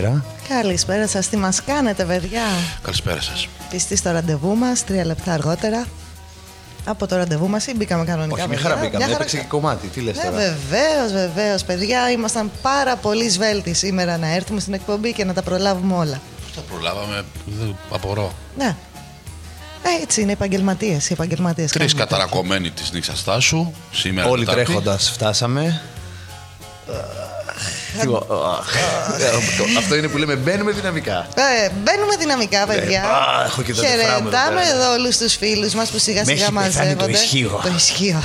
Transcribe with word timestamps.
Καλησπέρα. 0.00 0.24
Καλησπέρα 0.48 1.08
σας, 1.08 1.28
τι 1.28 1.36
μας 1.36 1.62
κάνετε 1.62 2.04
παιδιά; 2.04 2.42
Καλησπέρα 2.82 3.20
σας. 3.20 3.48
Πιστοί 3.70 3.96
στο 3.96 4.10
ραντεβού 4.10 4.56
μας, 4.56 4.84
τρία 4.84 5.04
λεπτά 5.04 5.32
αργότερα 5.32 5.86
Από 6.84 7.06
το 7.06 7.16
ραντεβού 7.16 7.48
μας 7.48 7.66
ή 7.66 7.72
μπήκαμε 7.76 8.04
κανονικά 8.04 8.34
Όχι, 8.42 8.48
μια 8.48 8.56
παιδιά; 8.56 8.70
χαρά 8.70 8.80
μπήκαμε. 8.80 9.04
Μια 9.04 9.14
Έπαιξε 9.14 9.36
και 9.36 9.44
κομμάτι. 9.44 9.86
Τι 9.86 10.00
λες 10.00 10.16
Ναι 10.16 10.22
τώρα; 10.22 10.36
βεβαίως, 10.36 11.12
βεβαίως 11.12 11.64
παιδιά 11.64 12.10
Ήμασταν 12.10 12.50
πάρα 12.62 12.96
πολύ 12.96 13.28
σβέλτοι 13.28 13.72
σήμερα 13.74 14.16
να 14.18 14.34
έρθουμε 14.34 14.60
στην 14.60 14.72
εκπομπή 14.74 15.12
και 15.12 15.24
να 15.24 15.32
τα 15.32 15.42
προλάβουμε 15.42 15.94
όλα 15.94 16.20
Πώς 16.42 16.54
τα 16.54 16.60
προλάβαμε, 16.60 17.24
δεν 17.46 17.76
απορώ. 17.90 18.32
Ναι 18.58 18.76
ε, 19.82 20.02
έτσι 20.02 20.20
είναι 20.20 20.30
οι 20.30 20.32
επαγγελματίες. 20.34 21.10
Οι 21.10 21.12
επαγγελματίες 21.12 21.72
Τρεις 21.72 21.92
κάνουν 21.94 22.08
τέτοια. 22.08 22.16
καταρακωμένοι 22.18 22.70
της 22.70 22.92
νύχτας 22.92 23.44
σου, 23.44 23.74
σήμερα 23.92 24.28
Όλοι 24.28 24.44
Τετάρτη. 24.44 24.64
τρέχοντας 24.64 25.10
φτάσαμε. 25.10 25.80
Τι 28.00 28.06
γο- 28.06 28.26
αχ. 28.58 28.74
Ε, 29.20 29.26
αυτό- 29.26 29.64
Αυτό 29.78 29.94
είναι 29.94 30.08
που 30.08 30.16
λέμε 30.18 30.34
μπαίνουμε 30.36 30.72
δυναμικά. 30.72 31.26
Ε, 31.34 31.68
μπαίνουμε 31.82 32.16
δυναμικά, 32.18 32.66
παιδιά. 32.66 33.02
α, 33.02 33.44
έχω 33.44 33.62
και 33.62 33.74
τα 33.74 33.82
νεφρά 33.82 33.96
μου 33.96 34.04
εδώ 34.04 34.36
Χαιρετάμε 34.36 34.60
πέρα. 34.60 34.74
εδώ 34.74 34.92
όλους 34.92 35.16
τους 35.16 35.34
φίλους 35.34 35.74
μας 35.74 35.90
που 35.90 35.98
σιγά 35.98 36.18
Με 36.26 36.32
σιγά 36.32 36.44
έχει 36.44 36.52
πεθάνει 36.52 36.70
μαζεύονται. 36.74 37.04
το 37.04 37.08
ισχύο. 37.10 37.60
Το 37.62 37.70
ισχύο. 37.76 38.22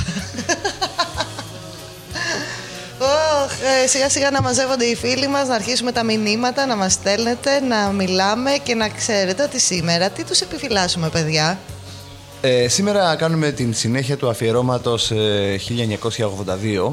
Ωχ, 3.02 3.52
ε, 3.84 3.86
σιγά 3.86 4.08
σιγά 4.08 4.30
να 4.30 4.42
μαζεύονται 4.42 4.84
οι 4.84 4.94
φίλοι 4.96 5.28
μας, 5.28 5.48
να 5.48 5.54
αρχίσουμε 5.54 5.92
τα 5.92 6.02
μηνύματα, 6.04 6.66
να 6.66 6.76
μας 6.76 6.92
στέλνετε, 6.92 7.60
να 7.60 7.76
μιλάμε 7.90 8.50
και 8.62 8.74
να 8.74 8.88
ξέρετε 8.88 9.42
ότι 9.42 9.60
σήμερα 9.60 10.10
τι 10.10 10.24
τους 10.24 10.40
επιφυλάσσουμε 10.40 11.08
παιδιά. 11.08 11.58
Ε, 12.40 12.68
σήμερα 12.68 13.16
κάνουμε 13.16 13.50
την 13.50 13.74
συνέχεια 13.74 14.16
του 14.16 14.28
αφιερώματος 14.28 15.10
ε, 15.10 15.58
1982 15.58 16.92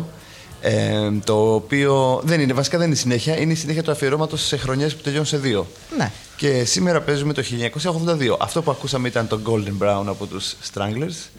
ε, 0.61 1.11
το 1.23 1.53
οποίο 1.53 2.21
δεν 2.23 2.39
είναι, 2.39 2.53
βασικά 2.53 2.77
δεν 2.77 2.87
είναι 2.87 2.95
συνέχεια, 2.95 3.39
είναι 3.39 3.51
η 3.51 3.55
συνέχεια 3.55 3.83
του 3.83 3.91
αφιερώματος 3.91 4.41
σε 4.45 4.57
χρονιές 4.57 4.95
που 4.95 5.01
τελειώνουν 5.01 5.27
σε 5.27 5.37
δύο. 5.37 5.67
Ναι. 5.97 6.11
Και 6.37 6.63
σήμερα 6.63 7.01
παίζουμε 7.01 7.33
το 7.33 7.41
1982. 7.41 8.35
Αυτό 8.39 8.61
που 8.61 8.71
ακούσαμε 8.71 9.07
ήταν 9.07 9.27
το 9.27 9.39
Golden 9.45 9.83
Brown 9.85 10.03
από 10.07 10.25
τους 10.25 10.55
Stranglers. 10.73 11.29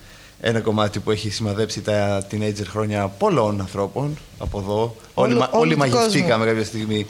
Ένα 0.40 0.60
κομμάτι 0.60 0.98
που 0.98 1.10
έχει 1.10 1.30
σημαδέψει 1.30 1.80
τα 1.80 2.26
teenager 2.30 2.64
χρόνια 2.68 3.08
πολλών 3.08 3.60
ανθρώπων 3.60 4.18
από 4.38 4.58
εδώ. 4.58 4.96
όλοι, 5.14 5.32
Όλου- 5.32 5.38
μα- 5.38 5.48
όλου 5.52 5.60
όλοι 5.60 5.72
του 5.72 5.78
μαγευτήκαμε 5.78 6.30
κόσμου. 6.30 6.44
κάποια 6.44 6.64
στιγμή 6.64 7.06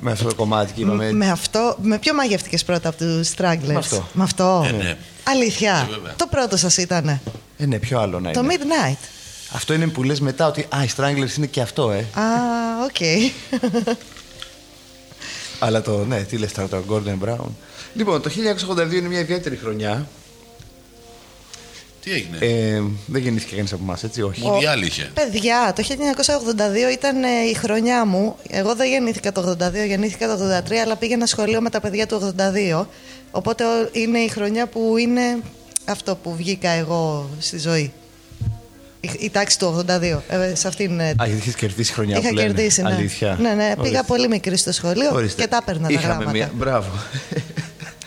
με 0.00 0.10
αυτό 0.10 0.28
το 0.28 0.34
κομμάτι 0.34 0.72
και 0.72 0.80
είπαμε. 0.80 1.12
Με 1.12 1.30
αυτό, 1.30 1.76
με 1.82 1.98
ποιο 1.98 2.14
μαγευτικές 2.14 2.64
πρώτα 2.64 2.88
από 2.88 2.98
τους 2.98 3.30
Stragglers. 3.36 3.66
Με 3.66 3.74
αυτό. 3.76 4.08
Με 4.12 4.22
αυτό. 4.22 4.64
Ε, 4.68 4.72
ναι. 4.72 4.96
Αλήθεια. 5.24 5.86
Ε, 5.90 5.94
βέβαια. 5.94 6.14
το 6.16 6.26
πρώτο 6.30 6.56
σας 6.56 6.76
ήτανε. 6.76 7.20
Ε, 7.58 7.66
ναι, 7.66 7.78
ποιο 7.78 7.98
άλλο 8.00 8.20
να 8.20 8.30
Το 8.30 8.40
είναι. 8.40 8.54
Midnight. 8.58 8.96
Αυτό 9.52 9.74
είναι 9.74 9.86
που 9.86 10.02
λες 10.02 10.20
μετά 10.20 10.46
ότι 10.46 10.60
Α, 10.76 10.82
οι 10.84 10.88
Stranglers 10.96 11.36
είναι 11.36 11.46
και 11.46 11.60
αυτό, 11.60 11.90
ε. 11.90 11.98
Α, 12.20 12.24
οκ. 12.84 12.96
Αλλά 15.58 15.82
το, 15.82 16.04
ναι, 16.04 16.20
τι 16.22 16.36
λες 16.36 16.52
τώρα, 16.52 16.68
το 16.68 16.82
Golden 16.90 17.28
Brown. 17.28 17.46
Λοιπόν, 17.94 18.22
το 18.22 18.30
1982 18.68 18.92
είναι 18.92 19.08
μια 19.08 19.18
ιδιαίτερη 19.20 19.56
χρονιά. 19.56 20.08
Τι 22.02 22.12
έγινε, 22.12 22.36
Ε, 22.40 22.82
δεν 23.06 23.22
γεννήθηκε 23.22 23.54
κανείς 23.56 23.72
από 23.72 23.82
εμάς, 23.84 24.02
έτσι, 24.04 24.22
όχι. 24.22 24.40
Μουντιάλ 24.42 24.82
είχε. 24.82 25.10
Παιδιά, 25.14 25.72
το 25.76 25.82
1982 25.82 26.92
ήταν 26.92 27.22
ε, 27.24 27.28
η 27.50 27.54
χρονιά 27.54 28.04
μου. 28.04 28.36
Εγώ 28.48 28.74
δεν 28.74 28.88
γεννήθηκα 28.88 29.32
το 29.32 29.56
82, 29.60 29.72
γεννήθηκα 29.86 30.36
το 30.36 30.62
83, 30.68 30.74
αλλά 30.74 30.96
πήγαινα 30.96 31.26
σχολείο 31.26 31.60
με 31.60 31.70
τα 31.70 31.80
παιδιά 31.80 32.06
του 32.06 32.34
82. 32.80 32.86
Οπότε 33.30 33.64
ο- 33.64 33.88
είναι 33.92 34.18
η 34.18 34.28
χρονιά 34.28 34.66
που 34.66 34.96
είναι 34.96 35.38
αυτό 35.84 36.16
που 36.16 36.36
βγήκα 36.36 36.70
εγώ 36.70 37.30
στη 37.38 37.58
ζωή. 37.58 37.92
Η, 39.00 39.10
η 39.18 39.30
τάξη 39.30 39.58
του 39.58 39.84
82. 39.88 40.18
Ε, 40.28 40.54
σε 40.54 40.68
αυτήν. 40.68 41.00
ε, 41.00 41.08
Α, 41.08 41.14
γιατί 41.16 41.32
είχες 41.36 41.54
κερδίσει 41.54 41.92
χρονιά 41.92 42.18
είχα 42.18 42.28
που 42.28 42.34
λένε. 42.34 42.46
κερδίσει, 42.52 42.82
ναι. 42.82 42.92
Αλήθεια. 42.92 43.36
Ναι, 43.40 43.48
ναι, 43.54 43.64
πήγα 43.64 43.78
Ορίστε. 43.80 44.02
πολύ 44.06 44.28
μικρή 44.28 44.56
στο 44.56 44.72
σχολείο 44.72 45.10
Ορίστε. 45.14 45.42
και 45.42 45.48
τα 45.48 45.56
έπαιρνα 45.62 45.86
τα 45.86 45.92
Είχαμε 45.92 46.06
γράμματα. 46.06 46.30
Μια... 46.30 46.50
Μπράβο. 46.54 46.88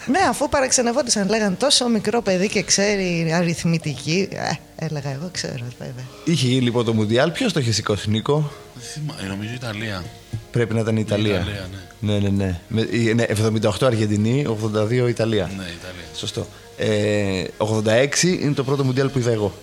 Ναι, 0.05 0.19
αφού 0.29 0.49
παραξενευόντουσαν, 0.49 1.29
λέγαν 1.29 1.57
τόσο 1.57 1.88
μικρό 1.89 2.21
παιδί 2.21 2.47
και 2.49 2.61
ξέρει 2.63 3.31
αριθμητική. 3.33 4.27
Ε, 4.31 4.85
έλεγα 4.85 5.09
εγώ, 5.11 5.29
ξέρω, 5.31 5.65
βέβαια. 5.79 6.03
Είχε 6.25 6.47
γίνει 6.47 6.61
λοιπόν 6.61 6.85
το 6.85 6.93
Μουντιάλ. 6.93 7.31
Ποιος 7.31 7.53
το 7.53 7.59
είχε 7.59 7.71
σηκώσει, 7.71 8.09
Νίκο; 8.09 8.51
Δεν 8.73 8.83
θυμάμαι, 8.93 9.35
νομίζω 9.35 9.53
Ιταλία. 9.53 10.03
Πρέπει 10.51 10.73
να 10.73 10.79
ήταν 10.79 10.97
η 10.97 11.03
Ιταλία. 11.05 11.33
Ιταλία, 11.39 11.67
ναι, 11.99 12.19
ναι, 12.19 12.29
ναι. 12.29 12.59
Με, 12.67 12.81
η- 12.91 13.13
ναι 13.13 13.25
78 13.61 13.69
Αργεντινή, 13.81 14.45
82 14.49 15.07
Ιταλία. 15.09 15.45
Ναι, 15.45 15.63
Ιταλία. 15.63 16.05
Σωστό. 16.15 16.47
Ε, 16.77 17.43
86 17.57 18.23
είναι 18.23 18.53
το 18.53 18.63
πρώτο 18.63 18.83
Μουντιάλ 18.83 19.09
που 19.09 19.19
είδα 19.19 19.31
εγώ. 19.31 19.53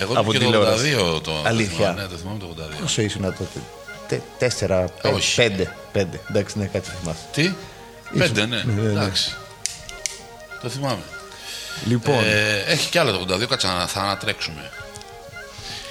Εγώ 0.00 0.12
Από 0.18 0.32
και 0.32 0.38
το 0.38 0.44
τηλεόραση. 0.44 0.96
82 1.16 1.22
το 1.22 1.32
Αλήθεια. 1.44 1.76
θυμάμαι, 1.76 2.00
Ναι, 2.02 2.08
το 2.08 2.16
θυμάμαι 2.16 2.38
το 2.38 2.46
82. 2.76 2.80
Πόσο 2.80 3.02
ήσουν 3.02 3.22
τότε. 3.22 3.60
Τε, 4.08 4.20
τέσσερα, 4.38 4.84
πέντε, 5.02 5.14
Όχι. 5.14 5.36
πέντε, 5.36 5.76
πέντε. 5.92 6.20
Εντάξει, 6.30 6.58
ναι, 6.58 6.64
κάτι 6.66 6.90
θυμάσαι. 7.00 7.18
Τι; 7.32 7.52
Πέντε, 8.18 8.46
ναι. 8.46 8.62
ναι, 8.62 8.72
ναι. 8.82 8.90
Εντάξει. 8.90 9.36
Το 10.62 10.68
θυμάμαι. 10.68 11.02
Λοιπόν, 11.86 12.24
Ε, 12.24 12.58
έχει 12.66 12.90
κι 12.90 12.98
άλλα 12.98 13.12
το 13.12 13.26
82, 13.34 13.46
κάτσε 13.48 13.66
να 13.66 13.86
θα 13.86 14.00
ανατρέξουμε. 14.00 14.70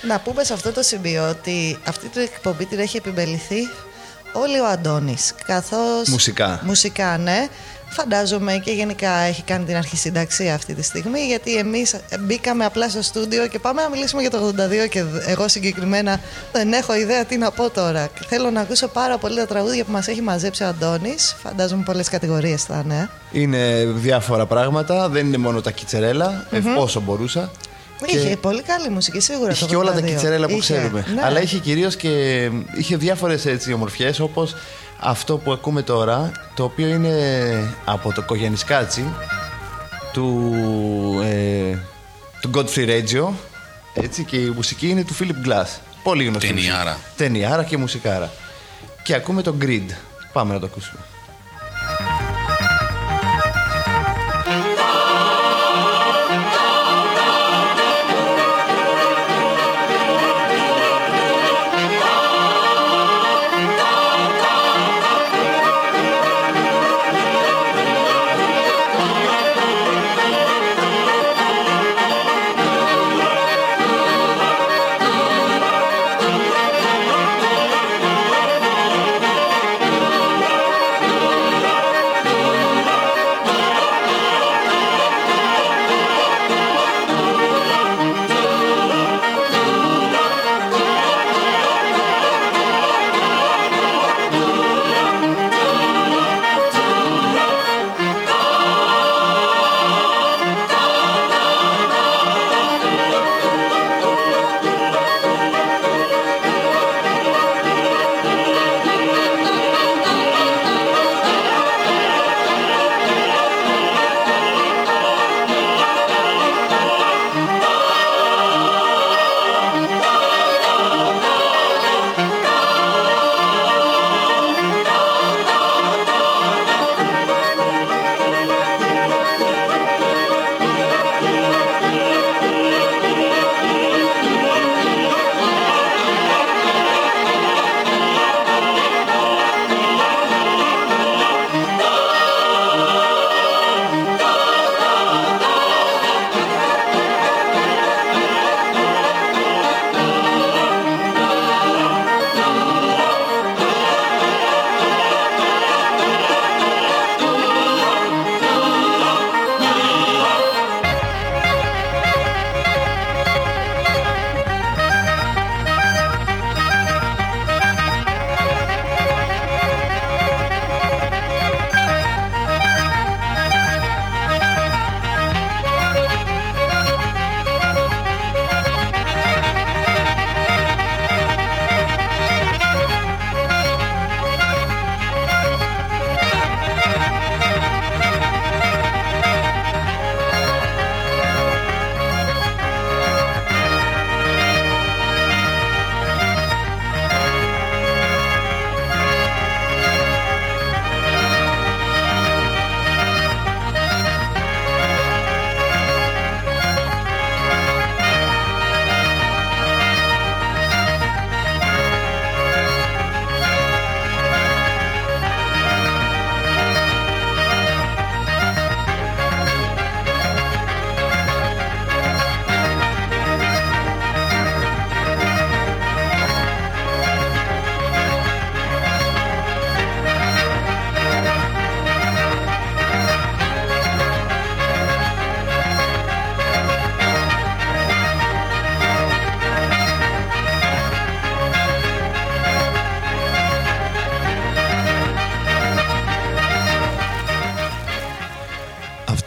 Να 0.01 0.19
πούμε 0.19 0.44
σε 0.44 0.53
αυτό 0.53 0.71
το 0.71 0.81
σημείο 0.81 1.29
ότι 1.29 1.77
αυτή 1.88 2.07
την 2.07 2.21
εκπομπή 2.21 2.65
την 2.65 2.79
έχει 2.79 2.97
επιμεληθεί 2.97 3.69
όλοι 4.33 4.59
ο 4.59 4.65
Αντώνης. 4.67 5.33
Καθώς... 5.45 6.07
Μουσικά. 6.09 6.59
Μουσικά, 6.63 7.17
ναι. 7.17 7.47
Φαντάζομαι 7.91 8.62
και 8.63 8.71
γενικά 8.71 9.12
έχει 9.12 9.41
κάνει 9.44 9.65
την 9.65 9.75
αρχισυνταξία 9.75 10.53
αυτή 10.53 10.74
τη 10.74 10.81
στιγμή 10.83 11.19
γιατί 11.19 11.56
εμείς 11.56 11.95
μπήκαμε 12.19 12.65
απλά 12.65 12.89
στο 12.89 13.01
στούντιο 13.01 13.47
και 13.47 13.59
πάμε 13.59 13.81
να 13.81 13.89
μιλήσουμε 13.89 14.21
για 14.21 14.30
το 14.30 14.53
82 14.86 14.89
και 14.89 15.03
εγώ 15.27 15.47
συγκεκριμένα 15.47 16.19
δεν 16.51 16.74
έχω 16.74 16.95
ιδέα 16.95 17.25
τι 17.25 17.38
να 17.38 17.51
πω 17.51 17.69
τώρα. 17.69 18.09
Θέλω 18.27 18.50
να 18.50 18.62
ακούσω 18.62 18.88
πάρα 18.88 19.18
πολύ 19.18 19.36
τα 19.36 19.45
τραγούδια 19.47 19.83
που 19.83 19.91
μας 19.91 20.07
έχει 20.07 20.21
μαζέψει 20.21 20.63
ο 20.63 20.68
Αντώνης. 20.68 21.36
Φαντάζομαι 21.44 21.83
πολλές 21.83 22.09
κατηγορίες 22.09 22.63
θα 22.63 22.81
είναι. 22.86 23.09
είναι 23.31 23.86
διάφορα 23.86 24.45
πράγματα. 24.45 25.09
Δεν 25.09 25.25
είναι 25.27 25.38
μόνο 25.38 25.62
τα 25.62 25.71
κιτσερέλα, 25.71 26.45
ε, 26.51 26.59
όσο 26.77 27.00
μπορούσα. 27.01 27.51
Είχε 28.06 28.38
πολύ 28.42 28.62
καλή 28.62 28.89
μουσική 28.89 29.19
σίγουρα 29.19 29.51
Είχε 29.51 29.63
το 29.63 29.69
και 29.69 29.75
όλα 29.75 29.92
τα 29.92 30.00
82. 30.00 30.06
κιτσερέλα 30.06 30.45
που 30.47 30.51
Είχε, 30.57 30.74
ξέρουμε. 30.74 31.06
ναι. 31.15 31.21
Αλλά 31.24 31.42
είχε 31.42 31.57
κυρίως 31.57 31.95
και. 31.95 32.09
είχε 32.77 32.97
διάφορες 32.97 33.45
ομορφιές 33.74 34.19
όπως 34.19 34.56
αυτό 35.00 35.38
που 35.38 35.51
ακούμε 35.51 35.81
τώρα, 35.81 36.31
το 36.56 36.63
οποίο 36.63 36.88
είναι 36.88 37.13
από 37.86 38.13
το 38.13 38.22
Κογιανισκάτσι 38.22 39.13
του, 40.13 40.54
ε, 41.24 41.78
του 42.42 42.51
Godfrey 42.54 42.88
Reggio. 42.88 43.30
Έτσι, 43.94 44.24
και 44.24 44.38
η 44.38 44.50
μουσική 44.50 44.90
είναι 44.90 45.04
του 45.04 45.16
Philip 45.19 45.48
Glass. 45.48 45.80
Πολύ 46.04 46.24
γνωστή. 46.25 46.48
Ταινιάρα. 46.48 46.92
μουσική. 46.92 47.13
Ταινιάρα 47.18 47.63
και 47.63 47.78
μουσικάρα. 47.78 48.31
Και 49.04 49.16
ακούμε 49.16 49.42
το 49.42 49.56
Grid. 49.62 49.86
Πάμε 50.34 50.54
να 50.54 50.60
το 50.60 50.66
ακούσουμε. 50.66 51.00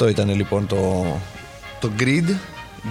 Αυτό 0.04 0.22
ήταν 0.22 0.34
λοιπόν 0.36 0.66
το, 0.66 1.04
το 1.80 1.90
grid. 1.98 2.24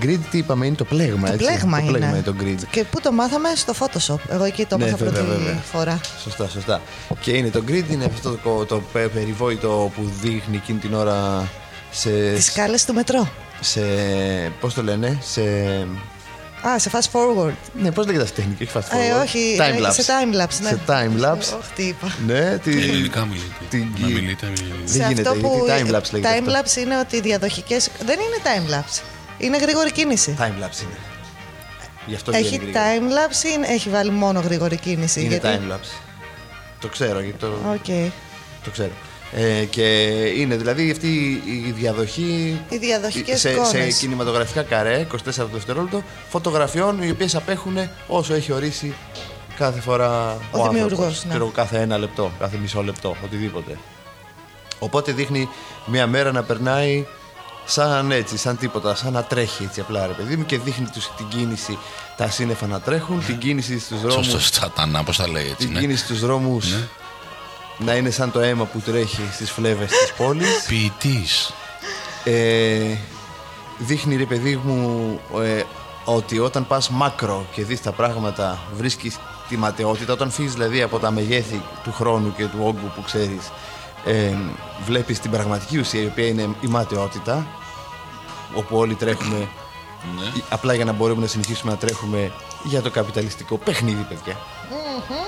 Grid 0.02 0.20
τι 0.32 0.38
είπαμε, 0.38 0.66
είναι 0.66 0.76
το 0.76 0.84
πλέγμα, 0.84 1.28
Το 1.28 1.34
έτσι. 1.34 1.46
πλέγμα 1.46 1.78
το 1.78 1.84
είναι. 1.84 1.98
πλέγμα 1.98 2.08
είναι 2.16 2.22
το 2.26 2.36
grid. 2.42 2.64
Και 2.72 2.84
πού 2.84 3.00
το 3.02 3.12
μάθαμε; 3.12 3.50
Στο 3.56 3.74
Photoshop. 3.80 4.20
Εγώ 4.30 4.44
εκεί 4.44 4.66
το 4.66 4.78
Ναι, 4.78 4.84
μάθα 4.86 4.98
βέβαια, 4.98 5.22
πρώτη 5.24 5.38
βέβαια. 5.38 5.62
φορά. 5.72 6.00
Σωστά, 6.24 6.48
σωστά. 6.48 6.82
Και 7.20 7.32
είναι 7.32 7.50
το 7.50 7.64
grid, 7.68 7.84
είναι 7.92 8.06
αυτό 8.06 8.38
το, 8.44 8.66
το 8.66 8.82
πε- 8.94 9.08
περιβόητο 9.10 9.92
που 9.96 10.12
δείχνει 10.22 10.56
εκείνη 10.56 10.80
την 10.80 10.94
ώρα 10.94 11.48
σε. 11.92 12.10
Τις 12.36 12.46
σκάλε 12.46 12.78
του 12.86 12.94
μετρό. 12.94 13.28
σε 13.60 13.82
πώς 14.60 14.74
το 14.74 14.84
λένε, 14.84 15.18
σε. 15.22 15.42
Α, 16.68 16.80
σε 16.80 16.90
fast 16.94 17.12
forward. 17.12 17.54
Ναι, 17.74 17.92
πώς 17.92 18.06
λέγεται 18.06 18.24
αυτή 18.24 18.42
η 18.42 18.44
τεχνική, 18.44 18.64
όχι 18.64 18.72
fast 18.76 18.98
Ε, 18.98 19.14
forward; 19.14 19.22
όχι, 19.24 19.58
time 19.60 19.84
ε, 19.84 19.88
lapse. 19.88 19.94
σε 19.94 20.04
time 20.04 20.36
lapse, 20.42 20.60
ναι. 20.62 20.70
Σε 20.70 20.80
time 20.88 21.26
lapse. 21.26 21.38
Όχι, 21.60 21.72
τι 21.76 21.84
είπα. 21.84 22.16
Ναι, 22.26 22.58
τι... 22.58 22.72
Ελληνικά 22.72 23.26
μιλείτε. 23.26 23.46
την 23.70 23.88
Να 24.00 24.08
γη- 24.08 24.16
μιλείτε. 24.16 24.46
μη- 24.48 24.56
Δεν 24.86 24.88
σε 25.02 25.08
γίνεται, 25.08 25.30
αυτό 25.30 25.42
που 25.48 25.64
γιατί 25.66 25.82
time 25.82 25.96
lapse 25.96 26.12
λέγεται 26.12 26.40
time 26.40 26.48
αυτό. 26.48 26.62
lapse 26.72 26.78
είναι 26.78 27.00
ότι 27.00 27.16
οι 27.16 27.22
διαδοχικές... 27.22 27.90
Δεν 28.06 28.20
είναι 28.20 28.38
time 28.44 28.74
lapse. 28.74 29.02
Είναι 29.38 29.58
γρήγορη 29.58 29.92
κίνηση. 29.92 30.36
Time 30.40 30.44
lapse 30.64 30.82
είναι. 30.82 30.98
Γι' 32.06 32.16
αυτό 32.16 32.32
Έχει 32.32 32.44
βγαίνει 32.44 32.64
γρήγορα. 32.72 32.84
time 32.86 33.32
lapse 33.32 33.44
ή 33.68 33.72
έχει 33.74 33.90
βάλει 33.90 34.12
μόνο 34.12 34.40
γρήγορη 34.40 34.78
κίνηση. 34.78 35.20
Είναι 35.20 35.30
γιατί... 35.30 35.48
time 35.48 35.72
lapse. 35.74 36.00
Το 36.80 36.88
ξέρω, 36.88 37.20
γιατί 37.20 37.38
το, 37.40 37.48
Οκ. 37.48 38.12
το 38.64 38.70
ξέρω. 38.72 38.92
Ε, 39.34 39.66
και 39.66 39.84
είναι 40.38 40.56
δηλαδή 40.56 40.92
αυτή 40.92 41.08
η 41.46 41.72
διαδοχή 41.78 42.62
Οι 42.70 42.78
διαδοχικές 42.78 43.40
σε, 43.40 43.50
σε 43.50 43.54
εικόνες. 43.54 43.98
κινηματογραφικά 43.98 44.62
καρέ, 44.64 45.08
24 45.12 45.18
δευτερόλεπτο, 45.54 46.04
φωτογραφιών 46.30 47.02
οι 47.04 47.10
οποίες 47.10 47.36
απέχουν 47.36 47.78
όσο 48.08 48.34
έχει 48.34 48.52
ορίσει 48.52 48.94
κάθε 49.58 49.80
φορά 49.82 50.38
Ο 50.52 50.60
ο, 50.60 50.64
δημιουργός, 50.64 50.92
άνθρωπος. 50.92 51.24
ναι. 51.26 51.30
Ξέρω, 51.30 51.48
κάθε 51.48 51.78
ένα 51.80 51.98
λεπτό, 51.98 52.32
κάθε 52.40 52.58
μισό 52.58 52.84
λεπτό, 52.84 53.16
οτιδήποτε. 53.24 53.78
Οπότε 54.80 55.12
δείχνει 55.12 55.50
μια 55.86 56.08
μέρα 56.08 56.32
να 56.32 56.44
περνάει 56.44 57.06
σαν 57.66 58.12
έτσι, 58.12 58.38
σαν 58.38 58.58
τίποτα, 58.58 58.96
σαν 58.96 59.14
να 59.14 59.24
τρέχει 59.24 59.64
έτσι 59.64 59.80
απλά 59.80 60.08
ρε 60.08 60.14
παιδί 60.14 60.36
μου 60.36 60.46
και 60.46 60.58
δείχνει 60.58 60.88
τους, 60.94 61.10
την 61.18 61.28
κίνηση, 61.28 61.78
τα 62.18 62.30
σύννεφα 62.30 62.68
να 62.68 62.80
τρέχουν, 62.80 63.26
την 63.26 63.38
κίνηση 63.38 63.80
στους 63.80 64.02
δρόμους, 64.02 64.26
Σωστό, 64.26 64.60
σατανά, 64.60 65.04
πώς 65.04 65.18
τα 65.18 65.28
λέει 65.30 65.44
έτσι. 65.44 65.56
την 65.56 65.72
Ναι. 65.72 65.80
κίνηση 65.80 66.04
στους 66.04 66.20
δρόμους 66.20 66.74
να 67.86 67.96
είναι 67.96 68.10
σαν 68.10 68.32
το 68.32 68.40
αίμα 68.40 68.66
που 68.66 68.80
τρέχει 68.80 69.30
στις 69.34 69.52
φλέβες 69.52 69.90
της 69.92 70.14
πόλης. 70.18 70.64
Ποιητής. 70.68 71.54
Ε, 72.24 72.96
δείχνει 73.78 74.16
ρε 74.16 74.26
παιδί 74.26 74.60
μου 74.64 75.20
ε, 75.42 75.64
ότι 76.06 76.40
όταν 76.40 76.68
πας 76.68 76.90
μάκρο 76.90 77.46
και 77.52 77.64
δεις 77.64 77.82
τα 77.82 77.92
πράγματα 77.92 78.60
βρίσκεις 78.76 79.18
τη 79.50 79.58
ματαιότητα 79.58 80.14
όταν 80.14 80.32
φύγεις 80.32 80.54
δηλαδή 80.54 80.82
από 80.82 81.00
τα 81.00 81.12
μεγέθη 81.12 81.62
του 81.84 81.92
χρόνου 81.94 82.34
και 82.38 82.44
του 82.46 82.58
όγκου 82.62 82.92
που 82.96 83.02
ξέρεις 83.02 83.52
ε, 84.06 84.34
βλέπεις 84.86 85.20
την 85.20 85.32
πραγματική 85.32 85.78
ουσία 85.80 86.02
η 86.02 86.06
οποία 86.06 86.28
είναι 86.28 86.42
η 86.62 86.68
ματαιότητα 86.68 87.48
όπου 88.56 88.78
όλοι 88.78 88.96
τρέχουμε 88.96 89.48
Ναι. 90.18 90.24
ή- 90.38 90.44
απλά 90.50 90.74
για 90.74 90.86
να 90.86 90.92
μπορούμε 90.92 91.22
να 91.22 91.28
συνεχίσουμε 91.28 91.72
να 91.72 91.78
τρέχουμε 91.78 92.32
για 92.64 92.82
το 92.82 92.90
καπιταλιστικό 92.90 93.58
παιχνίδι 93.58 94.02
παιδιά 94.10 94.38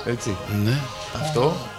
έτσι 0.05 0.35
Ναι. 0.63 0.79
αυτό 1.21 1.41
Ε, 1.41 1.72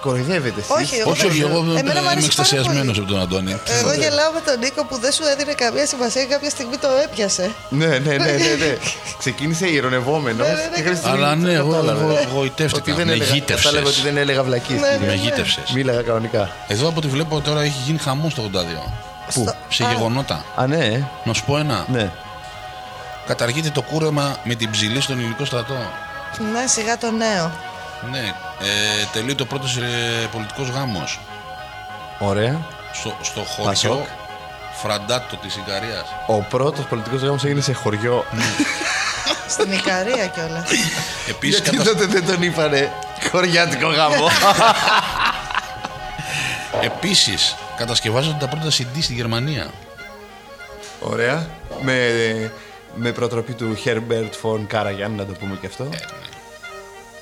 κοροϊδεύετε 0.00 0.60
εσείς 0.60 0.70
Όχι, 0.70 0.94
εγώ 1.00 1.10
Όχι, 1.10 1.26
όχι, 1.26 1.40
εγώ 1.40 1.58
Εμένα 1.58 1.70
μου 1.72 1.78
είμαι 1.78 1.90
αρέσει 1.90 2.04
πάρα 2.10 2.24
εκστασιασμένο 2.24 2.84
πολύ. 2.92 2.98
από 2.98 3.08
τον 3.12 3.20
Αντώνη. 3.20 3.50
Εγώ 3.80 3.92
γελάω 3.92 4.30
με 4.32 4.40
τον 4.46 4.58
Νίκο 4.58 4.84
που 4.84 4.98
δεν 5.00 5.12
σου 5.12 5.22
έδινε 5.32 5.52
καμία 5.52 5.86
σημασία 5.86 6.22
και 6.24 6.32
κάποια 6.34 6.50
στιγμή 6.50 6.76
το 6.76 6.88
έπιασε. 7.04 7.50
Ναι, 7.68 7.86
ναι, 7.86 7.96
ναι, 7.98 8.16
ναι, 8.16 8.54
ναι. 8.62 8.76
Ξεκίνησε 9.18 9.66
ηρωνευόμενος. 9.66 10.46
Ναι, 10.46 10.52
ναι, 10.54 10.60
ναι. 10.70 10.76
και 10.76 10.82
κάποια 10.82 10.96
στιγμή 10.96 11.16
Αλλά 11.16 11.34
ναι, 11.36 11.52
εγώ- 11.52 11.70
κατάλαβε. 11.70 12.00
εγώ 12.02 12.12
Ότι 12.12 12.26
εγωιτεύτηκα. 12.30 12.94
δεν 12.94 13.06
Με 13.06 13.12
έλεγα- 13.12 13.30
γοήτευσες. 13.30 13.64
Κατάλαβε 13.64 13.88
ότι 13.88 14.00
δεν 14.00 14.16
έλεγα 14.16 14.42
βλακή. 14.42 14.72
Ναι, 14.72 14.80
ναι. 15.00 15.06
Με 15.06 15.14
γύτευσες. 15.14 15.70
Μίλαγα 15.74 16.02
κανονικά. 16.02 16.50
Εδώ 16.68 16.88
από 16.88 16.98
ό,τι 16.98 17.08
βλέπω 17.08 17.40
τώρα 17.40 17.60
έχει 17.62 17.78
γίνει 17.86 17.98
χαμός 17.98 18.34
το 18.34 18.42
82. 18.42 18.92
Πού; 19.34 19.44
Σε 19.68 19.84
γεγονότα; 19.94 20.44
Α, 20.56 20.66
ναι, 20.66 20.84
ε. 20.84 21.02
Να 21.24 21.32
σου 21.32 21.44
πω 21.44 21.58
ένα. 21.58 21.84
ναι. 21.92 22.10
Καταργείται 23.26 23.70
το 23.70 23.82
κούρεμα 23.82 24.36
με 24.44 24.54
την 24.54 24.70
ψηλή 24.70 25.00
στον 25.00 25.18
ελληνικό 25.18 25.44
στρατό. 25.44 25.74
Ναι, 26.52 26.66
σιγά 26.66 26.98
το 26.98 27.10
νέο. 27.10 27.50
Ναι. 28.10 28.18
Ε, 28.60 29.04
τελείωσε 29.12 29.42
ο 29.42 29.46
πρώτος 29.46 29.76
ε, 29.76 30.28
πολιτικός 30.32 30.68
γάμος. 30.68 31.20
Ωραία. 32.18 32.60
Στο, 32.92 33.16
στο 33.22 33.40
Πασόκ. 33.64 33.90
χωριό 33.92 34.06
Φραντάτο 34.82 35.36
της 35.36 35.56
Ικαρίας. 35.56 36.04
Ο 36.26 36.42
πρώτος 36.42 36.84
πολιτικός 36.84 37.22
γάμος 37.22 37.44
έγινε 37.44 37.60
σε 37.60 37.72
χωριό. 37.72 38.24
Στην 39.48 39.72
Ικαρία 39.72 40.26
κιόλας. 40.26 40.70
Επίσης 41.28 41.60
Γιατί 41.60 41.76
τότε 41.76 42.06
δεν 42.06 42.26
τον 42.26 42.42
είπανε 42.42 42.92
χωριάτικο 43.30 43.88
γάμο; 43.88 44.28
Επίσης, 46.82 47.56
κατασκευάζονται 47.76 48.36
τα 48.40 48.48
πρώτα 48.48 48.68
CD 48.68 48.98
στη 49.00 49.12
Γερμανία. 49.12 49.70
Ωραία. 51.00 51.46
Με, 51.82 51.94
με 52.94 53.12
προτροπή 53.12 53.52
του 53.52 53.78
Herbert 53.84 54.30
von 54.42 54.66
Karajan, 54.74 55.10
να 55.16 55.24
το 55.26 55.32
πούμε 55.32 55.56
και 55.60 55.66
αυτό. 55.66 55.88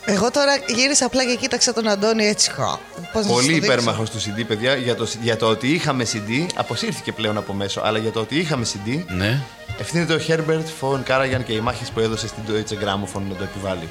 Εγώ 0.05 0.31
τώρα 0.31 0.53
γύρισα 0.75 1.07
απλά 1.07 1.25
και 1.25 1.35
κοίταξα 1.35 1.73
τον 1.73 1.89
Αντώνη 1.89 2.25
έτσι. 2.27 2.51
χα. 2.51 2.65
Πώς 2.65 2.79
να 3.13 3.21
σας 3.23 3.27
το 3.27 3.33
Πολύ 3.33 3.53
δείξω; 3.53 3.73
υπέρμαχο 3.73 4.03
του 4.03 4.21
CD, 4.21 4.45
παιδιά. 4.47 4.75
Για 4.75 4.95
το, 4.97 5.07
για 5.23 5.37
το 5.37 5.47
ότι 5.47 5.69
είχαμε 5.69 6.05
CD, 6.13 6.47
αποσύρθηκε 6.55 7.13
πλέον 7.13 7.37
από 7.37 7.53
μέσο, 7.53 7.81
αλλά 7.85 7.99
για 7.99 8.11
το 8.11 8.21
ότι 8.21 8.39
είχαμε 8.39 8.67
CD, 8.67 9.05
Ναι. 9.17 9.41
ευθύνεται 9.79 10.15
ο 10.15 10.21
Herbert 10.29 10.65
von 10.81 10.99
Karajan 11.09 11.43
και 11.45 11.53
οι 11.53 11.61
μάχε 11.61 11.85
που 11.95 12.01
έδωσε 12.01 12.27
στην 12.29 12.43
Deutsche 12.49 12.73
Grammophon 12.73 13.23
να 13.29 13.35
το 13.35 13.43
επιβάλλει. 13.43 13.89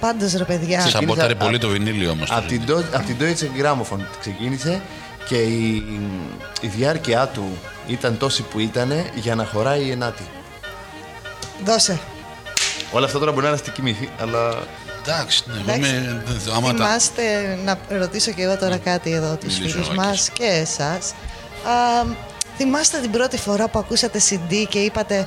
Πάντως 0.00 0.32
ρε 0.34 0.44
παιδιά. 0.44 0.80
Σαμποτάρει 0.88 1.32
α- 1.32 1.36
πολύ 1.36 1.58
το 1.58 1.68
βινίλιο 1.68 2.10
όμως. 2.10 2.30
Από 2.30 2.48
την, 2.48 2.62
Deu- 2.68 2.84
απ' 2.92 3.04
την 3.06 3.16
Deutsche 3.20 3.62
Grammophon 3.64 4.00
ξεκίνησε 4.20 4.82
και 5.28 5.36
η, 5.36 5.74
η 6.60 6.66
διάρκεια 6.66 7.26
του 7.26 7.58
ήταν 7.86 8.18
τόση 8.18 8.42
που 8.42 8.58
ήταν 8.60 8.92
για 9.14 9.34
να 9.34 9.44
χωράει 9.44 9.84
η 9.84 9.90
ενάτη. 9.90 10.22
Δώσε. 11.64 11.98
Όλα 12.92 13.06
αυτά 13.06 13.18
τώρα 13.18 13.30
μπορεί 13.32 13.42
να 13.42 13.48
είναι 13.48 13.58
αστική 13.60 13.82
μύθη, 13.82 14.08
αλλά 14.20 14.54
Εντάξει, 15.06 15.42
ναι, 15.46 15.54
εγώ 15.54 15.62
Εντάξει. 15.62 15.90
είμαι... 15.94 16.22
Άμα 16.56 16.74
τα... 16.74 16.84
Θυμάστε 16.84 17.22
να 17.64 17.78
ρωτήσω 17.98 18.30
και 18.30 18.42
εγώ 18.42 18.56
τώρα 18.58 18.76
κάτι 18.76 19.10
εδώ 19.12 19.36
τους 19.36 19.58
Μιλήσω, 19.58 19.72
φίλους 19.82 19.88
Άκης. 19.88 19.98
μας 19.98 20.30
και 20.32 20.44
εσάς. 20.44 21.10
Α, 21.64 22.06
θυμάστε 22.56 22.98
την 22.98 23.10
πρώτη 23.10 23.36
φορά 23.38 23.68
που 23.68 23.78
ακούσατε 23.78 24.20
CD 24.30 24.64
και 24.68 24.78
είπατε 24.78 25.26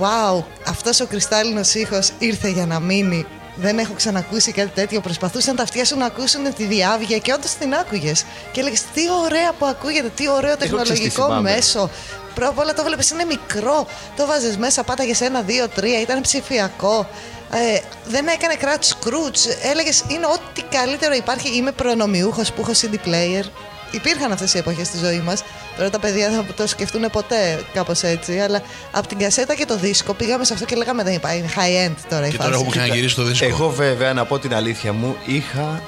«Wow, 0.00 0.42
αυτός 0.68 1.00
ο 1.00 1.06
κρυστάλλινος 1.06 1.74
ήχος 1.74 2.10
ήρθε 2.18 2.48
για 2.48 2.66
να 2.66 2.80
μείνει». 2.80 3.26
Δεν 3.56 3.78
έχω 3.78 3.92
ξανακούσει 3.94 4.52
κάτι 4.52 4.68
τέτοιο. 4.74 5.00
Προσπαθούσαν 5.00 5.56
τα 5.56 5.62
αυτιά 5.62 5.84
σου 5.84 5.96
να 5.98 6.06
ακούσουν 6.06 6.54
τη 6.54 6.64
διάβγεια 6.64 7.18
και 7.18 7.32
όντως 7.32 7.50
την 7.50 7.74
άκουγες. 7.74 8.24
Και 8.52 8.60
έλεγες 8.60 8.82
Τι 8.94 9.02
ωραία 9.24 9.52
που 9.58 9.66
ακούγεται, 9.66 10.08
τι 10.16 10.28
ωραίο 10.28 10.56
ξέρεις 10.56 10.72
τι 10.72 10.78
τεχνολογικό 10.78 11.24
θυμάμαι. 11.24 11.50
μέσο. 11.50 11.90
Πρώτα 12.34 12.50
απ' 12.50 12.58
όλα 12.58 12.74
το 12.74 12.82
βλέπεις, 12.84 13.10
είναι 13.10 13.24
μικρό. 13.24 13.86
Το 14.16 14.26
βάζε 14.26 14.54
μέσα, 14.58 14.82
πάταγες 14.82 15.20
ένα, 15.20 15.40
δύο, 15.42 15.68
τρία, 15.68 16.00
ήταν 16.00 16.20
ψηφιακό. 16.20 17.08
Ε, 17.54 17.80
δεν 18.06 18.26
έκανε 18.26 18.54
κράτ 18.54 18.84
σκρούτ. 18.84 19.36
Έλεγες 19.62 20.04
είναι 20.08 20.26
ό,τι 20.26 20.62
καλύτερο 20.62 21.14
υπάρχει. 21.14 21.56
Είμαι 21.56 21.72
προνομιούχος 21.72 22.52
που 22.52 22.60
έχω 22.60 22.72
CD 22.80 22.94
player. 23.08 23.44
Υπήρχαν 23.90 24.32
αυτές 24.32 24.54
οι 24.54 24.58
εποχές 24.58 24.86
στη 24.86 24.98
ζωή 24.98 25.18
μας. 25.20 25.42
Τώρα 25.76 25.90
τα 25.90 25.98
παιδιά 25.98 26.30
θα 26.30 26.44
το 26.56 26.66
σκεφτούν 26.66 27.10
ποτέ 27.10 27.64
κάπως 27.74 28.02
έτσι. 28.02 28.38
Αλλά 28.38 28.62
από 28.90 29.06
την 29.08 29.18
κασέτα 29.18 29.54
και 29.54 29.64
το 29.64 29.76
δίσκο 29.76 30.14
πήγαμε 30.14 30.44
σε 30.44 30.52
αυτό 30.52 30.64
και 30.64 30.76
λέγαμε 30.76 31.02
δεν 31.02 31.14
υπάρχει. 31.14 31.38
Είναι 31.38 31.50
high 31.56 31.88
end 31.88 31.94
τώρα 32.10 32.26
η 32.26 32.30
Και 32.30 32.36
τώρα 32.36 32.48
φάση. 32.50 32.60
έχουμε 32.62 32.70
ξαναγυρίσει 32.70 33.14
το 33.14 33.22
δίσκο. 33.22 33.46
εγώ 33.46 33.70
βέβαια 33.70 34.12
να 34.12 34.24
πω 34.24 34.38
την 34.38 34.54
αλήθεια 34.54 34.92
μου 34.92 35.16
είχα 35.26 35.82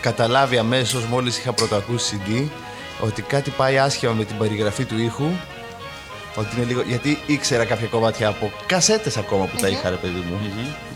καταλάβει 0.00 0.58
αμέσως 0.58 1.04
μόλις 1.04 1.38
είχα 1.38 1.52
πρωτοακούσει 1.52 2.20
CD 2.26 2.48
ότι 3.00 3.22
κάτι 3.22 3.50
πάει 3.50 3.78
άσχημα 3.78 4.12
με 4.12 4.24
την 4.24 4.38
περιγραφή 4.38 4.84
του 4.84 4.98
ήχου. 4.98 5.30
Ότι 6.36 6.48
είναι 6.56 6.64
λίγο, 6.64 6.82
γιατί 6.82 7.18
ήξερα 7.26 7.64
κάποια 7.64 7.86
κομμάτια 7.86 8.28
από 8.28 8.52
κασέτες 8.66 9.16
ακόμα 9.16 9.44
που 9.44 9.56
τα 9.60 9.68
είχα, 9.68 9.90
ρε 9.90 9.96
παιδί 9.96 10.24
μου. 10.28 10.38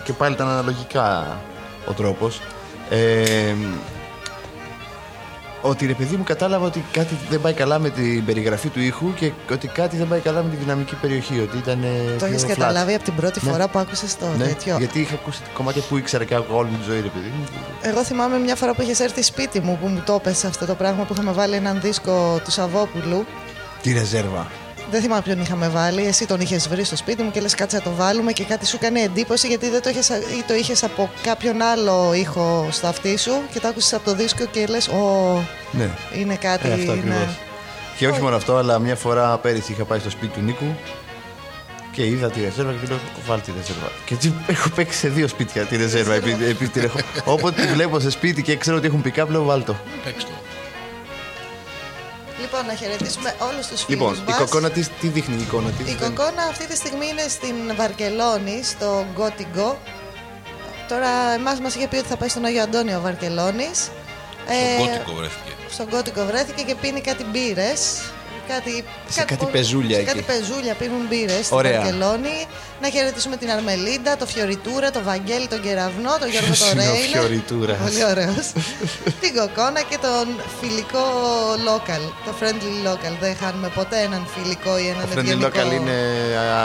Και 0.05 0.13
πάλι 0.13 0.35
ήταν 0.35 0.49
αναλογικά 0.49 1.37
ο 1.87 1.93
τρόπος. 1.93 2.41
Ε, 2.91 3.55
ότι 5.63 5.87
ρε 5.87 5.93
παιδί 5.95 6.17
μου 6.17 6.23
κατάλαβα 6.25 6.67
ότι 6.67 6.85
κάτι 6.93 7.19
δεν 7.31 7.41
πάει 7.41 7.53
καλά 7.53 7.79
με 7.79 7.91
την 7.91 8.25
περιγραφή 8.25 8.69
του 8.69 8.81
ήχου 8.81 9.15
και 9.15 9.33
ότι 9.53 9.67
κάτι 9.67 9.97
δεν 9.97 10.09
πάει 10.09 10.21
καλά 10.21 10.43
με 10.43 10.51
τη 10.51 10.57
δυναμική 10.57 10.95
περιοχή. 10.95 11.41
Ότι 11.41 11.57
ήταν. 11.57 11.83
ε, 11.83 12.17
Το 12.19 12.25
πιο 12.27 12.35
έχει 12.35 12.45
flat. 12.45 12.49
καταλάβει 12.49 12.95
από 12.95 13.05
την 13.05 13.15
πρώτη 13.15 13.41
Ναι. 13.45 13.51
φορά 13.51 13.69
που 13.69 13.79
άκουσες 13.79 14.17
το 14.17 14.27
Ναι, 14.39 14.45
τέτοιο; 14.45 14.77
γιατί 14.79 15.01
είχα 15.01 15.15
ακούσει 15.15 15.41
κομμάτια 15.55 15.83
που 15.89 15.97
ήξερα 15.97 16.25
και 16.25 16.35
άκουγα 16.35 16.59
όλη 16.59 16.69
μου 16.71 16.77
τη 16.79 16.85
ζωή, 16.85 17.01
ρε 17.01 17.09
παιδί 17.09 17.33
μου. 17.39 17.45
Εγώ 17.83 18.05
θυμάμαι 18.05 18.39
μια 18.39 18.55
φορά 18.57 18.75
που 18.75 18.83
είχες 18.83 19.01
έρθει 19.01 19.23
σπίτι 19.23 19.61
μου 19.61 19.79
που 19.81 19.87
μου 19.87 20.03
το 20.07 20.15
έπεσε 20.15 20.47
αυτό 20.47 20.67
το 20.67 20.75
πράγμα 20.75 21.05
που 21.05 21.13
είχαμε 21.13 21.33
βάλει 21.33 21.55
έναν 21.55 21.81
δίσκο 21.81 22.41
του 22.45 22.51
Σαββόπουλου. 22.51 23.27
Τη 23.83 23.93
ρεζέρβα. 23.93 24.47
Δεν 24.91 25.01
θυμάμαι 25.01 25.23
ποιον 25.23 25.41
είχαμε 25.41 25.69
βάλει. 25.69 26.07
Εσύ 26.07 26.27
τον 26.27 26.41
είχες 26.41 26.69
βρει 26.69 26.85
στο 26.85 26.97
σπίτι 26.97 27.23
μου 27.23 27.31
και 27.31 27.41
λες 27.41 27.55
κάτσε 27.55 27.77
να 27.77 27.83
το 27.83 27.91
βάλουμε 27.97 28.33
και 28.33 28.45
κάτι 28.45 28.67
σου 28.67 28.79
κάνει 28.79 29.01
εντύπωση 29.01 29.47
γιατί 29.47 29.71
δεν 29.71 29.83
το 29.83 29.89
είχες 29.89 30.09
ή 30.09 30.43
το 30.47 30.55
είχες 30.55 30.83
από 30.83 31.11
κάποιον 31.23 31.63
άλλο 31.63 32.13
ήχο 32.15 32.69
στο 32.71 32.87
αυτί 32.87 33.17
σου 33.19 33.33
και 33.53 33.61
το 33.61 33.69
άκουσες 33.69 33.93
από 33.93 34.05
το 34.05 34.15
δίσκο 34.15 34.45
και 34.47 34.67
λες: 34.67 34.89
Ω, 34.89 35.43
Ναι. 35.71 35.89
είναι 36.15 36.35
κάτι. 36.37 36.69
Ε, 36.69 36.73
αυτό 36.73 36.93
ναι. 36.93 36.99
ακριβώς. 36.99 37.39
Και 37.99 38.09
όχι 38.09 38.21
μόνο 38.23 38.37
αυτό, 38.37 38.57
αλλά 38.57 38.79
μια 38.79 38.97
φορά 38.97 39.39
πέρυσι 39.39 39.73
είχα 39.73 39.85
πάει 39.85 39.99
στο 39.99 40.11
σπίτι 40.11 40.33
του 40.39 40.41
Νίκου 40.45 40.75
και 41.93 42.07
είδα 42.07 42.31
τη 42.31 42.41
ρεζέρβα 42.41 42.73
και 42.73 42.79
του 42.83 42.89
λέω: 42.89 42.99
Βάλει 43.27 43.41
τη 43.41 43.51
ρεζέρβα. 43.59 43.91
Και 44.05 44.15
έτσι 44.15 44.35
έχω 44.47 44.69
παίξει 44.69 44.99
σε 44.99 45.09
δύο 45.09 45.29
σπίτια 45.29 45.63
τη 45.65 45.77
ρεζέρβα. 45.77 46.15
επειδή, 46.15 46.45
επειδή 46.45 46.71
την 46.71 46.83
έχω. 46.85 46.99
Όποτε 47.25 47.63
τη 47.67 47.73
βλέπω 47.73 48.01
σε 48.01 48.11
σπίτι 48.11 48.43
και 48.43 48.57
ξέρω 48.57 48.77
ότι 48.77 48.87
έχουν 48.87 49.03
pick-up, 49.05 49.27
λέω: 49.29 49.45
Βάλ 49.45 49.65
το. 49.65 49.77
Παίξτε 50.05 50.31
το. 50.31 50.37
Λοιπόν, 52.41 52.67
να 52.67 52.75
χαιρετήσουμε 52.75 53.35
όλους 53.39 53.67
τους 53.67 53.85
φίλους 53.85 53.89
Λοιπόν, 53.89 54.25
μας. 54.27 54.37
η 54.37 54.39
κοκόνα 54.39 54.71
της, 54.71 54.89
τι 55.01 55.09
δείχνει 55.09 55.35
η 55.37 55.41
εικόνα 55.41 55.71
της; 55.71 55.93
Η 55.93 55.95
κοκόνα 55.95 56.43
αυτή 56.51 56.67
τη 56.67 56.77
στιγμή 56.77 57.07
είναι 57.09 57.27
στην 57.29 57.57
Βαρκελόνη, 57.77 58.61
στο 58.65 59.07
Γκότιγκο. 59.15 59.79
Τώρα, 60.89 61.09
εμάς 61.35 61.61
μας 61.61 61.75
είχε 61.75 61.89
πει 61.89 61.97
ότι 61.97 62.09
θα 62.09 62.17
πάει 62.17 62.29
στον 62.29 62.45
Άγιο 62.45 62.63
Αντώνιο 62.63 62.99
ο 62.99 63.01
Βαρκελόνης. 63.01 63.79
Στο 63.81 64.85
κότικο 64.85 65.13
βρέθηκε. 65.13 65.53
στον 65.71 65.87
Γκότικο 65.87 66.25
βρέθηκε 66.25 66.63
και 66.63 66.75
πίνει 66.75 67.01
κάτι 67.01 67.25
μπύρες. 67.25 68.01
Κάτι, 68.49 68.85
Σε 69.09 69.21
κάτι 69.21 69.35
πολύ- 69.37 69.51
πεζούλια 69.53 69.95
σε 69.97 70.01
εκεί. 70.03 70.11
κάτι 70.11 70.23
πεζούλια 70.31 70.75
πίνουν 70.75 71.03
μπύρες 71.09 71.45
στην 71.45 71.57
Ωραία. 71.57 71.81
Βαρκελόνη. 71.81 72.37
Να 72.83 72.89
χαιρετήσουμε 72.95 73.37
την 73.37 73.51
Αρμελίντα, 73.51 74.17
το 74.17 74.27
Φιωριτούρα, 74.27 74.91
το 74.91 75.01
Βαγγέλη, 75.11 75.47
τον 75.55 75.61
Κεραυνό, 75.67 76.13
τον 76.23 76.29
Γιώργο 76.33 76.51
Ποιος 76.53 76.61
είναι 76.73 76.83
ο 76.83 76.85
Τορέινα. 76.87 77.13
Φιωριτούρας; 77.19 77.79
Πολύ 77.85 78.05
ωραίος. 78.13 78.47
την 79.23 79.33
Κοκόνα 79.39 79.81
και 79.91 79.99
τον 80.07 80.27
φιλικό 80.61 81.05
local. 81.69 82.03
Το 82.27 82.33
friendly 82.41 82.75
local. 82.89 83.13
Δεν 83.21 83.37
χάνουμε 83.43 83.69
ποτέ 83.79 83.99
έναν 84.09 84.23
φιλικό 84.35 84.79
ή 84.79 84.87
έναν 84.95 85.05
Το 85.07 85.13
friendly 85.13 85.19
ευγενικό. 85.19 85.49
local 85.49 85.73
είναι 85.79 85.97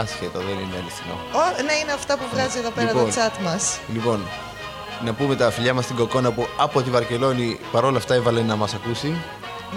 άσχετο, 0.02 0.38
δεν 0.48 0.56
είναι 0.64 0.76
αληθινό. 0.82 1.16
Ω, 1.42 1.44
ναι, 1.68 1.74
είναι 1.82 1.94
αυτά 2.00 2.14
που 2.18 2.26
βγάζει 2.34 2.58
εδώ 2.58 2.70
πέρα 2.78 2.88
Λοιπόν. 2.92 3.06
το 3.10 3.16
chat 3.18 3.36
μας. 3.48 3.64
Λοιπόν, 3.94 4.20
να 5.06 5.14
πούμε 5.14 5.36
τα 5.36 5.52
φιλιά 5.52 5.74
μας 5.74 5.84
στην 5.84 5.96
Κοκόνα 5.96 6.32
που 6.32 6.48
από 6.58 6.82
τη 6.82 6.90
Βαρκελόνη 6.90 7.60
παρόλα 7.72 7.98
αυτά 7.98 8.14
έβαλε 8.14 8.42
να 8.42 8.56
μας 8.56 8.74
ακούσει. 8.74 9.16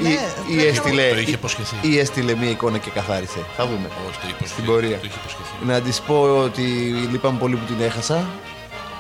Ναι, 0.01 0.09
ή, 0.09 0.13
ή, 0.13 0.55
πρέπει 0.55 0.67
έστειλε, 0.69 1.09
Το 1.11 1.19
είχε 1.19 1.31
υποσχεθεί. 1.31 1.77
ή 1.81 1.99
έστειλε 1.99 2.35
μία 2.35 2.51
εικόνα 2.51 2.79
και 2.79 2.91
καθάρισε. 2.91 3.39
Θα 3.57 3.67
δούμε. 3.67 3.89
Όχι, 4.09 4.19
το 4.21 4.27
υποσχεθεί. 4.29 4.53
Στην 4.53 4.65
πορεία. 4.65 4.99
Το 4.99 5.07
είχε 5.07 5.19
υποσχεθεί. 5.19 5.55
Να 5.67 5.81
της 5.81 6.01
πω 6.01 6.39
ότι 6.39 6.63
λυπάμαι 7.11 7.39
πολύ 7.39 7.57
που 7.57 7.65
την 7.75 7.85
έχασα. 7.85 8.25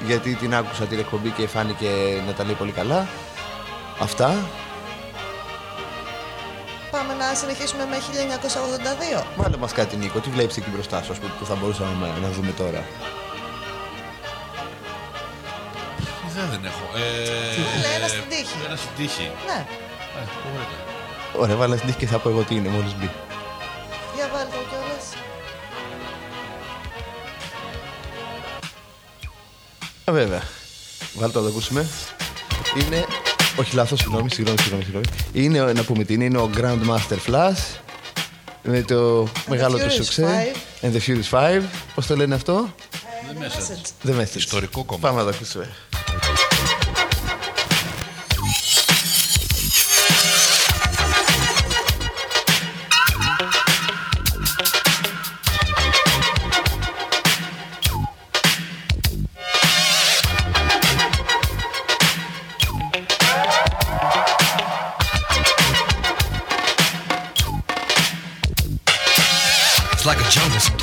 Γιατί 0.07 0.35
την 0.35 0.55
άκουσα 0.55 0.85
την 0.85 0.99
εκπομπή 0.99 1.31
και 1.31 1.47
φάνηκε 1.47 1.89
να 2.27 2.33
τα 2.33 2.45
λέει 2.45 2.55
πολύ 2.55 2.73
καλά. 2.73 3.09
Αυτά. 4.01 4.35
Πάμε 6.91 7.15
να 7.15 7.35
συνεχίσουμε 7.35 7.85
με 7.91 7.97
1982. 9.21 9.25
Βάλε 9.37 9.57
μας 9.57 9.73
κάτι 9.73 9.97
Νίκο, 9.97 10.19
τι 10.19 10.31
βλέπεις 10.31 10.57
εκεί 10.57 10.71
μπροστά 10.75 11.03
σου 11.03 11.13
ας 11.13 11.19
πούμε, 11.19 11.33
που 11.39 11.45
θα 11.47 11.55
μπορούσαμε 11.55 11.91
να, 12.01 12.27
να 12.27 12.33
δούμε 12.35 12.51
τώρα; 12.51 12.85
Δεν, 16.35 16.45
δεν 16.51 16.65
έχω. 16.65 16.85
Ε, 16.97 17.01
Βάλε 17.73 17.95
ένα 17.99 18.09
στην 18.09 18.25
τύχη. 18.29 18.57
Ένα 18.67 18.77
στην 18.77 18.91
τύχη. 18.97 19.31
Ναι, 19.47 19.59
Ε, 19.61 19.86
ωραία. 20.55 21.43
Ωραία, 21.43 21.57
βάλες 21.57 21.79
στην 21.79 21.89
τύχη 21.93 21.99
και 21.99 22.13
θα 22.13 22.19
πω 22.19 22.29
εγώ 22.29 22.43
τι 22.43 22.55
είναι 22.55 22.69
μόλις 22.69 22.95
μπει. 22.95 23.11
για 24.15 24.29
βάλτε 24.33 24.51
το 24.51 24.63
κιόλας. 24.69 25.07
Α, 30.05 30.13
βέβαια. 30.13 30.43
Βάλτε 31.15 31.33
το 31.33 31.39
να 31.39 31.45
το 31.45 31.51
ακούσουμε. 31.51 31.87
Είναι. 32.77 33.05
Όχι 33.61 33.75
λάθος, 33.75 33.99
συγγνώμη, 33.99 34.31
συγγνώμη, 34.31 34.59
συγγνώμη, 34.59 34.85
συγγνώμη. 34.85 35.07
Είναι, 35.33 35.73
να 35.73 35.83
πούμε 35.83 36.05
τι 36.05 36.15
είναι, 36.15 36.25
είναι 36.25 36.39
ο 36.39 36.51
Grandmaster 36.57 37.19
Flash 37.27 37.79
με 38.63 38.83
το 38.83 39.29
μεγάλο 39.49 39.79
του 39.79 39.85
Furious 39.85 39.95
σουξέ. 39.95 40.53
And 40.83 40.93
the 40.93 41.01
Furious 41.07 41.59
5. 41.59 41.61
Πώς 41.95 42.07
το 42.07 42.17
λένε 42.17 42.35
αυτό; 42.35 42.75
Δεν 43.27 43.37
μέσα. 43.39 43.79
The 44.07 44.21
Message. 44.21 44.37
Ιστορικό 44.37 44.85
κομμάτι. 44.85 45.07
Πάμε 45.07 45.19
να 45.19 45.31
το 45.31 45.37
ακούσουμε. 45.37 45.69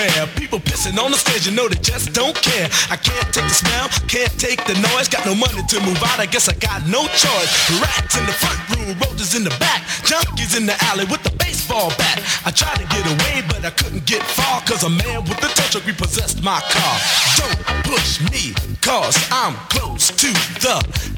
Everywhere. 0.00 0.26
People 0.36 0.60
pissing 0.60 0.98
on 1.02 1.10
the 1.10 1.16
stage, 1.16 1.46
you 1.46 1.52
know 1.52 1.68
they 1.68 1.80
just 1.80 2.12
don't 2.12 2.34
care. 2.34 2.68
I 2.90 2.96
can't 2.96 3.28
take 3.32 3.44
the 3.44 3.54
smell, 3.54 3.88
can't 4.08 4.32
take 4.38 4.64
the 4.64 4.74
noise. 4.74 5.08
Got 5.08 5.26
no 5.26 5.34
money 5.34 5.62
to 5.68 5.80
move 5.80 6.00
out, 6.02 6.18
I 6.18 6.26
guess 6.26 6.48
I 6.48 6.54
got 6.54 6.86
no 6.86 7.06
choice. 7.08 7.50
Rats 7.80 8.16
in 8.16 8.24
the 8.26 8.32
front 8.32 8.60
room, 8.76 8.96
roaches 9.00 9.34
in 9.34 9.44
the 9.44 9.54
back, 9.60 9.82
junkies 10.08 10.56
in 10.56 10.66
the 10.66 10.76
alley 10.90 11.04
with 11.04 11.22
the 11.22 11.34
baseball 11.36 11.90
bat. 11.98 12.20
I 12.44 12.50
tried 12.50 12.78
to 12.80 12.86
get 12.88 13.04
away, 13.04 13.42
but 13.48 13.64
I 13.64 13.70
couldn't 13.70 14.06
get 14.06 14.22
far, 14.22 14.60
cause 14.62 14.82
a 14.84 14.90
man 14.90 15.22
with 15.24 15.38
a 15.38 15.50
tow 15.52 15.68
truck 15.70 15.86
repossessed 15.86 16.42
my 16.42 16.60
car. 16.60 16.96
Don't 17.36 17.84
push 17.84 18.20
me, 18.30 18.54
cause 18.80 19.16
I'm 19.30 19.54
close 19.68 20.08
to 20.08 20.30
the 20.64 20.76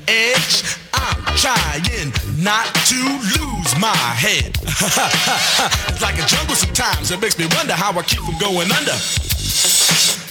edge. 0.09 0.82
I'm 1.03 1.37
trying 1.37 2.13
not 2.39 2.67
to 2.87 2.97
lose 3.35 3.73
my 3.81 3.97
head. 4.15 4.57
it's 4.63 6.03
like 6.03 6.15
a 6.15 6.27
jungle 6.27 6.55
sometimes. 6.55 7.11
It 7.11 7.21
makes 7.21 7.39
me 7.39 7.47
wonder 7.57 7.73
how 7.73 7.91
I 7.99 8.03
keep 8.03 8.21
from 8.21 8.39
going 8.39 8.71
under. 8.71 9.32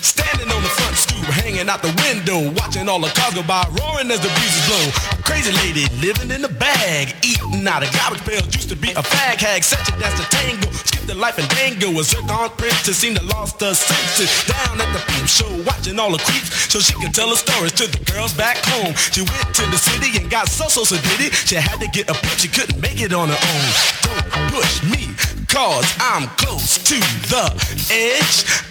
Standing 0.02 0.50
on 0.50 0.62
the 0.64 0.70
front 0.70 0.98
stoop, 0.98 1.26
hanging 1.30 1.70
out 1.70 1.82
the 1.82 1.94
window, 2.02 2.50
watching 2.58 2.90
all 2.90 3.00
the 3.00 3.14
cars 3.14 3.34
go 3.38 3.44
by, 3.44 3.62
roaring 3.78 4.10
as 4.10 4.20
the 4.20 4.34
breezes 4.34 4.66
blow. 4.66 4.86
Crazy 5.22 5.54
lady 5.62 5.86
living 6.02 6.32
in 6.34 6.44
a 6.44 6.50
bag, 6.50 7.14
eating 7.22 7.68
out 7.68 7.86
of 7.86 7.94
garbage 7.94 8.26
pails. 8.26 8.50
Used 8.50 8.70
to 8.70 8.76
be 8.76 8.90
a 8.98 9.04
fag 9.06 9.38
hag, 9.38 9.64
such 9.64 9.88
a 9.90 9.94
dance 10.02 10.18
to 10.18 10.26
tango. 10.34 10.72
Skipped 10.74 11.06
the 11.06 11.14
life 11.14 11.38
and 11.38 11.48
dango. 11.54 11.94
A 12.00 12.04
zircon 12.04 12.50
princess 12.58 12.98
seemed 12.98 13.18
to 13.18 13.26
lost 13.26 13.62
her 13.62 13.74
senses. 13.74 14.30
Down 14.50 14.82
at 14.82 14.90
the 14.90 15.02
peep 15.06 15.28
show, 15.30 15.52
watching 15.70 16.00
all 16.00 16.12
the 16.12 16.22
creeps, 16.26 16.50
so 16.74 16.80
she 16.80 16.94
could 16.98 17.14
tell 17.14 17.30
her 17.30 17.38
stories 17.38 17.74
to 17.74 17.86
the 17.86 18.02
girls 18.12 18.34
back 18.34 18.58
home. 18.74 18.98
She 19.14 19.22
went 19.22 19.54
to 19.54 19.64
the 19.70 19.78
city 19.78 20.18
and 20.18 20.32
got 20.32 20.50
so 20.50 20.66
so 20.68 20.84
so 20.84 20.98
did 20.98 21.30
it. 21.30 21.34
She 21.34 21.56
had 21.56 21.80
to 21.80 21.88
get 21.88 22.10
a 22.10 22.14
pimp, 22.18 22.42
she 22.42 22.48
couldn't 22.48 22.82
make 22.82 23.00
it 23.02 23.14
on 23.14 23.30
her 23.30 23.38
own. 23.38 23.70
Don't 24.02 24.50
push 24.50 24.82
me, 24.90 25.14
cause 25.46 25.86
I'm 26.02 26.26
close 26.42 26.82
to 26.90 26.98
the 27.30 27.46
edge. 27.94 28.71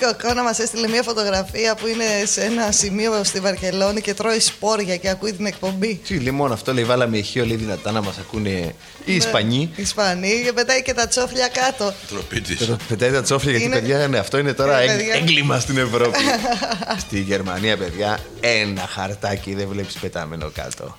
Κοκόνα 0.00 0.42
μας 0.42 0.58
έστειλε 0.58 0.88
μια 0.88 1.02
φωτογραφία 1.02 1.74
που 1.74 1.86
είναι 1.86 2.04
σε 2.24 2.40
ένα 2.44 2.72
σημείο 2.72 3.24
στη 3.24 3.40
Βαρκελόνη 3.40 4.00
και 4.00 4.14
τρώει 4.14 4.40
σπόρια 4.40 4.96
και 4.96 5.08
ακούει 5.08 5.32
την 5.32 5.46
εκπομπή. 5.46 6.00
Τι 6.06 6.18
λέει 6.18 6.32
μόνο 6.32 6.52
αυτό, 6.52 6.72
λέει 6.72 6.84
βάλαμε 6.84 7.16
ηχείο 7.18 7.44
λέει 7.46 7.56
δυνατά 7.56 7.90
να 7.90 8.02
μας 8.02 8.18
ακούνε 8.18 8.74
οι 9.04 9.14
Ισπανοί. 9.14 9.70
Οι 9.76 9.82
Ισπανοί 9.82 10.42
και 10.44 10.52
πετάει 10.52 10.82
και 10.82 10.94
τα 10.94 11.08
τσόφλια 11.08 11.48
κάτω. 11.48 11.92
Τροπή 12.08 12.40
της. 12.40 12.58
Τώρα 12.58 12.76
Πετάει 12.88 13.10
τα 13.10 13.22
τσόφια 13.22 13.50
γιατί 13.50 13.64
Είναι- 13.64 13.74
παιδιά 13.78 14.08
ναι, 14.08 14.18
αυτό 14.18 14.38
είναι 14.38 14.52
τώρα 14.52 14.78
Ε, 14.78 14.84
έγ- 14.84 14.96
παιδιά. 14.96 15.14
έγκλημα 15.14 15.58
στην 15.58 15.78
Ευρώπη. 15.78 16.18
Στη 17.06 17.20
Γερμανία 17.20 17.76
παιδιά 17.76 18.18
ένα 18.40 18.86
χαρτάκι 18.88 19.54
δεν 19.54 19.68
βλέπεις 19.68 19.94
πετάμενο 19.98 20.50
κάτω. 20.54 20.96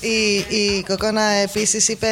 Η, 0.00 0.36
η 0.56 0.84
Κοκόνα 0.88 1.22
επίσης 1.22 1.88
είπε 1.88 2.08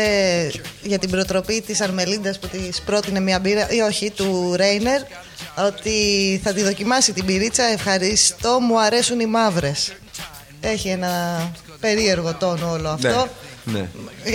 για 0.82 0.98
την 0.98 1.10
προτροπή 1.10 1.60
της 1.60 1.80
Αρμελίντας 1.80 2.38
που 2.38 2.46
της 2.46 2.80
πρότεινε 2.80 3.20
μια 3.20 3.38
μπύρα, 3.38 3.70
ή 3.70 3.80
όχι, 3.80 4.10
του 4.10 4.52
Ρέινερ, 4.56 5.00
ότι 5.66 6.40
θα 6.44 6.52
τη 6.52 6.62
δοκιμάσει 6.62 7.12
την 7.12 7.24
πυρίτσα. 7.24 7.64
Ευχαριστώ, 7.64 8.58
μου 8.60 8.80
αρέσουν 8.80 9.20
οι 9.20 9.26
μαύρες. 9.26 9.92
Έχει 10.60 10.88
ένα 10.88 11.10
περίεργο 11.80 12.34
τόνο 12.34 12.70
όλο 12.70 12.88
αυτό. 12.88 13.28
Ναι. 13.64 13.88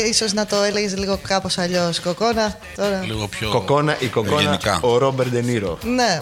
Ίσως 0.09 0.33
να 0.33 0.45
το 0.45 0.61
έλεγες 0.61 0.97
λίγο 0.97 1.19
κάπως 1.27 1.57
αλλιώς 1.57 1.99
Κοκόνα 1.99 2.57
τώρα. 2.75 3.01
Λίγο 3.05 3.27
πιο. 3.27 3.49
Κοκόνα, 3.49 3.97
η 3.99 4.07
κοκόνα, 4.07 4.35
ευγενικά. 4.41 4.79
ο 4.81 4.97
Ρόμπερ 4.97 5.29
Ντενίρο. 5.29 5.77
Ναι. 5.83 6.21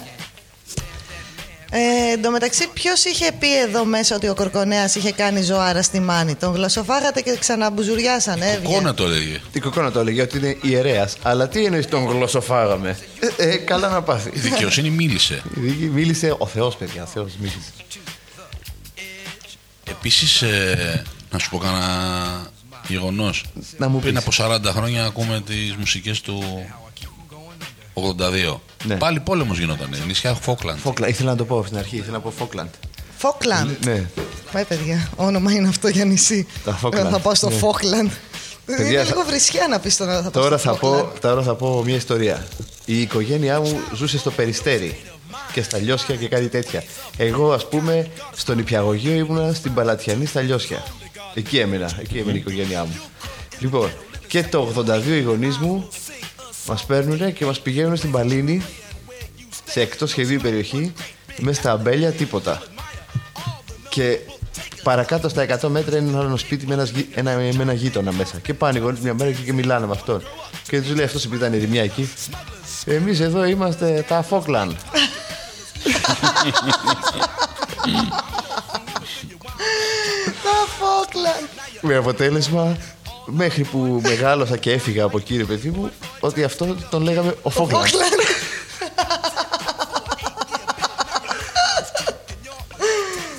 Ε, 1.77 2.11
εν 2.11 2.21
τω 2.21 2.31
μεταξύ, 2.31 2.67
ποιος 2.73 3.03
είχε 3.05 3.31
πει 3.39 3.59
εδώ 3.59 3.85
μέσα 3.85 4.15
ότι 4.15 4.27
ο 4.27 4.35
Κορκονέας 4.35 4.95
είχε 4.95 5.11
κάνει 5.11 5.41
ζωάρα 5.41 5.81
στη 5.81 5.99
μάνη; 5.99 6.35
Τον 6.35 6.53
γλωσσοφάγατε 6.53 7.21
και 7.21 7.37
ξαναμπουζουριάσαν, 7.39 8.41
έβγαινε. 8.41 8.73
Κόνα 8.73 8.93
το 8.93 9.03
έλεγε. 9.03 9.41
Η 9.51 9.59
κοκόνα 9.59 9.91
το 9.91 9.99
έλεγε 9.99 10.21
ότι 10.21 10.37
είναι 10.37 10.57
ιερέας. 10.61 11.15
Αλλά 11.21 11.47
τι 11.47 11.65
εννοείς 11.65 11.87
τον 11.87 12.05
γλωσσοφάγαμε; 12.07 12.97
Ε, 13.37 13.49
ε, 13.49 13.55
καλά 13.57 13.89
να 13.89 14.01
πάθει. 14.01 14.29
Η 14.33 14.39
δικαιοσύνη 14.39 14.89
μίλησε. 14.89 15.41
Η 15.55 15.59
δίκη 15.59 15.83
Μίλησε 15.83 16.35
ο 16.37 16.47
Θεός, 16.47 16.75
παιδιά. 16.75 17.03
Ο 17.03 17.05
Θεός 17.05 17.31
μίλησε. 17.39 17.59
Επίσης, 19.89 20.43
να 21.31 21.39
σου 21.39 21.49
πω 21.49 21.57
κανένα 21.57 22.47
γεγονός. 22.87 23.43
Να 23.77 23.87
μου 23.87 23.99
Πριν 23.99 24.13
πεις. 24.13 24.23
από 24.23 24.31
40 24.31 24.71
χρόνια 24.71 25.05
ακούμε 25.05 25.41
τις 25.45 25.75
μουσικές 25.75 26.21
του 26.21 26.65
82. 27.95 28.59
Ναι. 28.83 28.95
Πάλι 28.95 29.19
πόλεμος 29.19 29.59
γινόταν. 29.59 29.89
Νησιά 30.07 30.33
Φόκλαντ. 30.33 30.77
Φόκλαντ. 30.77 31.09
Ήθελα 31.09 31.29
να 31.31 31.37
το 31.37 31.45
πω 31.45 31.63
στην 31.65 31.77
αρχή. 31.77 31.95
Ήθελα 31.97 32.11
να 32.11 32.19
πω 32.19 32.31
Φόκλαντ. 32.37 32.67
Φόκλαντ. 33.17 33.69
Ναι. 33.85 34.05
Πάει, 34.51 34.63
παιδιά. 34.63 35.09
Όνομα 35.15 35.51
είναι 35.51 35.67
αυτό 35.67 35.87
για 35.87 36.05
νησί. 36.05 36.47
Τα 36.63 36.79
Falkland. 36.83 36.93
Εγώ 36.93 37.09
Θα 37.09 37.19
πάω 37.19 37.35
στο 37.35 37.49
Ναι. 37.49 37.55
Φόκλαντ. 37.55 38.09
Παιδιά, 38.65 38.85
Είναι 38.87 38.97
θα- 38.97 39.03
λίγο 39.03 39.21
βρισιά 39.27 39.67
να 39.69 39.79
πεις 39.79 39.97
τώρα. 39.97 40.21
Θα 40.21 40.29
πάω 40.31 40.43
Τώρα 40.43 40.57
στο 40.57 40.73
θα, 40.73 40.79
πω, 40.79 40.95
Falkland. 40.99 41.19
τώρα 41.21 41.41
θα 41.41 41.55
πω 41.55 41.83
μια 41.85 41.95
ιστορία. 41.95 42.47
Η 42.85 43.01
οικογένειά 43.01 43.59
μου 43.59 43.79
ζούσε 43.95 44.17
στο 44.17 44.31
Περιστέρι 44.31 44.99
και 45.53 45.61
στα 45.61 45.77
Λιώσια 45.77 46.15
και 46.15 46.27
κάτι 46.27 46.47
τέτοια. 46.47 46.83
Εγώ, 47.17 47.53
ας 47.53 47.67
πούμε, 47.69 48.07
στον 48.35 48.59
Υπιαγωγείο 48.59 49.13
ήμουνα 49.13 49.53
στην 49.53 49.73
Παλατιανή 49.73 50.25
στα 50.25 50.41
Λιώσια. 50.41 50.83
Εκεί 51.33 51.57
έμενα, 51.57 51.91
εκεί 51.99 52.17
έμενε 52.17 52.37
η 52.37 52.39
οικογένειά 52.39 52.83
μου. 52.85 52.99
Λοιπόν, 53.59 53.89
και 54.27 54.43
το 54.43 54.59
82 54.59 55.15
οι 55.15 55.21
γονείς 55.21 55.57
μου 55.57 55.87
μας 56.67 56.85
παίρνουν 56.85 57.33
και 57.33 57.45
μας 57.45 57.59
πηγαίνουν 57.59 57.95
στην 57.95 58.11
Παλίνη, 58.11 58.61
σε 59.65 59.81
εκτός 59.81 60.09
σχεδίου 60.09 60.39
περιοχή, 60.41 60.93
μέσα 61.39 61.61
στα 61.61 61.71
αμπέλια, 61.71 62.11
τίποτα. 62.11 62.61
Και 63.89 64.19
παρακάτω 64.83 65.29
στα 65.29 65.41
100 65.61 65.67
μέτρα 65.69 65.97
είναι 65.97 66.09
ένα 66.09 66.19
άλλο 66.19 66.37
σπίτι 66.37 66.67
με, 66.67 66.73
ένας 66.73 66.89
γει- 66.89 67.17
ένα, 67.17 67.31
με 67.35 67.61
ένα 67.61 67.73
γείτονα 67.73 68.11
μέσα. 68.11 68.37
Και 68.39 68.53
πάνε 68.53 68.77
οι 68.77 68.81
γονείς 68.81 68.99
μια 68.99 69.13
μέρα 69.13 69.31
και, 69.31 69.41
και 69.41 69.53
μιλάνε 69.53 69.85
με 69.85 69.91
αυτόν. 69.91 70.23
Και 70.69 70.81
τους 70.81 70.95
λέει 70.95 71.05
αυτός 71.05 71.25
επειδή 71.25 71.39
ήταν 71.41 71.53
ερημιά 71.53 71.83
εκεί. 71.83 72.09
Εμείς 72.85 73.19
εδώ 73.19 73.45
είμαστε 73.45 74.05
τα 74.07 74.21
Φόκλαν. 74.21 74.77
Τα 80.43 80.65
Φόκλαντ. 80.79 81.49
με 81.81 81.95
αποτέλεσμα, 81.95 82.77
μέχρι 83.25 83.63
που 83.63 83.99
μεγάλωσα 84.03 84.57
και 84.57 84.71
έφυγα 84.71 85.03
από 85.03 85.17
εκεί, 85.17 85.37
ρε 85.37 85.43
παιδί 85.43 85.69
μου, 85.69 85.91
ότι 86.19 86.43
αυτό 86.43 86.75
τον 86.89 87.01
λέγαμε 87.03 87.35
ο 87.41 87.49
Φόκλαν. 87.49 87.81
Φόκλαντ. 87.81 88.11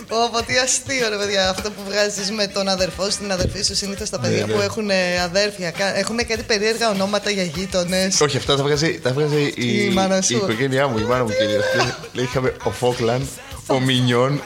Ωπω, 0.08 0.42
τι 0.46 0.56
αστείο 0.58 1.08
ρε 1.08 1.16
παιδιά 1.16 1.48
αυτό 1.48 1.70
που 1.70 1.80
βγάζεις 1.88 2.30
με 2.30 2.46
τον 2.46 2.68
αδερφό 2.68 3.10
σου, 3.10 3.18
την 3.18 3.32
αδερφή 3.32 3.62
σου 3.62 3.74
συνήθως 3.76 4.10
τα 4.10 4.18
παιδιά 4.20 4.46
ναι. 4.46 4.52
που 4.52 4.60
έχουν 4.60 4.90
ε, 4.90 5.20
αδέρφια 5.22 5.70
κα- 5.70 5.96
έχουν 5.98 6.16
κάτι 6.16 6.42
περίεργα 6.42 6.90
ονόματα 6.90 7.30
για 7.30 7.42
γείτονες 7.42 8.20
Όχι, 8.20 8.36
αυτά 8.36 8.56
τα 8.56 8.62
βγάζει, 8.62 9.00
τα 9.02 9.12
βγάζει 9.12 9.52
η, 9.56 9.84
Η 9.84 9.88
μάνα 9.94 10.22
σου. 10.22 10.32
η 10.32 10.36
οικογένειά 10.36 10.86
μου, 10.88 10.98
η 10.98 11.02
μάνα 11.02 11.22
μου 11.22 11.28
κυρίως. 11.30 11.64
Λέει, 12.12 12.24
είχαμε 12.24 12.52
ο 12.64 12.70
Φόκλαν, 12.70 13.28
ο 13.66 13.80
Μινιόν, 13.80 14.42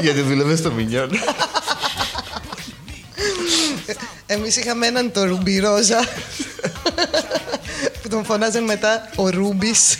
γιατί 0.00 0.20
δούλευε 0.20 0.56
στο 0.56 0.70
Μινιόν. 0.70 1.10
Εμείς 4.26 4.56
είχαμε 4.56 4.86
έναν 4.86 5.12
το 5.12 5.24
Ρουμπιρόζα 5.24 6.08
που 8.02 8.08
τον 8.08 8.24
φωνάζαν 8.24 8.64
μετά 8.64 9.10
ο 9.16 9.30
Ρούμπης 9.30 9.98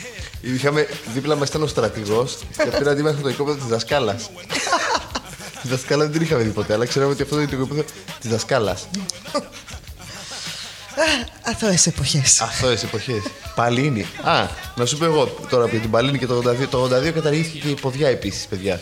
Είχαμε, 0.55 0.89
δίπλα 1.15 1.37
μας 1.37 1.49
ήταν 1.49 1.63
ο 1.63 1.67
στρατηγός 1.67 2.39
και 2.57 2.71
πήραν 2.71 2.89
αντίμαχο 2.89 3.21
το 3.21 3.29
οικόπεδο 3.29 3.57
της 3.57 3.67
δασκάλας. 3.67 4.31
Της 5.63 5.71
δασκάλας 5.71 6.07
δεν 6.07 6.13
την 6.13 6.23
είχαμε 6.23 6.43
δει 6.43 6.51
ποτέ, 6.51 6.73
αλλά 6.73 6.87
ξέραμε 6.87 7.13
ότι 7.13 7.23
αυτό 7.23 7.37
είναι 7.37 7.47
το 7.47 7.57
οικόπεδο 7.57 7.85
της 8.21 8.31
δασκάλας. 8.31 8.89
Αθώες 11.43 11.87
εποχές 11.87 12.41
Αθώες 12.41 12.83
εποχές. 12.83 13.23
Παλίνη. 13.55 14.07
Α, 14.23 14.47
να 14.77 14.87
σου 14.87 14.99
πω 14.99 15.05
εγώ 15.05 15.27
τώρα 15.51 15.65
από 15.65 15.77
την 15.77 15.91
Παλίνη 15.91 16.19
και 16.19 16.27
το 16.27 16.37
82. 16.37 16.69
Το 16.71 16.83
82 16.83 17.13
καταργήθηκε 17.13 17.59
και 17.59 17.69
η 17.69 17.75
ποδιά 17.81 18.09
επίσης, 18.09 18.47
παιδιά. 18.47 18.81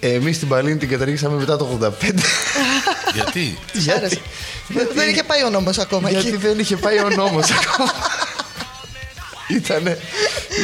Εμείς 0.00 0.38
την 0.38 0.48
Παλίνη 0.48 0.76
την 0.76 0.88
καταργήσαμε 0.88 1.36
μετά 1.36 1.56
το 1.56 1.78
85. 1.80 1.90
Γιατί; 3.14 3.58
Της 3.72 3.88
άρεσε. 3.88 4.20
Δεν 4.94 5.08
είχε 5.08 5.22
πάει 5.22 5.44
ο 5.44 5.50
νόμος 5.50 5.78
ακόμα 5.78 6.10
Γιατί 6.10 6.28
εκεί 6.28 6.36
δεν 6.36 6.58
είχε 6.58 6.76
πάει 6.76 6.98
ο 6.98 7.08
νόμος 7.08 7.50
ακόμα. 7.50 7.92
Ήτανε, 9.48 9.98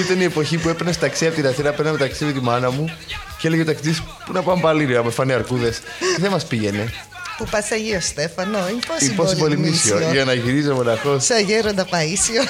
ήταν 0.04 0.20
η 0.20 0.24
εποχή 0.24 0.58
που 0.58 0.68
έπαιρνες 0.68 0.98
ταξί 0.98 1.26
από 1.26 1.34
την 1.34 1.46
Αθήνα, 1.46 1.72
παίρναμε 1.72 1.98
ταξί 1.98 2.24
με 2.24 2.32
τη 2.32 2.40
μάνα 2.40 2.70
μου 2.70 2.96
και 3.38 3.46
έλεγε 3.46 3.62
ο 3.62 3.64
ταξιτής 3.64 4.02
πού 4.26 4.32
να 4.32 4.42
πάμε 4.42 4.60
πάλι 4.60 4.84
ρε, 4.84 5.02
με 5.02 5.10
φανεί 5.10 5.32
αρκούδες. 5.32 5.80
Δεν 6.18 6.30
μας 6.30 6.44
πήγαινε. 6.46 6.92
Που 7.36 7.44
πας 7.50 7.66
σε 7.66 7.74
Αγίο 7.74 8.00
Στέφανο 8.00 8.58
Η 8.98 9.08
πόση 9.08 9.36
πολυμίσιο 9.36 10.10
για 10.12 10.24
να 10.24 10.32
γυρίζω 10.32 10.74
μοναχός. 10.74 11.24
Σε 11.24 11.34
Αγέροντα 11.34 11.84
Παΐσιο 11.84 12.48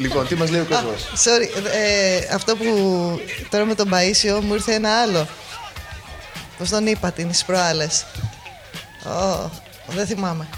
Λοιπόν, 0.00 0.26
τι 0.26 0.34
μας 0.34 0.50
λέει 0.50 0.60
ο 0.60 0.66
κόσμος; 0.68 1.06
Sorry, 1.24 1.64
ε, 1.72 2.34
αυτό 2.34 2.56
που 2.56 2.64
τώρα 3.50 3.64
με 3.64 3.74
τον 3.74 3.90
Παΐσιο 3.92 4.40
μου 4.42 4.54
ήρθε 4.54 4.74
ένα 4.74 5.00
άλλο. 5.00 5.28
Πώς 6.58 6.68
τον 6.68 6.86
είπα 6.86 7.12
την 7.12 7.28
τις 7.28 7.44
προάλλες. 9.02 9.46
Ω, 9.46 9.50
δεν 9.94 10.06
θυμάμαι. 10.06 10.48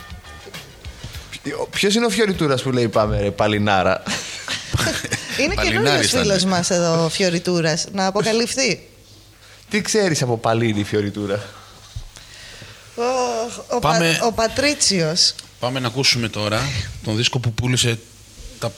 Ποιος 1.71 1.95
είναι 1.95 2.07
ο 2.07 2.11
Φιωριτούρας 2.11 2.63
που 2.63 2.71
λέει 2.71 2.89
πάμε 2.89 3.21
ρε, 3.21 3.31
παλινάρα. 3.31 4.03
Είναι 5.41 5.55
Παλινάρης 5.55 5.83
καινούριος 5.85 6.07
ήταν. 6.11 6.23
φίλος 6.23 6.45
μας 6.45 6.71
εδώ, 6.71 7.09
Φιωριτούρας, 7.09 7.87
να 7.93 8.07
αποκαλυφθεί. 8.07 8.89
τι 9.71 9.81
ξέρεις 9.81 10.23
από 10.23 10.39
παλίνη 10.39 10.85
Φιωριτούρα; 10.85 11.43
Ο, 12.95 13.03
ο, 13.77 13.79
Πάμε- 13.79 14.17
Πα- 14.19 14.27
ο 14.27 14.33
Πατρίτσιος. 14.33 15.35
Πάμε 15.61 15.81
να 15.81 15.87
ακούσουμε 15.87 16.29
τώρα 16.29 16.61
τον 17.05 17.17
δίσκο 17.17 17.39
που 17.39 17.53
πούλησε. 17.53 17.99
Τα, 18.59 18.73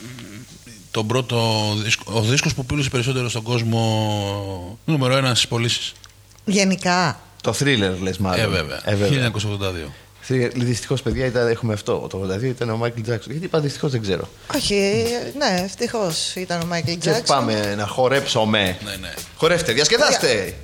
τον 0.91 1.07
πρώτο 1.07 1.69
δίσκο, 1.83 2.13
ο 2.17 2.21
δίσκος 2.21 2.55
που 2.55 2.65
πούλησε 2.65 2.89
περισσότερο 2.91 3.29
στον 3.29 3.43
κόσμο. 3.43 4.79
Νούμερο 4.85 5.17
ένα 5.17 5.35
στις 5.35 5.49
πωλήσεις. 5.49 5.93
Γενικά. 6.45 7.21
Το 7.45 7.53
θρίλερ 7.53 8.01
λες 8.01 8.19
μάλλον. 8.19 8.41
Ε, 8.41 8.47
βέβαια. 8.47 8.81
Ε, 8.85 8.95
βέβαια. 8.95 9.31
1982. 9.33 9.91
Δυστυχώς, 10.55 11.03
παιδιά, 11.03 11.27
ήταν, 11.27 11.49
έχουμε 11.49 11.73
αυτό. 11.73 12.07
Το 12.11 12.29
82 12.35 12.43
ήταν 12.43 12.71
ο 12.71 12.77
Μάικλ 12.77 13.01
Τζάξον. 13.01 13.31
Γιατί 13.33 13.47
είπα 13.47 13.61
δυστυχώς 13.61 13.91
δεν 13.91 14.01
ξέρω. 14.01 14.29
Όχι, 14.55 15.05
ναι, 15.39 15.61
ευτυχώς 15.65 16.35
ήταν 16.35 16.61
ο 16.61 16.65
Μάικλ 16.67 16.91
Και 16.91 16.97
Τζάξον. 16.97 17.25
πάμε 17.25 17.75
να 17.75 17.87
χορέψουμε. 17.87 18.77
Ναι, 18.85 18.97
ναι. 19.01 19.13
Χορεύτε, 19.37 19.73
διασκεδάστε. 19.73 20.55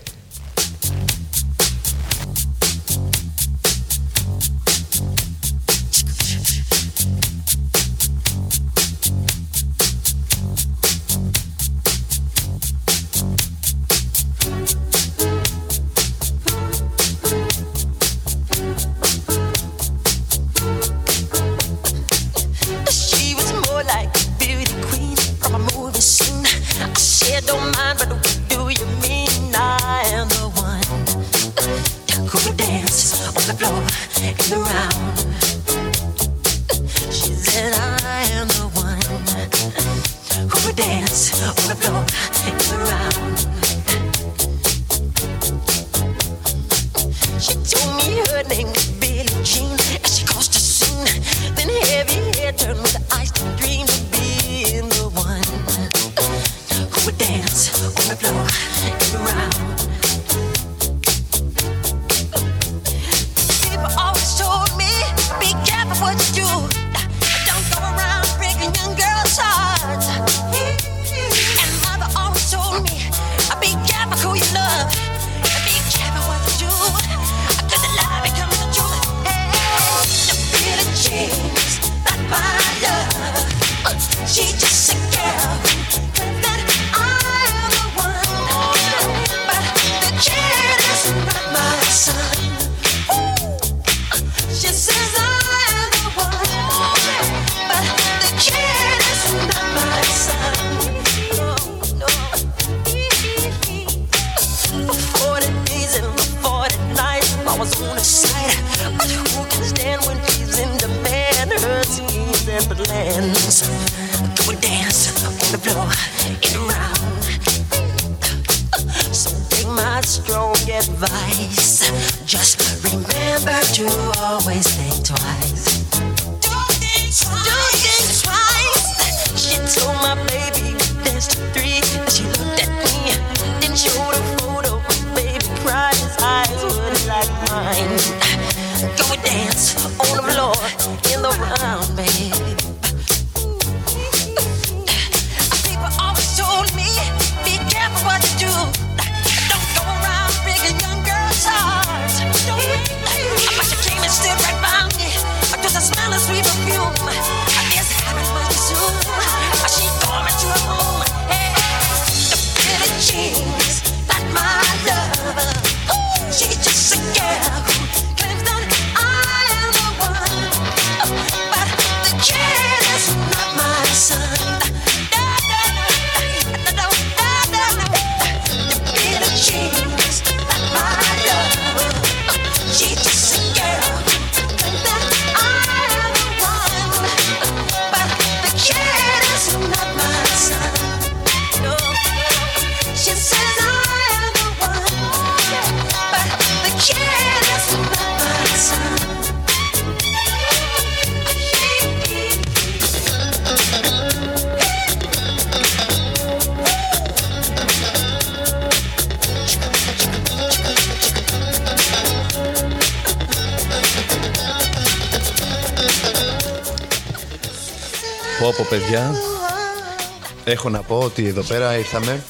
Έχω 220.51 220.69
να 220.69 220.79
πω 220.83 220.99
ότι 220.99 221.27
εδώ 221.27 221.43
πέρα 221.43 221.79
ήρθαμε 221.79 222.23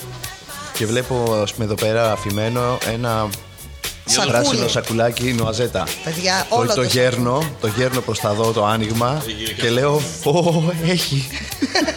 Και 0.72 0.86
βλέπω 0.86 1.40
ας 1.42 1.52
πούμε 1.52 1.64
εδώ 1.64 1.74
πέρα 1.74 2.12
αφημένο 2.12 2.78
ένα 2.92 3.28
Σακούλι. 4.04 4.32
πράσινο 4.32 4.68
σακουλάκι 4.68 5.32
νοαζέτα. 5.32 5.86
Παιδιά, 6.04 6.46
το, 6.48 6.56
όλο 6.56 6.68
το 6.68 6.74
το 6.74 6.82
γέρνω, 6.82 7.42
το 7.60 7.66
γέρνω 7.76 8.00
προς 8.00 8.20
τα 8.20 8.32
δω 8.34 8.52
το 8.52 8.64
άνοιγμα 8.64 9.22
Και 9.60 9.70
λέω, 9.70 10.00
πω 10.22 10.64
έχει 10.86 11.28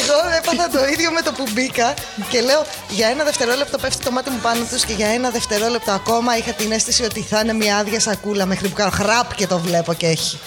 Εγώ 0.00 0.18
έπαθα 0.38 0.68
το 0.78 0.84
ίδιο 0.92 1.10
με 1.10 1.20
το 1.22 1.32
που 1.32 1.44
μπήκα 1.52 1.94
και 2.30 2.40
λέω 2.40 2.66
για 2.88 3.06
ένα 3.08 3.24
δευτερόλεπτο 3.24 3.78
πέφτει 3.78 4.04
το 4.04 4.10
μάτι 4.10 4.30
μου 4.30 4.38
πάνω 4.42 4.64
τους 4.70 4.84
και 4.84 4.92
για 4.92 5.06
ένα 5.08 5.30
δευτερόλεπτο 5.30 5.92
ακόμα 5.92 6.36
είχα 6.36 6.52
την 6.52 6.72
αίσθηση 6.72 7.02
ότι 7.04 7.20
θα 7.22 7.40
είναι 7.40 7.52
μια 7.52 7.76
άδεια 7.76 8.00
σακούλα 8.00 8.46
μέχρι 8.46 8.68
που 8.68 8.74
κάνω 8.74 8.90
χραπ 8.90 9.34
και 9.34 9.46
το 9.46 9.58
βλέπω 9.58 9.92
και 9.94 10.06
έχει. 10.06 10.38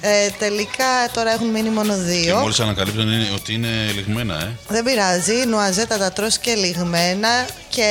ε, 0.00 0.28
τελικά 0.38 0.84
τώρα 1.12 1.32
έχουν 1.32 1.46
μείνει 1.46 1.68
μόνο 1.70 1.94
Και 1.94 2.00
δύο. 2.00 2.36
μόλις 2.38 2.60
ανακαλύπτουν 2.60 3.12
είναι- 3.12 3.30
ότι 3.34 3.52
είναι 3.52 3.68
ληγμένα, 3.94 4.34
ε. 4.40 4.52
Δεν 4.68 4.84
πειράζει, 4.84 5.44
νουαζέτα 5.46 5.98
τα 5.98 6.12
τρως 6.12 6.38
και 6.38 6.54
ληγμένα 6.54 7.46
και 7.68 7.88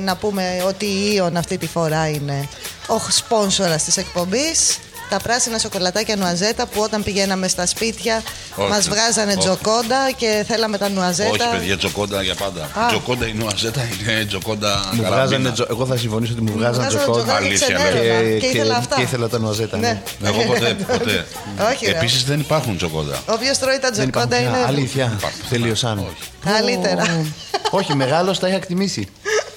να 0.00 0.16
πούμε 0.16 0.62
ότι 0.66 0.84
η 0.84 1.10
ΙΟΝ 1.14 1.36
αυτή 1.36 1.58
τη 1.58 1.66
φορά 1.66 2.08
είναι 2.08 2.48
ο 2.86 3.00
σπόνσορας 3.10 3.84
της 3.84 3.96
εκπομπής. 3.96 4.78
Τα 5.10 5.16
πράσινα 5.16 5.58
σοκολατάκια 5.58 6.16
νουαζέτα 6.16 6.66
που 6.66 6.80
όταν 6.80 7.02
πηγαίναμε 7.02 7.48
στα 7.48 7.66
σπίτια 7.66 8.22
Όχι. 8.54 8.70
μας 8.70 8.88
βγάζανε 8.88 9.30
Όχι. 9.32 9.38
τζοκόντα 9.40 10.10
και 10.16 10.44
θέλαμε 10.48 10.78
τα 10.78 10.88
νουαζέτα. 10.88 11.30
Όχι, 11.30 11.58
παιδιά, 11.58 11.76
τζοκόντα 11.78 12.22
για 12.22 12.34
πάντα. 12.34 12.62
Α. 12.62 12.86
Τζοκόντα 12.88 13.26
η 13.26 13.32
νουαζέτα 13.32 13.80
είναι 14.00 14.24
τζοκόντα 14.24 14.88
Μου 14.92 15.02
βγάζανε, 15.02 15.16
καραμπίνα. 15.26 15.52
τζο- 15.52 15.66
εγώ 15.70 15.86
θα 15.86 15.96
συμφωνήσω 15.96 16.32
ότι 16.32 16.42
μου 16.42 16.52
βγάζανε 16.52 16.72
βγάζανε 16.86 17.02
τζοκόντα 17.02 17.22
τζοκόντα 17.22 17.36
Αλήθεια, 17.46 17.66
ξενέρωνα 17.76 18.20
ναι. 18.22 18.28
και 18.38 18.46
ήθελα 18.46 18.76
αυτά. 18.76 18.96
και 18.96 19.02
ήθελα 19.02 19.28
τα 19.28 19.38
νοαζέτα 19.38 19.76
ναι. 19.76 20.02
Ναι. 20.18 20.28
Εγώ 20.28 20.42
ποτέ, 20.42 20.76
ποτέ. 20.98 21.26
Όχι, 21.72 21.84
ρε. 21.86 21.96
Επίσης 21.96 22.24
δεν 22.24 22.40
υπάρχουν 22.40 22.76
τζοκόντα. 22.76 23.18
Όποιος 23.26 23.58
τρώει 23.58 23.78
τα 23.78 23.90
Δεν 23.90 24.08
υπάρχουν 24.08 24.30
τζοκόντα 24.30 24.50
πια. 24.50 24.58
είναι 24.58 24.66
Αλήθεια, 24.68 25.12
Υπάρχουν. 25.18 25.40
τελείωσαν 25.48 25.98
Όχι. 25.98 26.30
καλύτερα. 26.44 27.24
Όχι, 27.70 27.94
μεγάλος 27.94 28.38
τα 28.38 28.48
είχα 28.48 28.56
εκτιμήσει 28.56 29.08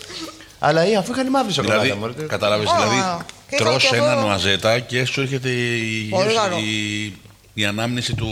Αλλά 0.68 0.88
ή, 0.90 0.96
αφού 0.96 1.12
είχαν 1.12 1.30
μαύρη 1.30 1.54
σοκολάτα 1.54 1.82
Δηλαδή, 1.82 2.00
μωρέ. 2.00 2.14
κατάλαβες, 2.28 2.68
Ω, 2.70 2.74
δηλαδή, 2.76 3.24
και 3.50 3.56
τρως 3.58 3.92
εγώ- 3.94 4.04
ένα 4.06 4.16
νουαζέτα 4.22 4.80
και 4.80 5.06
σου 5.06 5.22
έρχεται 5.22 5.50
η, 5.50 6.08
Πολύ 6.10 6.34
καλό. 6.34 6.58
η, 6.58 7.14
η 7.54 7.66
ανάμνηση 7.66 8.14
του. 8.16 8.28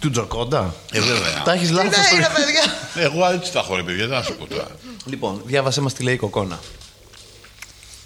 Του 0.00 0.10
τζοκόντα; 0.10 0.74
Ε, 0.92 1.00
βέβαια. 1.00 1.42
Τα 1.44 1.52
έχεις 1.52 1.68
Τι 1.68 1.74
λάθος 1.74 1.96
να 1.96 2.02
στο- 2.02 2.16
είναι, 2.16 2.26
παιδιά. 2.34 3.04
Εγώ 3.06 3.30
έτσι 3.30 3.52
τα 3.52 3.58
έχω, 3.58 3.76
ρε 3.76 3.82
παιδιά, 3.82 4.06
δεν 4.06 4.16
θα 4.18 4.24
σου 4.24 4.36
πω 4.36 4.46
τώρα. 4.46 4.66
Λοιπόν, 5.04 5.42
διάβασέ 5.44 5.80
μας 5.80 5.92
τι 5.94 6.02
λέει 6.02 6.14
η 6.14 6.16
κοκόνα 6.16 6.58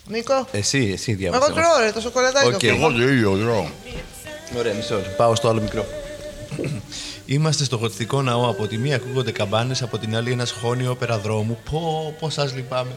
Νίκο, 0.07 0.47
Εσύ, 0.53 0.91
εσύ 0.93 1.13
διάβασέ 1.13 1.45
εγώ 1.51 1.55
μας. 1.61 1.65
τρώω 1.67 1.85
ρε 1.85 1.93
το 1.93 2.01
σοκολατάκι. 2.01 2.47
Οκ. 2.47 2.53
αυτό. 2.55 2.67
Εγώ 2.67 2.93
το 2.93 3.03
ίδιο 3.03 3.37
τρώω. 3.39 3.67
Ωραία, 4.59 4.75
μισό 4.75 4.95
λεπτό. 4.95 5.11
Πάω 5.17 5.35
στο 5.35 5.49
άλλο 5.49 5.61
μικρό. 5.61 5.87
Είμαστε 7.27 7.65
στο 7.65 7.77
γοτθικό 7.77 8.23
ναό. 8.23 8.49
Από 8.51 8.67
τη 8.67 8.79
μία 8.79 8.97
ακούγονται 8.97 9.31
καμπάνες, 9.31 9.83
από 9.83 9.99
την 9.99 10.17
άλλη 10.17 10.31
ένα 10.33 10.45
σχόνιο 10.45 10.95
περαδρόμου. 10.95 11.59
Πω, 11.71 12.15
πω 12.21 12.31
σας 12.31 12.55
λυπάμαι. 12.55 12.91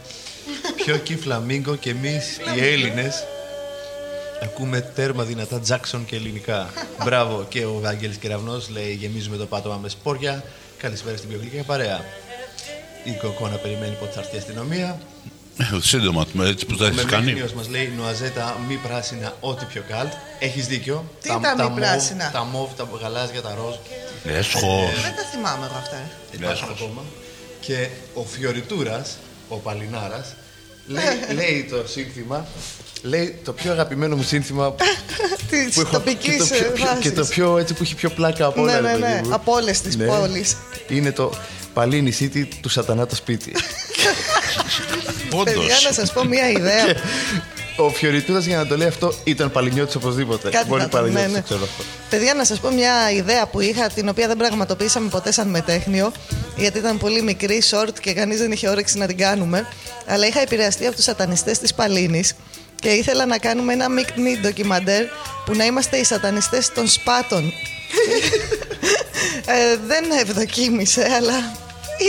Πιο 0.75 0.95
εκεί 0.95 1.15
φλαμίγκο 1.15 1.75
και 1.75 1.89
εμείς 1.89 2.37
οι 2.55 2.63
Έλληνες 2.65 3.23
ακούμε 4.43 4.81
τέρμα 4.81 5.23
δυνατά 5.23 5.59
Τζάξον 5.59 6.05
και 6.05 6.15
ελληνικά. 6.15 6.69
Μπράβο. 7.03 7.45
Και 7.49 7.65
ο 7.65 7.79
Βάγγελης 7.81 8.17
Κεραυνός 8.17 8.69
λέει: 8.69 8.93
Γεμίζουμε 8.93 9.37
το 9.37 9.45
πάτωμα 9.45 9.77
με 9.81 9.89
σπόρια. 9.89 10.43
Καλησπέρα 10.77 11.17
στην 11.17 11.29
πιο 11.29 11.37
γλυκιά 11.39 11.63
παρέα. 11.63 12.05
Η 13.03 13.11
κοκόνα 13.21 13.55
περιμένει 13.55 13.95
πότε 13.99 14.11
θα 14.11 14.19
έρθει 14.19 14.35
η 14.35 14.37
αστυνομία. 14.37 14.99
Ε, 15.57 15.63
Σύντομα, 15.81 16.25
με 16.33 16.47
έτσι 16.49 16.65
που 16.65 16.75
τα 16.75 16.85
Ο 16.85 16.87
έχει 16.87 16.95
κάνει. 17.05 17.11
Μεμέληνιος 17.25 17.53
μας 17.53 17.67
λέει 17.69 17.93
νοαζέτα, 17.97 18.57
μη 18.67 18.75
πράσινα, 18.75 19.33
ό,τι 19.39 19.65
πιο 19.65 19.83
καλτ. 19.89 20.11
Έχεις 20.39 20.67
δίκιο. 20.67 21.05
Τι 21.21 21.27
τα 21.29 21.55
μη 21.57 21.63
μοβ, 21.63 21.73
πράσινα; 21.79 22.31
Τα 22.31 22.43
μοβ, 22.43 22.73
τα 22.73 22.87
γαλάζια, 23.01 23.41
τα 23.41 23.55
ροζ. 23.55 23.75
Έσχος. 24.37 25.01
Δεν 25.01 25.15
τα 25.15 25.23
θυμάμαι 25.31 25.65
εγώ 25.65 25.75
αυτά. 25.77 25.95
ε. 25.95 26.09
Υπάρχουν 26.31 26.51
Έσχος. 26.63 26.81
ακόμα. 26.81 27.01
Και 27.59 27.87
ο 28.13 28.23
Φιωριτούρας, 28.23 29.17
ο 29.53 29.57
Παλινάρας, 29.57 30.35
λέει, 30.87 31.03
λέει 31.35 31.67
το 31.69 31.87
σύνθημα, 31.87 32.45
λέει 33.01 33.39
το 33.43 33.53
πιο 33.53 33.71
αγαπημένο 33.71 34.15
μου 34.15 34.23
σύνθημα 34.23 34.75
Τη 35.49 35.69
που 35.73 35.81
έχω 35.81 35.89
τοπικής 35.91 36.33
και 36.35 36.37
το 36.37 36.45
πιο, 36.45 36.71
πιο- 36.73 36.97
και 36.99 37.11
το 37.11 37.25
πιο 37.25 37.57
έτσι 37.57 37.73
που 37.73 37.83
έχει 37.83 37.95
πιο 37.95 38.09
πλάκα 38.09 38.45
από 38.45 38.61
όλα. 38.61 38.79
Ναι, 38.81 38.87
ρε 38.91 38.93
ναι, 38.97 38.99
παιδί 38.99 39.13
ναι. 39.13 39.21
μου. 39.27 39.33
Από 39.33 39.51
όλες 39.53 39.81
τις 39.81 39.95
Ναι. 39.95 40.05
πόλεις. 40.05 40.55
Είναι 40.87 41.11
το 41.11 41.33
Παλίνι 41.73 42.13
City 42.19 42.47
του 42.61 42.69
σατανά 42.69 43.05
το 43.05 43.15
σπίτι. 43.15 43.51
Όντως. 45.33 45.43
Παιδιά, 45.57 45.75
να 45.83 45.91
σας 45.93 46.13
πω 46.13 46.23
μία 46.23 46.49
ιδέα. 46.49 46.85
Ο 47.75 47.89
Φιωριτούρα 47.89 48.39
για 48.39 48.57
να 48.57 48.67
το 48.67 48.77
λέει 48.77 48.87
αυτό 48.87 49.13
ήταν 49.23 49.51
παλινιώτης 49.51 49.95
οπωσδήποτε. 49.95 50.49
Κάτι 50.49 50.67
Μπορεί 50.67 50.81
θα 50.81 50.89
το- 50.89 50.97
παλινιώτης, 50.97 51.27
ναι, 51.27 51.33
ναι. 51.33 51.39
το 51.39 51.43
ξέρω 51.45 51.63
αυτό. 51.63 51.83
Παιδιά, 52.09 52.33
να 52.33 52.45
σας 52.45 52.59
πω 52.59 52.69
μια 52.71 53.11
ιδέα 53.11 53.45
που 53.47 53.59
είχα, 53.59 53.87
την 53.87 54.09
οποία 54.09 54.27
δεν 54.27 54.37
πραγματοποιήσαμε 54.37 55.09
ποτέ 55.09 55.31
σαν 55.31 55.47
μετέχνιο, 55.47 56.11
γιατί 56.57 56.77
ήταν 56.77 56.97
πολύ 56.97 57.21
μικρή, 57.21 57.61
short 57.71 57.93
και 58.01 58.13
κανείς 58.13 58.39
δεν 58.39 58.51
είχε 58.51 58.69
όρεξη 58.69 58.97
να 58.97 59.05
την 59.07 59.17
κάνουμε. 59.17 59.67
Αλλά 60.07 60.27
είχα 60.27 60.39
επηρεαστεί 60.41 60.85
από 60.85 60.95
τους 60.95 61.03
σατανιστές 61.03 61.59
της 61.59 61.73
Παλίνης 61.73 62.33
και 62.79 62.89
ήθελα 62.89 63.25
να 63.25 63.37
κάνουμε 63.37 63.73
ένα 63.73 63.89
μικνί 63.89 64.37
ντοκιμαντέρ 64.41 65.03
που 65.45 65.55
να 65.55 65.65
είμαστε 65.65 65.97
οι 65.97 66.03
σατανιστές 66.03 66.71
των 66.71 66.87
σπάτων. 66.87 67.53
ε, 69.45 69.77
δεν 69.87 70.03
ευδοκίμησε, 70.21 71.07
αλλά 71.17 71.33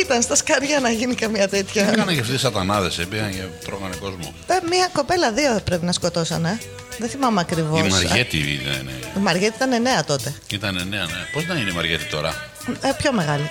ήταν 0.02 0.22
στα 0.22 0.34
σκαριά 0.34 0.80
να 0.80 0.90
γίνει 0.90 1.14
καμία 1.14 1.48
τέτοια. 1.48 1.88
Έκανα 1.88 2.14
και 2.14 2.20
αυτοί 2.20 2.32
οι 2.34 2.38
σατανάδες, 2.38 3.06
πήγαν 3.10 3.30
και 3.30 3.42
τρώγανε 3.64 3.94
κόσμο. 4.00 4.34
Ε, 4.46 4.54
μία 4.70 4.88
κοπέλα, 4.92 5.32
δύο 5.32 5.60
πρέπει 5.64 5.84
να 5.84 5.92
σκοτώσανε. 5.92 6.60
Δεν 6.98 7.08
θυμάμαι 7.08 7.40
ακριβώς. 7.40 7.80
Η 7.80 7.82
Μαριέτη 7.90 8.36
ήταν, 8.38 8.88
Η 9.16 9.18
Μαριέτη 9.20 9.54
ήταν 9.56 9.72
εννέα 9.72 10.04
τότε. 10.04 10.34
ήταν 10.48 10.74
νέα, 10.74 11.04
ναι. 11.04 11.26
Πώς 11.32 11.46
να 11.46 11.54
είναι 11.54 11.70
η 11.70 11.72
Μαριέτη 11.72 12.04
τώρα; 12.04 12.34
Ε, 12.80 12.90
πιο 12.98 13.12
μεγάλη. 13.12 13.46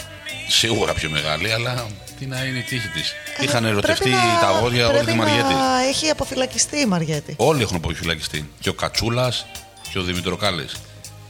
Σίγουρα 0.47 0.93
πιο 0.93 1.09
μεγάλη, 1.09 1.51
αλλά 1.53 1.85
Τι 2.19 2.25
να 2.25 2.43
είναι 2.43 2.57
η 2.57 2.61
τύχη 2.61 2.87
της. 2.87 3.13
Είχαν 3.39 3.65
ερωτευτεί 3.65 4.03
Πρέπει 4.09 4.15
να- 4.33 4.39
τα 4.39 4.47
αγόρια 4.47 4.87
όλη 4.87 4.97
τη 4.97 5.03
πρέπει 5.03 5.17
Μαριέτη. 5.17 5.53
να 5.53 5.83
έχει 5.87 6.09
αποφυλακιστεί 6.09 6.79
η 6.79 6.85
Μαριέτη. 6.85 7.33
Όλοι 7.37 7.61
έχουν 7.61 7.75
αποφυλακιστεί. 7.75 8.49
Και 8.59 8.69
ο 8.69 8.73
Κατσούλας 8.73 9.45
και 9.91 9.99
ο 9.99 10.01
Δημητροκάλης. 10.03 10.73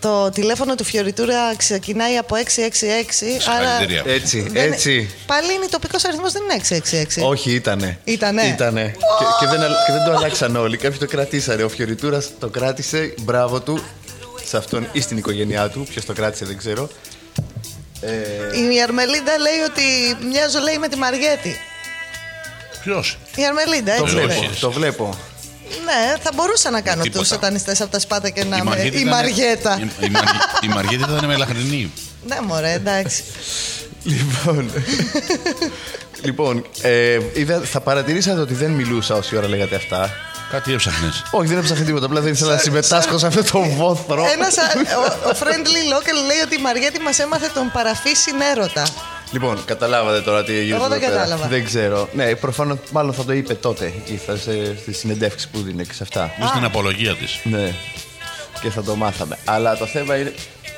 Το 0.03 0.29
τηλέφωνο 0.29 0.75
του 0.75 0.83
Φιωριτούρα 0.83 1.55
ξεκινάει 1.57 2.17
από 2.17 2.35
666. 2.35 2.43
Συγχαρητήρια. 3.09 4.03
Έτσι, 4.05 4.41
δεν- 4.41 4.71
έτσι. 4.71 5.09
Πάλι 5.25 5.53
είναι 5.53 5.65
τοπικός 5.69 6.03
αριθμός, 6.05 6.31
δεν 6.31 6.41
είναι 6.43 6.53
666. 6.53 7.21
Όχι, 7.27 7.51
ήτανε. 7.51 7.99
Ήτανε. 8.03 8.45
Ήτανε. 8.45 8.95
Και, 9.19 9.25
και, 9.39 9.45
δεν, 9.51 9.61
αλ- 9.61 9.75
και 9.85 9.91
δεν 9.91 10.03
το 10.05 10.11
αλλάξαν 10.17 10.55
όλοι. 10.55 10.77
Κάποιοι 10.77 10.97
το 10.99 11.05
κρατήσανε. 11.07 11.63
Ο 11.63 11.69
Φιωριτούρας 11.69 12.29
το 12.39 12.49
κράτησε. 12.49 13.13
Μπράβο 13.21 13.61
του. 13.61 13.83
Σε 14.45 14.57
αυτόν 14.57 14.87
ή 14.91 15.01
στην 15.01 15.17
οικογένειά 15.17 15.69
του. 15.69 15.85
Ποιος 15.89 16.05
το 16.05 16.13
κράτησε 16.13 16.45
δεν 16.45 16.57
ξέρω. 16.57 16.89
Η 18.75 18.81
Αρμελίντα 18.81 19.37
λέει 19.37 19.59
ότι 19.69 19.83
μοιάζω 20.27 20.59
λέει 20.59 20.77
με 20.77 20.87
τη 20.87 20.97
Μαριέτη. 20.97 21.55
Ποιος; 22.83 23.17
Η 23.35 23.45
Αρμελίντα, 23.45 23.95
Το 23.95 24.03
έτσι 24.03 24.15
όχι. 24.15 24.25
βλέπω. 24.25 24.41
λέει. 24.41 24.49
Το 24.59 24.71
βλέπω. 24.71 25.17
Ναι, 25.85 26.15
θα 26.23 26.31
μπορούσα 26.35 26.69
να 26.69 26.81
κάνω 26.81 27.01
Τίποτα. 27.01 27.19
τους 27.19 27.27
σατανιστές 27.27 27.81
από 27.81 27.91
τα 27.91 27.99
σπάτα 27.99 28.29
και 28.29 28.43
να 28.43 28.55
Η 28.55 28.59
είμαι 28.61 28.69
Μαριέτη 28.69 28.97
η 28.97 28.99
ήταν- 29.01 29.13
Μαριέτα. 29.13 29.79
Η, 29.81 29.89
η, 30.05 30.09
Μαργ- 30.09 30.63
η 30.63 30.67
Μαριέτη 30.67 31.03
ήταν 31.11 31.25
μελαχρινή. 31.25 31.91
Ναι, 32.27 32.37
μωρέ, 32.47 32.71
εντάξει. 32.71 33.23
Λοιπόν. 34.03 34.71
λοιπόν, 36.21 36.65
ε, 36.81 37.19
είδα, 37.33 37.61
θα 37.63 37.79
παρατηρήσατε 37.79 38.39
ότι 38.39 38.53
δεν 38.53 38.71
μιλούσα 38.71 39.15
όση 39.15 39.37
ώρα 39.37 39.47
λέγατε 39.47 39.75
αυτά. 39.75 40.09
Κάτι 40.51 40.73
έψαχνες. 40.73 41.23
Όχι, 41.31 41.47
δεν 41.47 41.57
έψαχνα 41.57 41.85
τίποτα. 41.85 42.05
Απλά 42.05 42.21
δεν 42.21 42.33
ήθελα 42.33 42.51
να 42.53 42.57
συμμετάσχω 42.57 43.17
σε 43.17 43.27
αυτό 43.27 43.43
το 43.43 43.59
βόθρο. 43.63 44.25
Ένας, 44.33 44.57
α- 44.57 44.63
ο, 44.97 45.29
ο 45.29 45.31
Friendly 45.39 45.83
Local 45.93 46.17
λέει 46.27 46.39
ότι 46.45 46.55
η 46.55 46.61
Μαριέτη 46.61 46.99
μας 46.99 47.19
έμαθε 47.19 47.49
τον 47.53 47.71
παραφή 47.71 48.13
συνέρωτα. 48.13 48.83
Λοιπόν, 49.33 49.65
καταλάβατε 49.65 50.21
τώρα 50.21 50.43
τι 50.43 50.53
έγινε. 50.53 50.75
Εγώ 50.75 50.87
δεν 50.87 50.97
εδώ 50.97 51.07
πέρα. 51.07 51.21
κατάλαβα. 51.21 51.47
Δεν 51.47 51.65
ξέρω. 51.65 52.09
Ναι, 52.13 52.35
προφανώς 52.35 52.77
μάλλον 52.91 53.13
θα 53.13 53.25
το 53.25 53.33
είπε 53.33 53.53
τότε 53.53 53.85
εκεί, 53.85 54.15
θα 54.15 54.37
σε, 54.37 54.77
στη 54.77 54.93
συνεντεύξη 54.93 55.49
που 55.49 55.59
δίνει 55.61 55.85
και 55.85 55.93
σε 55.93 56.03
αυτά. 56.03 56.33
Είναι 56.37 56.47
στην 56.47 56.63
απολογία 56.63 57.15
της. 57.15 57.39
Ναι. 57.43 57.73
Και 58.61 58.69
θα 58.69 58.83
το 58.83 58.95
μάθαμε. 58.95 59.37
Αλλά 59.45 59.77
το 59.77 59.85
θέμα 59.85 60.17
είναι. 60.17 60.33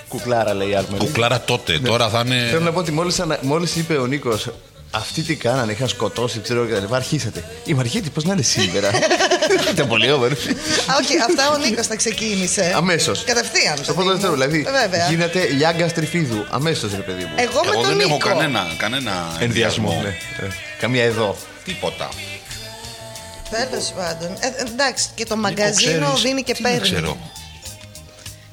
Κουκλάρα 0.08 0.54
λέει 0.54 0.70
η 0.70 0.76
Άρμελη. 0.76 0.98
Κουκλάρα 0.98 1.41
τότε. 1.41 1.80
Τώρα 1.80 2.10
θα 2.10 2.24
είναι. 2.26 2.48
Θέλω 2.50 2.63
να 2.63 2.72
πω 2.72 2.80
ότι 2.80 2.91
μόλις, 2.91 3.20
ανα... 3.20 3.38
μόλις 3.41 3.76
είπε 3.76 3.98
ο 3.98 4.06
Νίκος, 4.06 4.50
αυτοί 4.95 5.21
τι 5.21 5.36
κάνανε, 5.36 5.71
είχαν 5.71 5.88
σκοτώσει, 5.88 6.39
ξέρω 6.39 6.65
και 6.65 6.73
τα 6.73 6.79
λοιπά. 6.79 6.95
Αρχίσατε. 6.95 7.43
Η 7.65 7.73
Μαριέτη, 7.73 8.10
πώς 8.10 8.23
να 8.23 8.34
είναι 8.34 8.41
σήμερα; 8.41 8.89
Ήταν 9.71 9.88
πολύ 9.88 10.12
όμορφη. 10.12 10.49
Α, 10.49 10.95
όχι, 11.01 11.17
αυτά 11.29 11.49
ο 11.49 11.58
Νίκος 11.58 11.88
τα 11.88 11.95
ξεκίνησε. 11.95 12.73
Αμέσως. 12.75 13.23
Κατευθείαν. 13.23 13.77
Στο 13.84 13.93
πρώτο 13.93 14.10
δεύτερο, 14.12 14.34
δηλαδή. 14.34 14.62
Βέβαια. 14.81 15.08
Γίνεται 15.10 15.47
Λιάγκα 15.47 15.86
Τριφίδου. 15.88 16.45
Αμέσως, 16.49 16.91
ρε 16.91 17.01
παιδί 17.01 17.23
μου. 17.23 17.34
Εγώ 17.36 17.60
με 17.63 17.71
Εγώ 17.71 17.81
τον 17.81 17.88
δεν 17.88 17.95
Νίκο. 17.97 18.08
έχω 18.10 18.17
κανένα, 18.17 18.67
κανένα 18.77 19.38
Ενδιασμό. 19.39 19.99
Ναι. 20.03 20.10
Ε, 20.10 20.47
Καμία 20.79 21.03
εδώ. 21.03 21.38
Τίποτα. 21.63 22.10
Τέλος 23.69 23.93
πάντων. 23.97 24.27
Ε, 24.39 24.47
εντάξει, 24.71 25.08
και 25.15 25.25
το 25.25 25.36
Νίκο, 25.36 25.47
μαγκαζίνο 25.47 26.05
ξέρεις, 26.05 26.21
δίνει 26.21 26.43
και 26.43 26.53
τι 26.53 26.62
να 26.62 26.69
παίρνει. 26.69 26.84
ξέρω. 26.89 27.17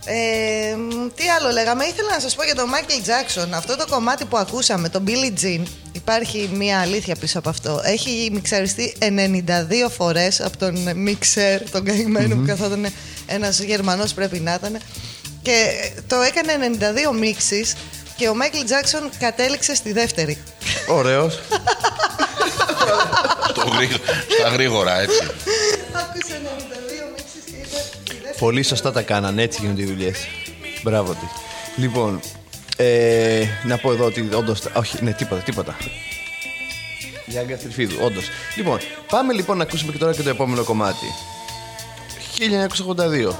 Ε, 0.05 0.76
μ, 0.76 1.07
τι 1.14 1.28
άλλο 1.28 1.50
λέγαμε, 1.52 1.85
ήθελα 1.85 2.11
να 2.14 2.20
σας 2.20 2.35
πω 2.35 2.42
για 2.44 2.55
τον 2.55 2.68
Μάικλ 2.68 2.92
Τζάξον. 3.02 3.55
Αυτό 3.55 3.76
το 3.76 3.87
κομμάτι 3.90 4.24
που 4.24 4.37
ακούσαμε, 4.37 4.88
τον 4.88 5.05
Billie 5.07 5.44
Jean, 5.44 5.62
υπάρχει 6.03 6.51
μια 6.55 6.81
αλήθεια 6.81 7.17
πίσω 7.17 7.38
από 7.38 7.49
αυτό. 7.49 7.81
Έχει 7.85 8.31
μιξαριστεί 8.33 8.95
92 9.01 9.91
φορές 9.97 10.41
από 10.41 10.57
τον 10.57 10.77
μίξερ, 10.97 11.71
τον 11.71 11.85
καημένο 11.85 12.37
που 12.37 12.45
καθόταν 12.47 12.87
ένας 13.27 13.61
Γερμανός 13.61 14.15
πρέπει 14.15 14.38
να 14.38 14.55
ήταν. 14.55 14.79
Και 15.43 15.91
το 16.07 16.17
έκανε 16.21 16.53
92 17.12 17.19
μίξεις 17.19 17.75
και 18.17 18.29
ο 18.29 18.35
Μάικλ 18.35 18.65
Τζάξον 18.65 19.11
κατέληξε 19.19 19.75
στη 19.75 19.93
δεύτερη. 19.93 20.38
Ωραίος. 20.88 21.41
Στο 23.51 23.69
γρήγορα, 23.69 24.03
στα 24.38 24.49
γρήγορα, 24.49 25.01
έτσι. 25.01 25.23
Άκουσε 25.93 26.41
92 26.45 27.11
μίξεις 27.17 27.43
και 27.47 27.57
είπε 27.57 27.77
στη 28.01 28.12
δεύτερη. 28.12 28.38
Πολύ 28.38 28.62
σωστά 28.62 28.93
τα 28.93 29.03
κάνανε, 29.03 29.43
έτσι 29.43 29.59
γίνονται 29.61 29.83
οι 29.83 29.85
δουλειές. 29.85 30.17
Μπράβο 30.83 31.12
τη. 31.12 31.27
Λοιπόν, 31.81 32.21
ε, 32.83 33.47
να 33.64 33.79
πω 33.79 33.92
εδώ 33.92 34.05
ότι 34.05 34.29
όντως. 34.35 34.62
Όχι, 34.75 35.05
ναι, 35.05 35.12
τίποτα, 35.12 35.42
τίποτα. 35.42 35.77
Γιάνγκα 37.27 37.57
Τριφίδου, 37.57 37.97
όντως. 38.01 38.29
Λοιπόν, 38.57 38.79
πάμε 39.11 39.33
λοιπόν 39.33 39.57
να 39.57 39.62
ακούσουμε 39.62 39.92
και 39.92 39.99
τώρα 39.99 40.14
και 40.14 40.23
το 40.23 40.29
επόμενο 40.29 40.64
κομμάτι. 40.64 41.07
1982. 43.29 43.35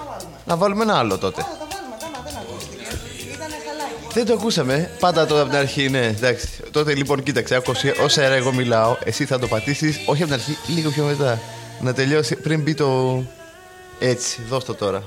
Να 0.45 0.57
βάλουμε 0.57 0.83
ένα 0.83 0.99
άλλο 0.99 1.19
τότε. 1.19 1.45
Δεν 4.13 4.27
το 4.27 4.33
ακούσαμε. 4.33 4.91
Πάντα 4.99 5.27
το 5.27 5.41
από 5.41 5.49
την 5.49 5.59
αρχή, 5.59 5.89
ναι. 5.89 6.07
Εντάξει. 6.07 6.49
Τότε 6.71 6.95
λοιπόν, 6.95 7.23
κοίταξε, 7.23 7.55
άκουσε 7.55 7.95
όσα 8.03 8.23
αέρα 8.23 8.35
εγώ 8.35 8.53
μιλάω. 8.53 8.97
Εσύ 9.05 9.25
θα 9.25 9.39
το 9.39 9.47
πατήσεις, 9.47 10.01
όχι 10.07 10.23
από 10.23 10.33
την 10.33 10.41
αρχή, 10.41 10.73
λίγο 10.75 10.91
πιο 10.91 11.05
μετά. 11.05 11.41
Να 11.81 11.95
τελειώσει 11.95 12.37
πριν 12.37 12.61
μπει 12.61 12.75
το. 12.75 13.23
Έτσι, 13.99 14.43
δώσ' 14.49 14.65
το 14.65 14.75
τώρα. 14.75 15.03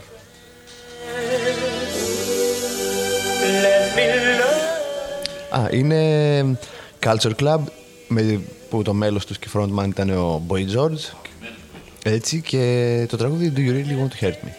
Α, 5.56 5.68
είναι 5.72 6.58
Culture 7.06 7.36
Club 7.39 7.60
με, 8.08 8.41
που 8.70 8.82
το 8.82 8.94
μέλος 8.94 9.26
τους 9.26 9.39
και 9.39 9.48
frontman 9.54 9.88
ήταν 9.88 10.10
ο 10.10 10.41
Boy 10.48 10.78
George. 10.78 11.15
Έτσι 12.04 12.41
και 12.41 13.06
το 13.10 13.18
τραγούδι 13.18 13.54
Do 13.56 13.60
You 13.60 13.72
Really 13.72 14.02
Want 14.02 14.24
To 14.24 14.26
Hurt 14.26 14.46
Me. 14.46 14.52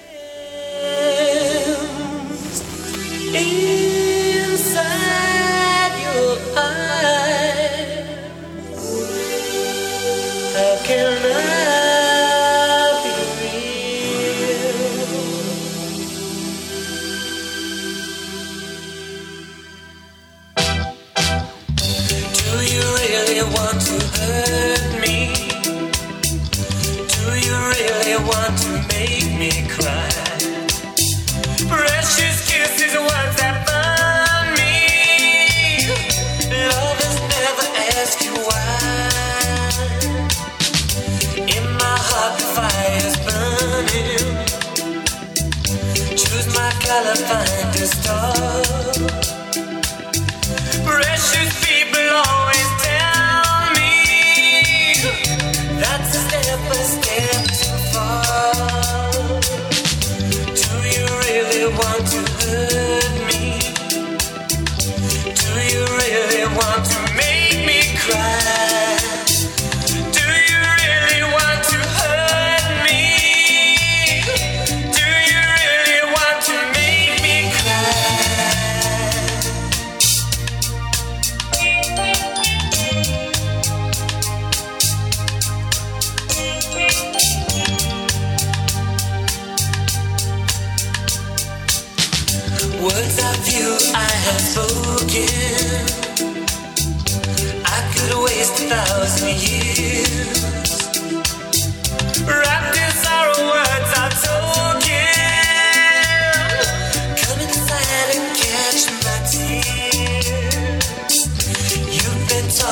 Color, 46.87 47.17
find 47.17 47.75
a 47.75 47.87
star. 47.87 48.76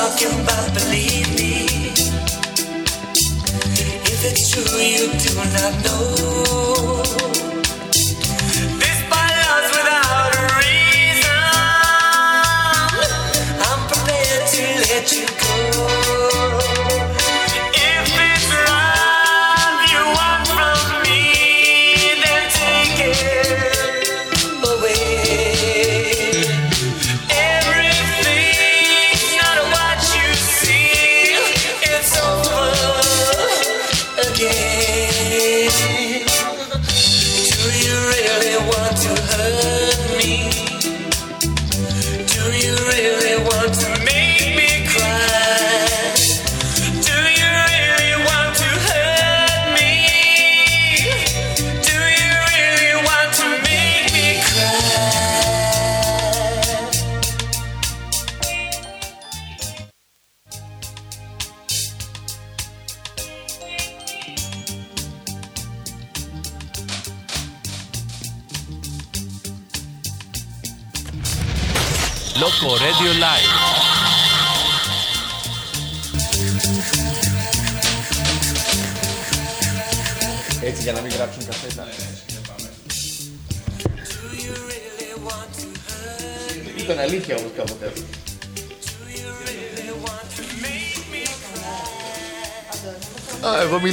Talking 0.05 0.39
about 0.41 0.71
believe 0.75 1.29
me. 1.35 1.65
If 4.11 4.19
it's 4.29 4.51
true, 4.51 4.77
you 4.77 5.11
do 5.23 5.31
not 5.35 5.73
know. 5.83 7.54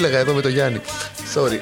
Α, 0.05 0.09
εγώ 0.09 0.15
μίλαγα 0.15 0.19
εδώ 0.19 0.35
με 0.35 0.41
τον 0.43 0.51
Γιάννη. 0.51 0.81
Sorry. 1.35 1.59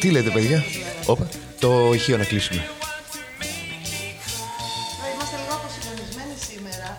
Τι 0.00 0.10
λέτε, 0.10 0.30
παιδιά; 0.30 0.64
Όπα. 1.06 1.28
Το 1.60 1.90
ηχείο 1.94 2.16
να 2.16 2.24
κλείσουμε. 2.24 2.64
Είμαστε 5.14 5.36
λίγο 5.42 5.54
αποσυντονισμένοι 5.60 6.34
σήμερα. 6.50 6.98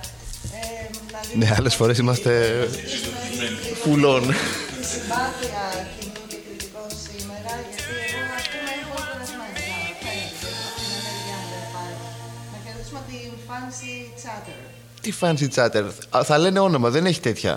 Ε, 0.54 0.90
δηλαδή, 1.08 1.38
Ναι, 1.38 1.56
άλλες 1.58 1.76
φορές 1.76 1.98
είμαστε 1.98 2.32
φουλών. 3.84 4.22
τη 4.22 4.86
συμπάθεια 4.92 5.64
κοινού 6.00 6.22
και 6.32 6.38
κριτικών 6.46 6.90
σήμερα, 7.06 7.52
γιατί 7.70 7.94
εγώ 8.20 8.34
ας 8.40 8.46
πούμε 8.52 8.72
είμαι 8.76 8.88
πολύ 8.92 9.06
κουρασμένη. 9.12 9.56
Να, 9.64 9.76
φαίνεται, 10.04 10.50
την 10.80 10.92
ενέργειά 11.00 11.36
μου 11.42 11.48
δεν 11.56 11.66
πάει. 11.76 11.96
Να 12.54 12.58
κερδίσουμε 12.66 13.02
την 13.10 13.30
fancy 13.48 13.94
chatter. 14.24 14.60
Τι 15.04 15.12
fancy 15.22 15.48
chatter. 15.56 15.86
Α, 16.18 16.24
Θα 16.30 16.36
λένε 16.38 16.60
όνομα, 16.60 16.90
δεν 16.90 17.06
έχει 17.06 17.20
τέτοια. 17.30 17.54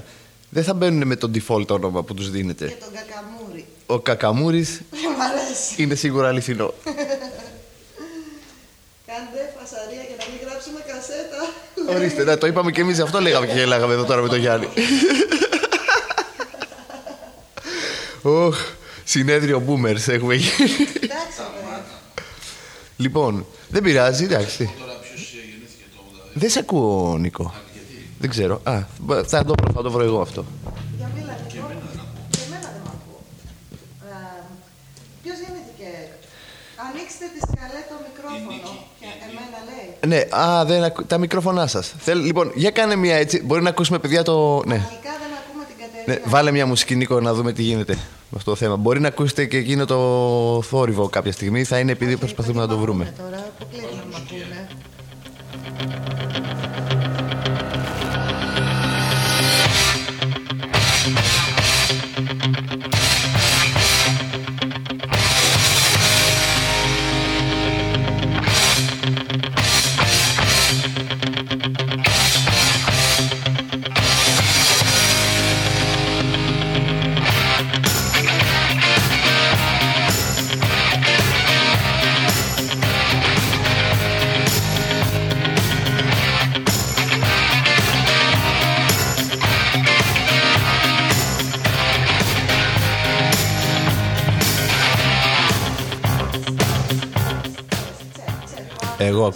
Δεν 0.54 0.64
θα 0.64 0.74
μπαίνουν 0.74 1.06
με 1.06 1.16
το 1.16 1.30
default 1.34 1.66
όνομα 1.68 2.02
που 2.02 2.14
τους 2.14 2.24
Και 2.24 2.30
δίνετε. 2.30 2.76
τον 2.80 2.88
κακαμούρι. 2.92 3.64
Ο 3.86 3.98
Κακαμούρης 4.00 4.80
Μ' 4.90 5.20
αρέσει. 5.22 5.82
είναι 5.82 5.94
σίγουρα 5.94 6.28
αληθινό. 6.28 6.66
Κάντε 9.06 9.52
φασαρία 9.58 10.02
για 10.02 10.16
να 10.18 10.24
μην 10.32 10.38
γράψουμε 10.48 10.80
κασέτα. 10.86 11.52
Ορίστε, 11.96 12.24
να 12.24 12.38
το 12.38 12.46
είπαμε 12.46 12.70
και 12.70 12.80
εμείς 12.80 12.98
αυτό 13.00 13.20
λέγαμε 13.20 13.46
και 13.46 13.52
γελάγαμε 13.52 13.92
εδώ 13.92 14.04
τώρα 14.04 14.22
με 14.22 14.28
τον 14.28 14.38
Γιάννη. 14.38 14.68
Οχ, 18.22 18.58
συνέδριο 19.04 19.62
boomers 19.68 20.08
έχουμε 20.08 20.34
γίνει. 20.34 20.70
Εντάξει, 21.00 21.40
βέβαια. 21.62 21.84
Λοιπόν, 22.96 23.46
δεν 23.68 23.82
πειράζει, 23.82 24.24
εντάξει. 24.24 24.74
Δεν 26.34 26.50
σε 26.50 26.58
ακούω, 26.58 27.16
Νίκο. 27.18 27.54
Δεν 28.22 28.30
ξέρω. 28.30 28.60
Α, 28.64 28.78
μπα- 28.98 29.24
θα 29.24 29.44
το, 29.44 29.54
βρω, 29.62 29.72
θα 29.74 29.82
το 29.82 29.90
βρω 29.90 30.04
εγώ 30.04 30.20
αυτό. 30.20 30.44
Για 30.98 31.10
μίλα 31.14 31.36
λίγο. 31.52 31.66
Και 32.30 32.38
εμένα 32.46 32.68
δεν 32.74 32.82
μ' 32.84 32.88
ακούω. 32.96 33.20
Ε, 34.08 34.42
Ποιος 35.22 35.36
γεννήθηκε; 35.44 35.88
Ανοίξτε 36.88 37.24
τη 37.34 37.38
σκαλέ 37.50 37.80
το 37.90 37.96
μικρόφωνο. 38.08 38.70
Και 39.00 39.06
εμένα 39.28 39.58
λέει. 39.68 39.88
Ναι, 40.06 40.40
α, 40.42 40.64
δεν 40.64 40.82
ακου... 40.84 41.04
τα 41.06 41.18
μικρόφωνά 41.18 41.66
σας. 41.66 41.94
Λοιπόν, 42.24 42.52
για 42.54 42.70
κάνε 42.70 42.96
μια 42.96 43.16
έτσι. 43.16 43.42
Μπορεί 43.44 43.62
να 43.62 43.68
ακούσουμε, 43.68 43.98
παιδιά, 43.98 44.22
το. 44.22 44.62
Ναι. 44.66 44.74
Αρχικά 44.74 45.12
δεν 45.22 45.30
ακούμε 45.40 45.64
την 45.68 45.76
Κατερίνα. 45.84 46.24
ναι. 46.24 46.30
Βάλε 46.30 46.50
μια 46.50 46.66
μουσική, 46.66 46.94
Νίκο, 46.96 47.20
να 47.20 47.34
δούμε 47.34 47.52
τι 47.52 47.62
γίνεται 47.62 47.94
με 48.30 48.36
αυτό 48.36 48.50
το 48.50 48.56
θέμα. 48.56 48.76
Μπορεί 48.76 49.00
να 49.00 49.08
ακούσετε 49.08 49.44
και 49.44 49.56
εκείνο 49.56 49.84
το 49.84 49.98
θόρυβο 50.62 51.08
κάποια 51.08 51.32
στιγμή. 51.32 51.64
Θα 51.64 51.78
είναι 51.78 51.92
επειδή 51.92 52.16
προσπαθούμε 52.16 52.60
να 52.60 52.66
το 52.68 52.78
βρούμε. 52.78 53.14
Τώρα 53.18 53.46
αποκλείεται 53.58 54.66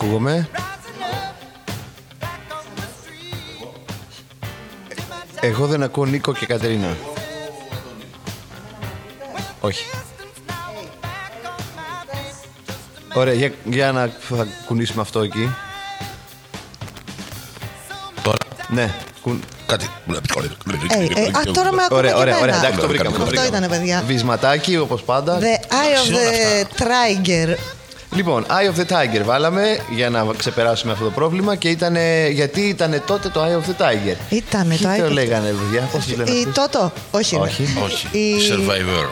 ακούγομαι. 0.00 0.48
Εγώ 5.40 5.66
δεν 5.66 5.82
ακούω 5.82 6.04
Νίκο 6.04 6.32
και 6.32 6.46
Κατερίνα. 6.46 6.96
Όχι. 9.60 9.84
Ωραία, 13.14 13.34
για, 13.34 13.52
για 13.64 13.92
να 13.92 14.10
θα 14.18 14.46
κουνήσουμε 14.66 15.02
αυτό 15.02 15.20
εκεί. 15.20 15.54
Τώρα. 18.22 18.36
Ναι, 18.68 18.94
κουν... 19.22 19.42
Κάτι. 19.66 19.86
Ε, 20.88 21.20
ε, 21.20 21.26
α, 21.26 21.42
τώρα 21.52 21.72
με 21.72 21.82
ακούτε 21.82 21.94
Ωραία, 21.94 22.12
και 22.12 22.18
ωραία, 22.18 22.36
εμένα. 22.36 22.38
ωραία. 22.42 22.56
Εντάξει, 22.56 22.78
το 22.78 22.88
βρήκαμε. 22.88 23.10
το 23.10 23.14
Αυτό 23.16 23.26
βρήκαμε. 23.26 23.48
ήτανε, 23.48 23.68
παιδιά. 23.68 24.02
Βυσματάκι, 24.06 24.76
όπως 24.76 25.02
πάντα. 25.02 25.38
The 25.38 25.72
Eye 25.72 25.96
of 26.02 26.14
the 26.14 26.82
Tiger. 26.82 27.75
Λοιπόν, 28.14 28.46
Eye 28.48 28.74
of 28.76 28.80
the 28.80 28.92
Tiger 28.92 29.22
βάλαμε 29.24 29.78
για 29.90 30.10
να 30.10 30.26
ξεπεράσουμε 30.36 30.92
αυτό 30.92 31.04
το 31.04 31.10
πρόβλημα 31.10 31.56
και 31.56 31.68
ήταν. 31.68 31.96
Γιατί 32.30 32.60
ήταν 32.60 33.02
τότε 33.06 33.28
το 33.28 33.44
Eye 33.44 33.56
of 33.56 33.70
the 33.70 33.82
Tiger; 33.84 34.16
Ήτανε 34.28 34.74
Ποιοι 34.74 34.86
το 34.86 34.92
Eye 34.92 34.98
το 34.98 35.04
of 35.04 35.08
the- 35.08 35.12
λέγανε, 35.12 35.48
παιδιά, 35.48 35.88
πώς 35.92 36.06
το 36.06 36.16
λένε. 36.16 36.30
Η 36.30 36.38
αυτούς; 36.38 36.54
Τότο. 36.54 36.92
Όχι. 37.10 37.36
Όχι. 37.36 37.62
είναι. 37.62 37.80
Όχι. 37.84 38.06
Η- 38.18 38.36
Survivor. 38.52 39.08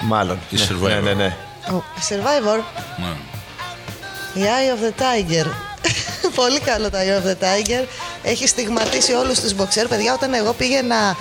Μάλλον. 0.00 0.38
Η 0.50 0.56
Ναι, 0.56 0.62
Survivor. 0.68 0.88
Ναι, 0.88 1.00
ναι, 1.00 1.12
ναι. 1.14 1.36
Ο 1.72 1.82
Survivor. 2.08 2.60
Ναι. 2.96 3.06
Η 4.42 4.46
Eye 4.46 4.74
of 4.78 4.84
the 4.88 5.00
Tiger. 5.02 5.46
Πολύ 6.34 6.60
καλό 6.60 6.90
το 6.90 6.98
Eye 6.98 7.22
of 7.22 7.26
the 7.30 7.34
Tiger. 7.44 7.86
Έχει 8.22 8.46
στιγματίσει 8.48 9.12
όλους 9.12 9.40
τους 9.40 9.52
boxer. 9.58 9.86
Παιδιά, 9.88 10.12
όταν 10.14 10.34
εγώ 10.34 10.52
πήγαινα 10.52 11.16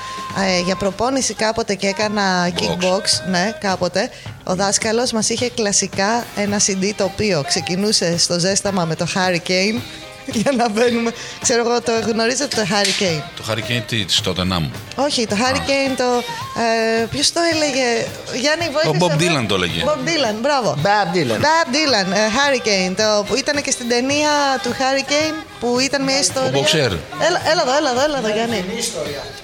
ε, 0.58 0.60
για 0.66 0.76
προπόνηση 0.76 1.34
κάποτε 1.34 1.74
και 1.76 1.88
έκανα 1.88 2.50
kickbox, 2.60 3.30
ναι, 3.30 3.52
κάποτε, 3.60 4.10
ο 4.48 4.56
δάσκαλος 4.56 5.12
μας 5.12 5.30
είχε 5.30 5.50
κλασικά 5.50 6.26
ένα 6.36 6.60
CD 6.60 6.92
το 6.96 7.04
οποίο 7.04 7.44
ξεκινούσε 7.48 8.18
στο 8.18 8.40
ζέσταμα 8.40 8.86
με 8.86 8.96
το 8.96 9.06
Hurricane 9.16 9.80
για 10.42 10.52
να 10.52 10.70
μπαίνουμε. 10.70 11.12
Ξέρω 11.42 11.62
εγώ, 11.70 11.82
το 11.82 11.92
γνωρίζετε 12.12 12.56
το 12.56 12.62
Hurricane. 12.72 13.22
Το 13.36 13.44
Hurricane 13.50 13.84
τι, 13.88 14.06
της 14.06 14.22
Tottenham. 14.26 14.70
Όχι, 14.96 15.28
το 15.28 15.36
Hurricane 15.42 15.94
το. 15.98 16.10
Ε, 16.62 17.06
Ποιος 17.12 17.32
το 17.32 17.40
έλεγε, 17.54 17.88
Γιάννη, 18.42 18.66
βοήθησε. 18.76 18.98
Bob 19.06 19.10
με. 19.10 19.16
Dylan 19.22 19.46
το 19.48 19.56
έλεγε. 19.56 19.84
Bob 19.90 20.00
Dylan, 20.08 20.36
μπράβο. 20.42 20.78
Bob 20.84 21.08
Dylan. 21.16 21.40
Bob 21.48 21.68
Dylan, 21.76 22.08
ε, 22.22 22.24
Hurricane. 22.38 22.94
Το, 23.02 23.24
που 23.28 23.36
ήταν 23.36 23.62
και 23.62 23.72
στην 23.72 23.88
ταινία 23.90 24.30
του 24.64 24.72
Hurricane 24.80 25.38
που 25.60 25.80
ήταν 25.80 26.04
μια 26.04 26.20
ιστορία. 26.20 26.52
boxer. 26.62 26.92
Έλα, 27.28 27.40
έλα 27.52 27.62
εδώ, 27.66 27.74
έλα 27.80 27.90
εδώ, 27.94 28.04
έλα 28.08 28.18
εδώ, 28.18 28.30
Γιάννη. 28.38 28.60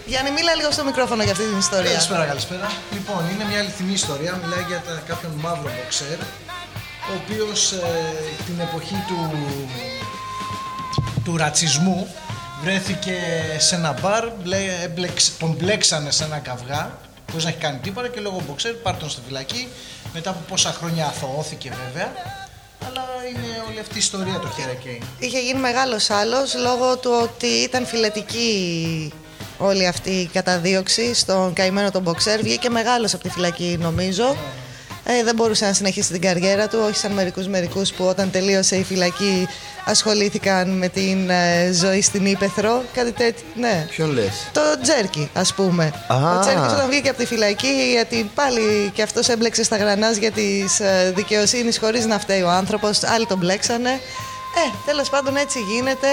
Γιάννη, 0.05 0.31
μίλα 0.37 0.55
λίγο 0.59 0.71
στο 0.71 0.83
μικρόφωνο 0.83 1.21
για 1.23 1.31
αυτή 1.31 1.45
την 1.51 1.57
ιστορία. 1.65 1.89
Καλησπέρα, 1.91 2.23
καλησπέρα. 2.25 2.67
Λοιπόν, 2.95 3.21
είναι 3.33 3.43
μια 3.49 3.59
αληθινή 3.63 3.93
ιστορία. 4.01 4.31
Μιλάει 4.43 4.63
για 4.67 4.79
τα- 4.87 5.01
κάποιον 5.09 5.31
μαύρο 5.45 5.69
μποξέρ, 5.75 6.19
ο 7.11 7.13
οποίος 7.21 7.59
ε, 7.71 7.81
την 8.47 8.57
εποχή 8.67 8.97
του, 9.07 9.19
του 11.23 11.37
ρατσισμού 11.37 12.07
βρέθηκε 12.63 13.13
σε 13.57 13.75
ένα 13.75 13.95
μπαρ, 14.01 14.29
μπλε- 14.43 14.83
έμπλεξ- 14.83 15.31
τον 15.39 15.55
μπλέξανε 15.59 16.11
σε 16.11 16.23
ένα 16.23 16.37
καυγά, 16.37 16.97
χωρίς 17.29 17.43
να 17.43 17.49
έχει 17.49 17.59
κάνει 17.59 17.77
τίποτα 17.77 18.07
και 18.07 18.19
λόγω 18.19 18.41
μποξέρ 18.47 18.73
πάρ' 18.73 18.95
τον 18.97 19.09
στη 19.09 19.21
φυλακή. 19.27 19.67
Μετά 20.13 20.29
από 20.29 20.39
πόσα 20.47 20.71
χρόνια 20.71 21.05
αθωώθηκε 21.05 21.71
βέβαια. 21.85 22.11
Αλλά 22.85 23.03
είναι 23.29 23.47
όλη 23.69 23.79
αυτή 23.79 23.95
η 23.95 23.97
ιστορία 23.99 24.39
το 24.39 24.47
Hurricane. 24.57 25.03
Είχε 25.19 25.39
γίνει 25.39 25.59
μεγάλος 25.59 26.09
άλλος 26.09 26.55
λόγω 26.55 26.97
του 26.97 27.19
ότι 27.23 27.47
ήταν 27.47 27.85
φιλετική 27.85 29.13
όλη 29.57 29.87
αυτή 29.87 30.09
η 30.09 30.25
καταδίωξη 30.33 31.13
στον 31.13 31.53
καημένο 31.53 31.91
τον 31.91 32.01
Μποξέρ. 32.01 32.41
Βγήκε 32.41 32.69
μεγάλος 32.69 33.13
από 33.13 33.23
τη 33.23 33.29
φυλακή 33.29 33.77
νομίζω. 33.79 34.35
Ε, 35.05 35.23
δεν 35.23 35.35
μπορούσε 35.35 35.65
να 35.65 35.73
συνεχίσει 35.73 36.11
την 36.11 36.21
καριέρα 36.21 36.67
του, 36.67 36.79
όχι 36.87 36.95
σαν 36.95 37.11
μερικούς 37.11 37.47
μερικούς 37.47 37.91
που 37.91 38.05
όταν 38.05 38.31
τελείωσε 38.31 38.75
η 38.75 38.83
φυλακή 38.83 39.47
ασχολήθηκαν 39.85 40.69
με 40.69 40.87
την 40.87 41.29
ε, 41.29 41.71
ζωή 41.73 42.01
στην 42.01 42.25
Ήπεθρο. 42.25 42.83
Κάτι 42.93 43.11
τέτοιο, 43.11 43.45
ναι. 43.55 43.85
Ποιον 43.89 44.11
λες; 44.11 44.49
Το 44.51 44.61
Τζέρκι, 44.81 45.29
ας 45.33 45.53
πούμε. 45.53 45.93
Α. 46.07 46.37
Ο 46.37 46.39
Τζέρκι 46.39 46.73
όταν 46.73 46.89
βγήκε 46.89 47.09
από 47.09 47.17
τη 47.17 47.25
φυλακή, 47.25 47.89
γιατί 47.91 48.31
πάλι 48.35 48.91
και 48.93 49.01
αυτός 49.01 49.29
έμπλεξε 49.29 49.63
στα 49.63 49.77
γρανάζια 49.77 50.31
της 50.31 50.79
ε, 50.79 51.11
δικαιοσύνης 51.15 51.77
χωρίς 51.77 52.05
να 52.05 52.19
φταίει 52.19 52.41
ο 52.41 52.49
άνθρωπος. 52.49 53.03
Άλλοι 53.03 53.25
τον 53.25 53.37
μπλέξανε. 53.37 53.89
Ε, 53.89 54.75
τέλος 54.85 55.09
πάντων 55.09 55.35
έτσι 55.35 55.59
γίνεται. 55.59 56.07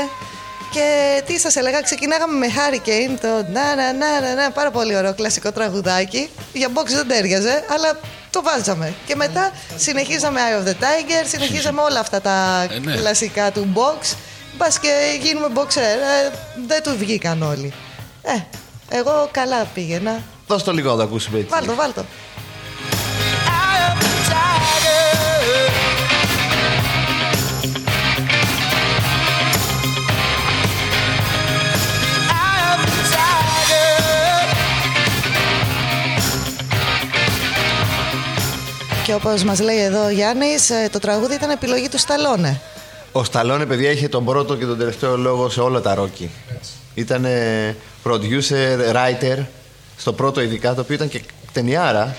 Και 0.73 1.23
τι 1.27 1.39
σας 1.39 1.57
έλεγα, 1.57 1.81
ξεκινάγαμε 1.81 2.39
με 2.39 2.47
Hurricane, 2.47 3.19
το 3.21 3.29
να 3.29 3.75
να 3.75 3.93
να 3.93 4.21
να 4.21 4.35
να, 4.35 4.51
πάρα 4.51 4.71
πολύ 4.71 4.97
ωραίο 4.97 5.15
κλασικό 5.15 5.53
τραγουδάκι. 5.53 6.29
Για 6.53 6.69
box 6.75 6.87
δεν 6.87 7.09
τέριαζε, 7.09 7.65
αλλά 7.75 8.01
το 8.31 8.43
βάζαμε. 8.43 8.95
Και 9.07 9.15
μετά 9.17 9.53
συνεχίζαμε 9.77 10.41
Eye 10.41 10.63
of 10.65 10.69
the 10.69 10.73
Tiger, 10.73 11.27
συνεχίζαμε 11.29 11.81
όλα 11.81 12.01
αυτά 12.01 12.21
τα 12.21 12.67
Ε, 12.71 12.79
ναι. 12.79 12.97
κλασικά 12.97 13.53
του 13.53 13.73
box. 13.75 14.15
Μπας 14.57 14.79
και 14.79 15.19
γίνουμε 15.23 15.49
μποξέρ. 15.49 15.99
Ε, 15.99 16.33
δεν 16.67 16.83
του 16.83 16.95
βγήκαν 16.99 17.43
όλοι. 17.43 17.73
Ε, 18.23 18.33
εγώ 18.89 19.29
καλά 19.31 19.65
πήγαινα. 19.65 20.23
Δώσ' 20.47 20.63
το 20.63 20.73
λίγο 20.73 20.91
να 20.91 20.97
το 20.97 21.03
ακούσουμε 21.03 21.39
έτσι. 21.39 21.51
Βάλτο, 21.51 21.75
βάλτο. 21.75 22.05
Και 39.09 39.15
όπως 39.15 39.43
μας 39.45 39.61
λέει 39.61 39.79
εδώ 39.83 40.05
ο 40.05 40.11
Γιάννης, 40.11 40.71
ε, 40.71 40.89
το 40.93 40.99
τραγούδι 40.99 41.35
ήταν 41.35 41.51
επιλογή 41.51 41.89
του 41.89 41.99
Σταλόνε. 41.99 42.61
Ο 43.13 43.25
Σταλόνε, 43.25 43.67
παιδιά, 43.67 43.91
είχε 43.91 44.09
τον 44.09 44.25
πρώτο 44.25 44.57
και 44.57 44.65
τον 44.65 44.79
τελευταίο 44.79 45.17
λόγο 45.17 45.49
σε 45.49 45.61
όλα 45.61 45.81
τα 45.81 45.95
ρόκι. 45.95 46.31
Ήταν 46.95 47.27
producer, 48.05 48.93
writer, 48.95 49.45
στο 49.97 50.13
πρώτο 50.13 50.41
ειδικά, 50.41 50.75
το 50.75 50.81
οποίο 50.81 50.95
ήταν 50.95 51.09
και 51.09 51.23
ταινιάρα. 51.53 52.17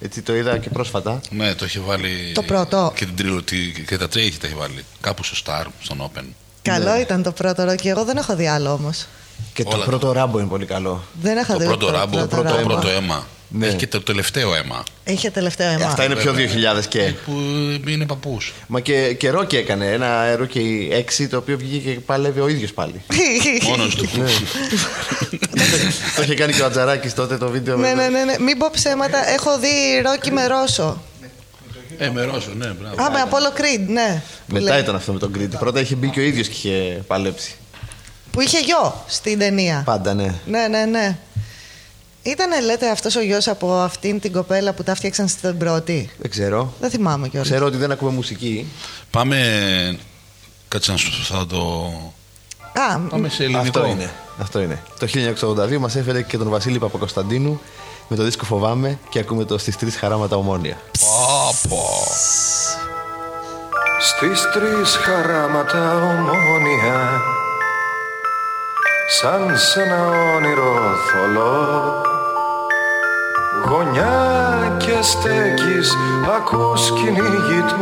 Έτσι 0.00 0.22
το 0.22 0.34
είδα 0.36 0.58
και 0.58 0.70
πρόσφατα. 0.70 1.20
Ναι, 1.30 1.54
το 1.54 1.64
είχε 1.64 1.80
βάλει. 1.80 2.32
Το 2.34 2.42
πρώτο. 2.42 2.92
Και, 2.94 3.04
την 3.04 3.16
τριλωτή, 3.16 3.84
και 3.86 3.98
τα 3.98 4.08
τρία 4.08 4.30
τα 4.40 4.46
είχε 4.46 4.56
βάλει. 4.56 4.84
Κάπου 5.00 5.24
στο 5.24 5.36
Star, 5.44 5.66
στον 5.82 6.10
Open. 6.14 6.24
Καλό 6.62 7.00
ήταν 7.00 7.22
το 7.22 7.32
πρώτο 7.32 7.64
ροκ. 7.64 7.84
Εγώ 7.84 8.04
δεν 8.04 8.16
έχω 8.16 8.34
δει 8.36 8.46
άλλο 8.46 8.72
όμως. 8.72 9.06
Και 9.52 9.64
το 9.64 9.70
Όλα 9.76 9.84
πρώτο 9.84 10.12
ράμπο 10.12 10.38
είναι 10.38 10.48
πολύ 10.48 10.66
καλό. 10.66 11.02
Δεν 11.22 11.36
έχω 11.36 11.52
Το 11.52 11.58
δει 11.58 11.64
πρώτο 11.64 11.90
ράμπο, 11.90 12.18
το 12.18 12.26
πρώτο, 12.26 12.54
Ράμπο. 12.54 12.68
πρώτο 12.68 12.88
αίμα. 12.88 13.26
Ναι. 13.54 13.66
Έχει 13.66 13.76
και 13.76 13.86
το 13.86 14.00
τελευταίο 14.02 14.54
αίμα. 14.54 14.82
Είχε 15.04 15.30
τελευταίο 15.30 15.70
αίμα. 15.70 15.84
Ε, 15.84 15.86
Αυτά 15.86 16.04
είναι 16.04 16.14
πιο 16.14 16.34
2000 16.78 16.84
και. 16.88 17.12
Που 17.24 17.32
είναι 17.88 18.06
παππούς. 18.06 18.52
Μα 18.66 18.80
και, 18.80 19.14
και 19.18 19.30
ρόκι 19.30 19.56
έκανε. 19.56 19.86
Ένα 19.92 20.36
ρόκι 20.36 20.88
6 21.20 21.26
το 21.30 21.36
οποίο 21.36 21.56
βγήκε 21.58 21.90
και 21.92 22.00
παλεύει 22.00 22.40
ο 22.40 22.48
ίδιος 22.48 22.72
πάλι. 22.72 23.02
Μόνος 23.68 23.94
του. 23.94 24.08
Ναι. 24.16 24.24
το 26.16 26.22
είχε 26.22 26.34
κάνει 26.34 26.52
και 26.52 26.62
ο 26.62 26.64
Ατζαράκης 26.66 27.14
τότε 27.14 27.36
το 27.36 27.48
βίντεο. 27.48 27.76
ναι, 27.76 27.94
ναι, 27.94 28.08
ναι, 28.08 28.24
ναι. 28.24 28.34
Μην 28.38 28.58
πω 28.58 28.68
ψέματα. 28.72 29.28
Έχω 29.30 29.58
δει 29.58 29.68
ρόκι 30.04 30.30
με 30.32 30.46
Ρώσο. 30.46 31.02
ε, 31.98 32.10
με 32.10 32.24
Ρώσο, 32.24 32.50
ναι, 32.56 32.66
μπράβο. 32.80 33.02
Α, 33.02 33.10
με 33.10 33.22
Apollo 33.30 33.60
Creed, 33.60 33.86
ναι. 33.88 34.22
Που 34.48 34.54
Μετά 34.54 34.70
λέει. 34.72 34.80
ήταν 34.80 34.94
αυτό 34.94 35.12
με 35.12 35.18
τον 35.18 35.32
Κρήτη. 35.32 35.56
Πρώτα 35.56 35.80
είχε 35.80 35.94
μπει 35.94 36.08
και 36.10 36.20
ο 36.20 36.22
ίδιος 36.22 36.48
και 36.48 36.54
είχε 36.68 37.02
παλέψει. 37.06 37.54
Που 38.30 38.40
είχε 38.40 38.58
γιο 38.58 39.04
στην 39.08 39.38
ταινία. 39.38 39.82
Πάντα, 39.84 40.14
ναι. 40.14 40.34
Ναι, 40.46 40.66
ναι, 40.68 40.84
ναι. 40.84 41.16
Ήτανε, 42.22 42.60
λέτε, 42.60 42.90
αυτός 42.90 43.16
ο 43.16 43.20
γιος 43.20 43.48
από 43.48 43.72
αυτήν 43.74 44.20
την 44.20 44.32
κοπέλα 44.32 44.72
που 44.72 44.82
τα 44.82 44.94
φτιάξαν 44.94 45.28
στην 45.28 45.58
πρώτη; 45.58 46.10
Δεν 46.18 46.30
ξέρω. 46.30 46.72
Δεν 46.80 46.90
θυμάμαι 46.90 47.28
κιόλας. 47.28 47.48
Ξέρω 47.48 47.66
ότι 47.66 47.76
δεν 47.76 47.90
ακούμε 47.90 48.10
μουσική. 48.10 48.66
Πάμε. 49.10 49.98
Κάτσε 50.68 50.90
να 50.90 50.96
σου 50.96 51.24
θα 51.24 51.46
το. 51.46 51.92
Α, 52.72 52.98
Πάμε 52.98 53.28
σε 53.28 53.44
ελληνικό. 53.44 53.78
Αυτό 53.78 53.86
είναι. 53.86 54.10
Αυτό 54.38 54.60
είναι. 54.60 54.82
Το 54.98 55.06
1982 55.06 55.78
μας 55.78 55.96
έφερε 55.96 56.22
και 56.22 56.38
τον 56.38 56.48
Βασίλη 56.48 56.78
Παπακοσταντίνου 56.78 57.60
με 58.08 58.16
το 58.16 58.22
δίσκο 58.22 58.44
Φοβάμαι 58.44 58.98
και 59.08 59.18
ακούμε 59.18 59.44
το 59.44 59.58
στις 59.58 59.76
τρεις 59.76 59.96
χαράματα 59.96 60.36
ομόνια. 60.36 60.80
Πάπο. 61.00 61.84
Στις 64.00 64.42
τρεις 64.52 64.96
χαράματα 64.96 65.94
ομόνια 65.96 67.22
Σαν 69.14 69.56
σ' 69.56 69.76
ένα 69.76 70.08
όνειρο 70.36 70.74
θολό. 71.06 72.02
Γωνιά 73.68 74.76
και 74.78 75.02
στέκεις 75.02 75.96
ακούς 76.36 76.92
κυνηγητό 76.92 77.76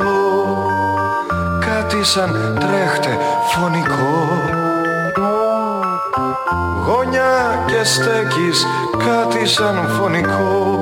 Κάτι 1.61 2.05
σαν 2.05 2.59
τρέχτε 2.61 3.18
φωνικό. 3.51 4.28
Γωνιά 6.87 7.64
και 7.66 7.85
στέκεις 7.85 8.66
κάτι 8.99 9.47
σαν 9.47 9.89
φωνικό. 9.99 10.78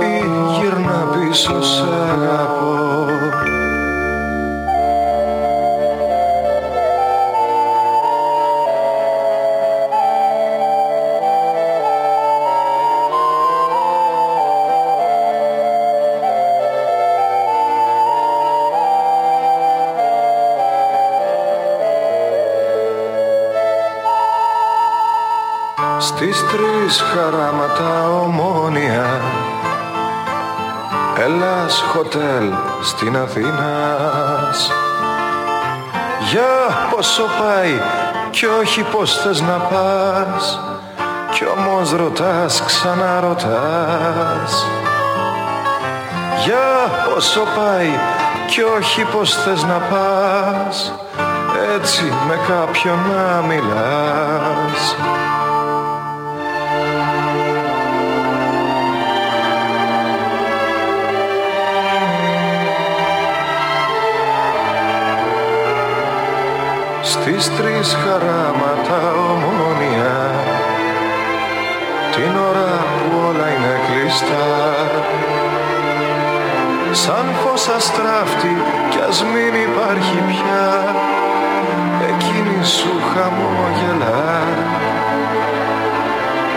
Ή 0.00 0.24
γυρνά 0.58 1.06
πίσω 1.12 1.62
σ' 1.62 1.82
αγαπώ 2.12 2.85
Στις 26.18 26.44
τρεις 26.46 27.00
χαράματα 27.00 28.08
ομόνια. 28.22 29.20
Ελλάς 31.18 31.84
χοτέλ 31.92 32.52
στην 32.82 33.16
Αθήνας. 33.16 34.72
Για 36.30 36.76
πόσο 36.90 37.22
πάει 37.22 37.80
κι 38.30 38.46
όχι 38.46 38.82
πως 38.82 39.18
θες 39.18 39.40
να 39.40 39.58
πας 39.58 40.60
Κι 41.32 41.44
όμως 41.58 41.92
ρωτάς 41.92 42.62
ξαναρωτάς. 42.66 44.66
Για 46.44 46.90
πόσο 47.04 47.40
πάει 47.56 47.90
κι 48.46 48.62
όχι 48.62 49.02
πως 49.02 49.34
θες 49.34 49.62
να 49.62 49.78
πας 49.78 50.92
Έτσι 51.74 52.12
με 52.28 52.38
κάποιον 52.48 52.98
να 53.10 53.46
μιλάς 53.46 54.96
Στις 67.28 67.50
τρεις 67.56 67.96
χαράματα 68.02 68.98
ομόνια 69.30 70.16
Την 72.14 72.36
ώρα 72.50 72.72
που 72.96 73.16
όλα 73.28 73.48
είναι 73.48 73.80
κλειστά. 73.86 74.46
Σαν 76.92 77.26
φως 77.40 77.68
αστράφτη 77.68 78.56
κι 78.90 78.98
ας 79.08 79.24
μην 79.24 79.54
υπάρχει 79.68 80.18
πια 80.30 80.94
Εκείνη 82.10 82.64
σου 82.64 82.94
χαμόγελα. 83.10 84.42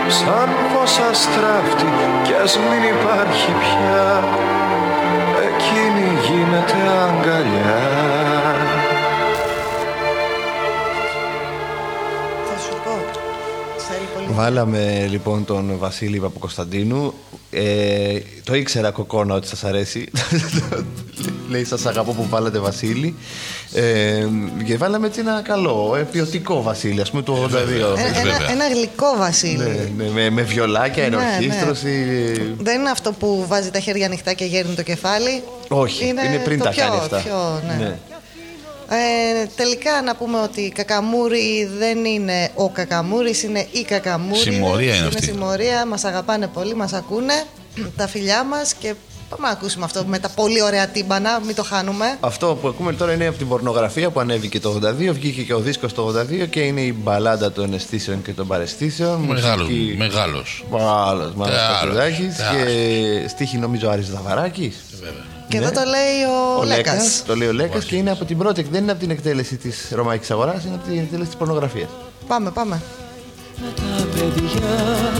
Σαν 0.08 0.48
φως 0.72 0.98
αστράφτη 1.10 1.88
κι 2.22 2.34
ας 2.42 2.58
μην 2.58 2.82
υπάρχει 2.96 3.52
πια 3.60 4.24
Εκείνη 5.48 6.08
γίνεται 6.26 6.78
αγκαλιά 7.04 8.19
Βάλαμε 14.40 15.06
λοιπόν 15.10 15.44
τον 15.44 15.78
Βασίλη 15.78 16.18
Παπακοσταντίνου. 16.18 17.14
Ε, 17.50 18.18
το 18.44 18.54
ήξερα 18.54 18.90
κοκόνα 18.90 19.34
ότι 19.34 19.46
σας 19.46 19.64
αρέσει. 19.64 20.10
Λέει 21.50 21.64
σας 21.64 21.86
αγαπώ 21.86 22.12
που 22.12 22.26
βάλατε 22.28 22.58
Βασίλη. 22.58 23.14
Ε, 23.74 24.26
και 24.64 24.76
βάλαμε 24.76 25.06
έτσι 25.06 25.20
ένα 25.20 25.42
καλό, 25.42 25.96
ε, 25.96 26.02
ποιοτικό 26.02 26.62
Βασίλη, 26.62 27.00
ας 27.00 27.10
πούμε 27.10 27.22
του 27.22 27.48
82. 27.50 27.52
Ε, 27.52 27.54
ένα, 27.54 28.30
βέβαια. 28.30 28.50
ένα 28.50 28.68
γλυκό 28.68 29.16
Βασίλη. 29.18 29.56
Ναι, 29.56 30.04
ναι, 30.04 30.10
με, 30.10 30.30
με 30.30 30.42
βιολάκια, 30.42 31.08
Ναι, 31.08 31.16
ενορχίστρωση. 31.16 32.04
Δεν 32.58 32.80
είναι 32.80 32.90
αυτό 32.90 33.12
που 33.12 33.44
βάζει 33.48 33.70
τα 33.70 33.80
χέρια 33.80 34.06
ανοιχτά 34.06 34.32
και 34.32 34.44
γέρνει 34.44 34.74
το 34.74 34.82
κεφάλι. 34.82 35.42
Όχι, 35.68 36.06
είναι, 36.06 36.40
πριν 36.44 36.58
το 36.58 36.64
τα 36.64 36.70
πιο, 36.70 36.82
κάνει 36.82 36.96
αυτά. 36.96 37.18
πιο, 37.18 37.62
ναι. 37.78 37.98
Ναι. 38.90 38.96
Ε, 39.42 39.46
τελικά 39.56 40.02
να 40.02 40.14
πούμε 40.16 40.40
ότι 40.40 40.60
η 40.60 40.70
Κακαμούρη 40.70 41.70
δεν 41.78 42.04
είναι 42.04 42.50
ο 42.54 42.68
Κακαμούρης, 42.70 43.42
είναι 43.42 43.66
η 43.72 43.82
Κακαμούρη. 43.82 44.40
Συμμορία 44.40 44.96
είναι 44.96 45.06
αυτή. 45.06 45.24
συμμορία, 45.24 45.86
μας 45.86 46.04
αγαπάνε 46.04 46.46
πολύ, 46.46 46.74
μας 46.74 46.92
ακούνε, 46.92 47.44
τα 47.96 48.06
φιλιά 48.08 48.44
μας 48.44 48.74
και 48.74 48.94
πάμε 49.28 49.46
να 49.46 49.52
ακούσουμε 49.52 49.84
αυτό 49.84 50.04
με 50.06 50.18
τα 50.18 50.28
πολύ 50.28 50.62
ωραία 50.62 50.86
τύμπανα, 50.88 51.40
μην 51.46 51.54
το 51.54 51.62
χάνουμε. 51.62 52.16
Αυτό 52.20 52.58
που 52.60 52.68
ακούμε 52.68 52.92
τώρα 52.92 53.12
είναι 53.12 53.26
από 53.26 53.38
την 53.38 53.48
πορνογραφία 53.48 54.10
που 54.10 54.20
ανέβηκε 54.20 54.60
το 54.60 54.80
82, 54.82 55.12
βγήκε 55.12 55.42
και 55.42 55.54
ο 55.54 55.58
δίσκος 55.60 55.92
το 55.94 56.06
82 56.42 56.46
και 56.50 56.60
είναι 56.60 56.80
η 56.80 56.94
μπαλάντα 57.02 57.52
των 57.52 57.74
αισθήσεων 57.74 58.22
και 58.22 58.32
των 58.32 58.46
παρεστήσεων. 58.46 59.20
Μεγάλος, 59.20 59.68
Μουσική- 59.68 59.96
μεγάλος. 59.98 60.64
Άλλος, 61.08 61.32
Μάνος 61.34 61.54
Τε 61.54 61.60
Πατρουδάκης 61.72 62.38
άλλος, 62.40 62.62
και 62.64 63.28
στίχη 63.28 63.58
νομίζω 63.58 63.88
Άρης 63.90 64.10
Δαβαράκης. 64.10 64.76
Και 65.50 65.56
εδώ 65.56 65.70
το 65.70 65.80
λέει 65.80 66.22
ο, 66.28 66.60
Ο 66.60 66.64
Λέκας. 66.64 66.94
Λέκας, 66.94 67.22
το 67.26 67.36
λέει 67.36 67.48
ο 67.48 67.52
Λέκας 67.52 67.84
και 67.84 67.96
είναι 67.96 68.10
από 68.10 68.24
την 68.24 68.38
πρώτη, 68.38 68.62
δεν 68.70 68.82
είναι 68.82 68.90
από 68.90 69.00
την 69.00 69.10
εκτέλεση 69.10 69.56
της 69.56 69.88
ρωμαϊκής 69.94 70.30
αγοράς, 70.30 70.64
είναι 70.64 70.74
από 70.74 70.84
την 70.88 70.98
εκτέλεση 70.98 71.28
της 71.28 71.38
πορνογραφίας. 71.38 71.88
Πάμε, 72.26 72.50
πάμε. 72.50 72.82
τα 73.76 74.06
παιδιά 74.14 75.12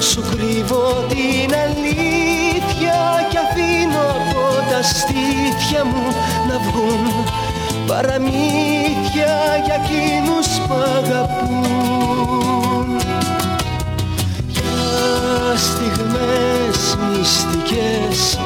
Σου 0.00 0.20
κρύβω 0.30 1.04
την 1.08 1.54
αλήθεια 1.54 3.26
Κι 3.30 3.36
αφήνω 3.36 4.00
από 4.00 4.70
τα 4.70 4.82
στήθια 4.82 5.84
μου 5.84 6.06
να 6.48 6.58
βγουν 6.58 7.24
Παραμύθια 7.86 9.34
για 9.64 9.74
εκείνους 9.84 10.46
που 10.66 10.74
αγαπούν 10.96 12.96
Για 14.48 15.56
στιγμές 15.56 16.96
μυστικές 17.08 18.38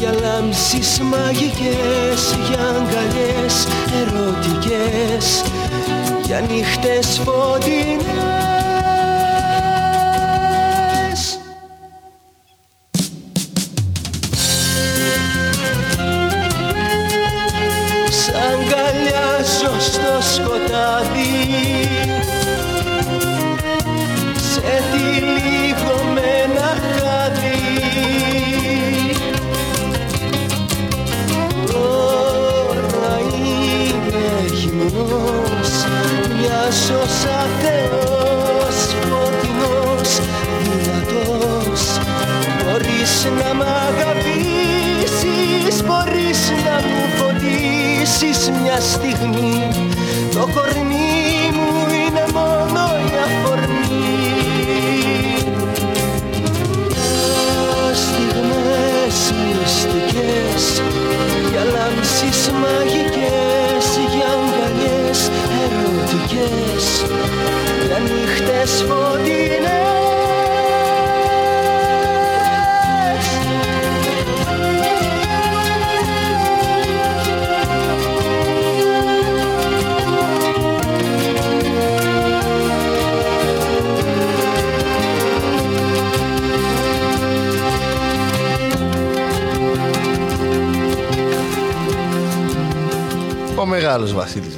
Για 0.00 0.12
λάμψεις 0.20 1.00
μαγικές 1.00 2.36
Για 2.48 2.58
αγκαλιές 2.58 3.66
ερωτικές. 4.00 5.44
Για 6.26 6.40
νύχτες 6.40 7.20
φωτεινές 7.24 8.49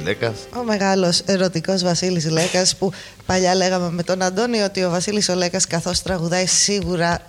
μεγάλος 0.03 0.37
Βασίλης 0.37 0.41
Λέκας. 0.43 0.59
Ο 0.59 0.63
μεγάλος 0.63 1.19
ερωτικός 1.25 1.83
Βασίλης 1.83 2.29
Λέκας 2.29 2.75
που 2.75 2.91
παλιά 3.25 3.55
λέγαμε 3.55 3.89
με 3.89 4.03
τον 4.03 4.21
Αντώνη 4.21 4.61
ότι 4.61 4.83
ο 4.83 4.89
Βασίλης 4.89 5.29
ο 5.29 5.35
Λέκας 5.35 5.67
καθώς 5.67 6.01
τραγουδάει 6.01 6.45
σίγουρα 6.45 7.21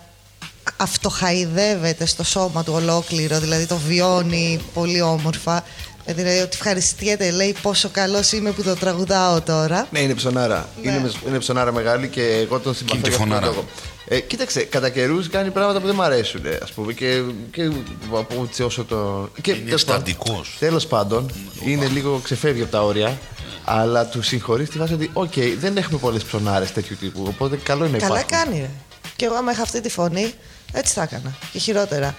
αυτοχαϊδεύεται 0.77 2.07
στο 2.07 2.25
σώμα 2.25 2.64
του 2.64 2.72
ολόκληρο, 2.72 3.39
δηλαδή 3.41 3.66
το 3.66 3.77
βιώνει 3.77 4.61
πολύ 4.75 5.01
όμορφα. 5.01 5.64
Ε, 6.07 6.12
Δηλαδή 6.12 6.38
ότι 6.38 6.50
ευχαριστιέται, 6.52 7.30
λέει 7.30 7.55
πόσο 7.62 7.88
καλός 7.88 8.32
είμαι 8.32 8.50
που 8.50 8.62
το 8.62 8.74
τραγουδάω 8.74 9.40
τώρα. 9.40 9.86
Ναι, 9.90 9.98
είναι 10.00 10.14
ψωνάρα. 10.14 10.68
Ναι. 10.82 10.90
Είναι, 10.90 11.00
μεσ- 11.00 11.16
είναι 11.28 11.38
ψωνάρα 11.38 11.72
μεγάλη 11.72 12.09
και 12.09 12.22
εγώ 12.22 12.59
τον 12.59 12.74
συμπαθώ. 12.74 13.00
Και 13.00 13.09
για 13.09 13.11
αυτόν 13.16 13.28
τον 13.28 13.36
φωνάρα. 13.38 13.46
λόγο. 13.46 13.64
Ε, 14.09 14.20
κοίταξε, 14.20 14.62
κατά 14.62 14.88
καιρούς 14.88 15.28
κάνει 15.28 15.50
πράγματα 15.50 15.80
που 15.80 15.86
δεν 15.86 15.94
μ' 15.94 16.02
αρέσουν, 16.02 16.40
ας 16.62 16.72
πούμε. 16.72 16.92
Και, 16.92 17.22
και 17.50 17.70
από 18.12 18.44
έτσι 18.48 18.62
όσο 18.62 18.84
το. 18.84 19.28
Και, 19.40 19.50
Είναι 19.50 19.72
αισθαντικός. 19.74 20.57
Τέλος 20.59 20.86
πάντων, 20.86 21.30
είναι 21.64 21.86
λίγο 21.86 22.20
ξεφεύγει 22.24 22.62
από 22.62 22.70
τα 22.70 22.82
όρια. 22.84 23.18
Αλλά 23.64 24.07
τους 24.07 24.26
συγχωρείς 24.26 24.68
στη 24.68 24.78
βάση 24.78 24.92
ότι, 24.92 25.11
οκ, 25.12 25.32
δεν 25.59 25.76
έχουμε 25.76 25.98
πολλές 25.98 26.22
φωνάρες 26.24 26.72
τέτοιου 26.72 26.96
τύπου. 27.00 27.24
Οπότε 27.28 27.57
καλό 27.57 27.84
είναι 27.84 27.96
να 27.98 28.07
Καλά 28.07 28.20
υπάρχουν. 28.20 28.46
κάνει 28.46 28.61
ρε. 28.61 28.70
Και 29.16 29.24
εγώ 29.24 29.34
άμα 29.34 29.52
είχα 29.52 29.62
αυτή 29.62 29.80
τη 29.80 29.88
φωνή, 29.90 30.32
έτσι 30.72 30.92
θα 30.92 31.02
έκανα. 31.02 31.34
Και 31.52 31.59
χειρότερα. 31.59 32.14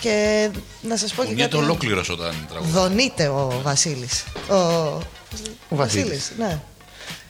Και 0.00 0.48
να 0.82 0.96
σας 0.96 1.12
πω 1.12 1.22
και 1.22 1.28
Κουνιέται 1.28 1.50
κάτι. 1.50 1.64
ολόκληρος 1.64 2.08
όταν 2.08 2.46
τραγουδάει. 2.50 2.72
Δονείται 2.82 3.28
ο 3.28 3.60
Βασίλης. 3.62 4.24
Ο, 4.50 4.54
Ο 5.68 5.76
Βασίλης. 5.76 6.32
ναι. 6.38 6.58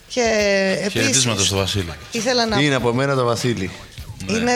Και 0.09 0.21
Χαιρετίσματα 0.93 1.31
επίσης 1.35 1.47
στο 1.47 1.57
Βασίλη. 1.57 1.93
ήθελα 2.13 2.47
να 2.47 2.61
Είναι 2.61 2.75
από 2.75 2.93
μένα 2.93 3.15
το 3.15 3.25
Βασίλη. 3.25 3.71
Είναι, 4.29 4.53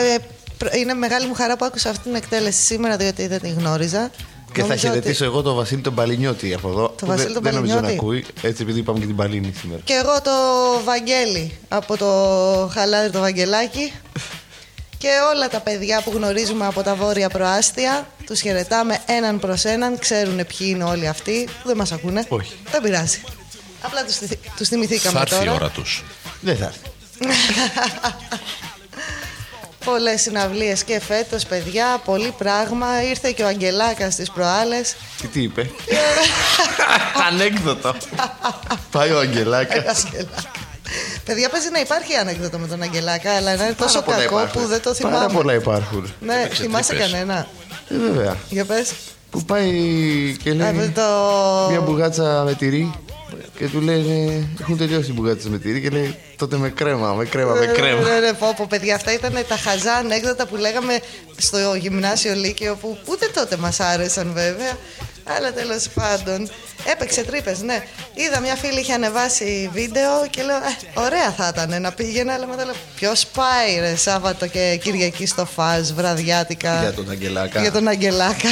είναι 0.77 0.93
μεγάλη 0.93 1.27
μου 1.27 1.33
χαρά 1.33 1.57
που 1.57 1.65
άκουσα 1.65 1.89
αυτή 1.89 2.03
την 2.03 2.15
εκτέλεση 2.15 2.61
σήμερα, 2.63 2.97
διότι 2.97 3.27
δεν 3.27 3.39
την 3.41 3.53
γνώριζα. 3.57 4.11
Και 4.53 4.61
θα 4.61 4.67
Νόμιζα 4.67 4.87
χαιρετήσω 4.87 5.23
εγώ 5.25 5.41
τον 5.41 5.55
Βασίλη 5.55 5.81
τον 5.81 5.95
Παλινιώτη 5.95 6.53
από 6.53 6.69
εδώ. 6.69 6.89
που 6.89 7.05
Βασίλη 7.05 7.23
δεν, 7.25 7.33
τον 7.33 7.43
δεν 7.43 7.53
νομίζω 7.53 7.73
να 7.75 7.81
Παλινιώτη. 7.81 8.05
ακούει, 8.07 8.25
έτσι 8.41 8.61
επειδή 8.63 8.79
είπαμε 8.79 8.99
και 8.99 9.05
την 9.05 9.15
Παλίνη 9.15 9.53
σήμερα. 9.59 9.81
Και 9.83 9.93
εγώ 9.93 10.21
το 10.21 10.31
Βαγγέλη 10.85 11.57
από 11.69 11.97
το 11.97 12.07
χαλάδι 12.73 13.09
το 13.09 13.19
Βαγγελάκι. 13.19 13.91
Και 15.01 15.09
όλα 15.35 15.47
τα 15.49 15.59
παιδιά 15.59 16.01
που 16.01 16.11
γνωρίζουμε 16.15 16.65
από 16.65 16.81
τα 16.83 16.95
βόρεια 16.95 17.29
προάστια, 17.29 18.07
τους 18.25 18.39
χαιρετάμε 18.41 18.99
έναν 19.05 19.39
προς 19.39 19.65
έναν, 19.65 19.99
ξέρουν 19.99 20.35
ποιοι 20.35 20.57
είναι 20.69 20.83
όλοι 20.83 21.07
αυτοί, 21.07 21.43
που 21.61 21.67
δεν 21.67 21.77
μας 21.77 21.91
ακούνε. 21.91 22.25
Όχι. 22.27 22.53
Δεν 22.71 22.81
πειράζει. 22.81 23.21
Απλά 23.81 24.03
τους, 24.05 24.15
θυμη- 24.15 24.39
τους 24.57 24.67
θυμηθήκαμε 24.67 25.15
Θα 25.15 25.21
έρθει 25.21 25.35
τώρα. 25.35 25.51
η 25.51 25.53
ώρα 25.55 25.69
τους. 25.69 26.03
Δεν 26.41 26.57
θα 26.57 26.65
έρθει. 26.65 26.79
Πολλές 29.85 30.21
συναυλίες 30.21 30.83
και 30.83 30.99
φέτος, 30.99 31.45
παιδιά, 31.45 32.01
πολύ 32.05 32.33
πράγμα. 32.37 33.03
Ήρθε 33.03 33.31
και 33.31 33.43
ο 33.43 33.47
Αγγελάκας 33.47 34.15
τι 34.15 34.23
προάλλες. 34.33 34.95
Και 35.21 35.27
τι 35.27 35.41
είπε; 35.41 35.69
Ανέκδοτο. 37.27 37.95
Πάει 38.91 39.11
ο 39.11 39.19
Αγγελάκας. 39.19 40.05
Παιδιά, 41.25 41.49
παίζει 41.49 41.69
να 41.71 41.79
υπάρχει 41.79 42.15
ανέκδοτο 42.15 42.57
με 42.57 42.67
τον 42.67 42.81
Αγγελάκα, 42.81 43.31
αλλά 43.35 43.55
να 43.55 43.63
είναι 43.63 43.73
τόσο 43.73 44.01
πολλά 44.01 44.17
κακό 44.17 44.35
υπάρχουν. 44.39 44.61
που 44.61 44.67
δεν 44.67 44.81
το 44.81 44.93
Πάρα 45.01 45.13
θυμάμαι. 45.15 45.33
πολλά 45.33 45.53
υπάρχουν. 45.53 46.13
Ναι, 46.19 46.33
Έπαιξε 46.33 46.61
θυμάσαι 46.63 46.89
τρύπες. 46.93 47.11
κανένα; 47.11 47.47
Ε, 47.89 47.95
βέβαια. 47.97 48.37
Για 48.49 48.65
πες. 48.65 48.91
Που 49.29 49.43
πάει 49.43 49.71
και 50.43 50.49
Ε, 50.49 50.53
λέει 50.53 50.89
το... 50.95 51.01
μια 51.69 51.81
μπουγάτσα 51.81 52.43
με 52.45 52.53
τυρί 52.53 52.91
και 53.57 53.67
του 53.67 53.81
λένε 53.81 54.47
έχουν 54.61 54.77
τελειώσει 54.77 55.09
οι 55.09 55.13
μπουγάτσες 55.13 55.49
με 55.49 55.57
τυρί 55.57 55.81
και 55.81 55.89
λέει 55.89 56.15
τότε 56.37 56.57
με 56.57 56.69
κρέμα, 56.69 57.13
με 57.13 57.25
κρέμα, 57.25 57.53
με 57.53 57.65
κρέμα. 57.65 58.01
Ναι, 58.01 58.19
ναι, 58.19 58.33
πω, 58.33 58.53
πω, 58.57 58.65
παιδιά, 58.69 58.95
αυτά 58.95 59.13
ήταν 59.13 59.33
τα 59.47 59.55
χαζά 59.55 59.93
ανέκδοτα 59.93 60.45
που 60.45 60.55
λέγαμε 60.55 60.99
στο 61.37 61.57
γυμνάσιο 61.75 62.33
Λύκειο 62.33 62.75
που 62.81 62.97
ούτε 63.05 63.27
τότε 63.33 63.57
μας 63.57 63.79
άρεσαν 63.79 64.31
βέβαια. 64.33 64.77
Αλλά 65.23 65.53
τέλος 65.53 65.87
πάντων. 65.93 66.49
Έπαιξε 66.91 67.23
τρύπες, 67.23 67.61
ναι. 67.61 67.83
Είδα 68.13 68.39
μια 68.39 68.55
φίλη 68.55 68.79
είχε 68.79 68.93
ανεβάσει 68.93 69.69
βίντεο 69.73 70.27
και 70.29 70.43
λέω: 70.43 70.55
«Ε, 70.55 70.99
Ωραία 70.99 71.31
θα 71.31 71.51
ήταν 71.53 71.81
να 71.81 71.91
πήγαινε, 71.91 72.31
αλλά 72.33 72.47
μετά 72.47 72.65
λέω: 72.65 72.75
Ποιος 72.95 73.25
πάει 73.25 73.79
ρε 73.79 73.95
Σάββατο 73.95 74.47
και 74.47 74.79
Κυριακή 74.83 75.25
στο 75.25 75.45
φαζ 75.45 75.91
βραδιάτικα. 75.91 76.79
Για 76.79 76.93
τον 76.93 77.09
Αγγελάκα. 77.09 77.61
Για 77.61 77.71
τον 77.71 77.87
Αγγελάκα. 77.87 78.49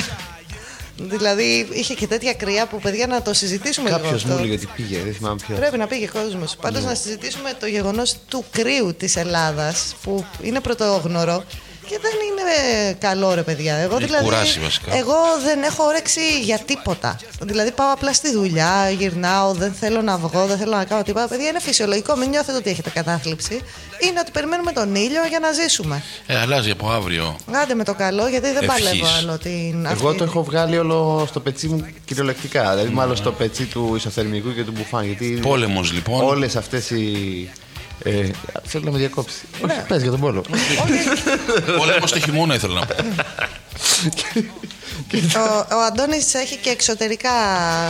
δηλαδή 0.97 1.67
είχε 1.71 1.93
και 1.93 2.07
τέτοια 2.07 2.33
κρύα 2.33 2.67
που 2.67 2.79
παιδιά 2.79 3.07
να 3.07 3.21
το 3.21 3.33
συζητήσουμε 3.33 3.89
λίγο. 3.89 4.01
Κάποιος 4.01 4.23
αυτό. 4.23 4.33
μου 4.33 4.39
έλεγε 4.39 4.53
ότι 4.53 4.67
πήγε, 4.75 4.99
δεν 5.03 5.13
θυμάμαι 5.13 5.39
ποιος. 5.45 5.59
Πρέπει 5.59 5.77
να 5.77 5.87
πήγε 5.87 6.07
κόσμος. 6.07 6.55
Πάντως 6.55 6.83
να 6.83 6.95
συζητήσουμε 6.95 7.53
το 7.59 7.65
γεγονός 7.65 8.15
του 8.27 8.45
κρύου 8.51 8.95
της 8.97 9.15
Ελλάδας 9.15 9.95
που 10.03 10.25
είναι 10.41 10.59
πρωτόγνωρο 10.59 11.43
και 11.89 11.99
δεν 12.01 12.11
είναι 12.27 12.93
καλό 12.99 13.33
ρε 13.33 13.41
παιδιά. 13.43 13.75
Εγώ 13.75 13.95
Έχει 13.95 14.05
δηλαδή. 14.05 14.23
κουράσει, 14.23 14.59
βασικά. 14.59 14.95
Εγώ 14.95 15.15
δεν 15.43 15.63
έχω 15.63 15.83
όρεξη 15.83 16.39
για 16.41 16.57
τίποτα. 16.65 17.19
Δηλαδή 17.41 17.71
πάω 17.71 17.91
απλά 17.93 18.13
στη 18.13 18.31
δουλειά, 18.31 18.89
γυρνάω, 18.89 19.53
δεν 19.53 19.73
θέλω 19.73 20.01
να 20.01 20.17
βγω, 20.17 20.45
δεν 20.45 20.57
θέλω 20.57 20.75
να 20.75 20.85
κάνω 20.85 21.03
τίποτα. 21.03 21.27
Παιδιά 21.27 21.47
είναι 21.49 21.59
φυσιολογικό, 21.59 22.15
μην 22.15 22.29
νιώθετε 22.29 22.57
ότι 22.57 22.69
έχετε 22.69 22.89
κατάθλιψη. 22.89 23.61
Είναι 24.07 24.19
ότι 24.19 24.31
περιμένουμε 24.31 24.71
τον 24.71 24.95
ήλιο 24.95 25.25
για 25.29 25.39
να 25.39 25.51
ζήσουμε. 25.51 26.03
Ε, 26.25 26.39
αλλάζει 26.39 26.71
από 26.71 26.89
αύριο. 26.89 27.35
Άντε 27.51 27.73
με 27.73 27.83
το 27.83 27.93
καλό, 27.93 28.27
γιατί 28.27 28.51
δεν 28.51 28.63
Ευχής. 28.69 28.83
παλεύω 28.83 29.07
άλλο 29.17 29.37
την. 29.37 29.85
Εγώ 29.85 30.07
αυτή- 30.07 30.17
το 30.17 30.23
έχω 30.23 30.43
βγάλει 30.43 30.77
όλο 30.77 31.25
στο 31.29 31.39
πετσί 31.39 31.67
μου 31.67 31.85
κυριολεκτικά. 32.05 32.69
Δηλαδή, 32.75 32.89
μάλλον 32.93 33.15
στο 33.15 33.31
πετσί 33.31 33.65
του 33.65 33.93
ισοθερμικού 33.95 34.53
και 34.53 34.63
του 34.63 34.71
μπουφάν. 34.75 35.05
Γιατί 35.05 35.39
Πόλεμος, 35.41 35.91
λοιπόν. 35.93 36.23
Όλες 36.25 36.55
αυτές 36.55 36.89
οι. 36.89 37.49
Ε, 38.03 38.29
θέλω 38.65 38.83
να 38.83 38.91
με 38.91 38.97
διακόψει. 38.97 39.41
Όχι, 39.65 39.81
πες 39.87 40.01
για 40.01 40.11
τον 40.11 40.19
πόλο. 40.19 40.43
Πόλεμο 41.77 42.05
το 42.09 42.19
χειμώνα 42.19 42.55
ήθελα 42.55 42.73
να 42.79 42.85
πω. 42.85 42.95
Ο, 45.39 45.75
ο 45.75 45.79
Αντώνης 45.87 46.33
έχει 46.33 46.55
και 46.57 46.69
εξωτερικά 46.69 47.29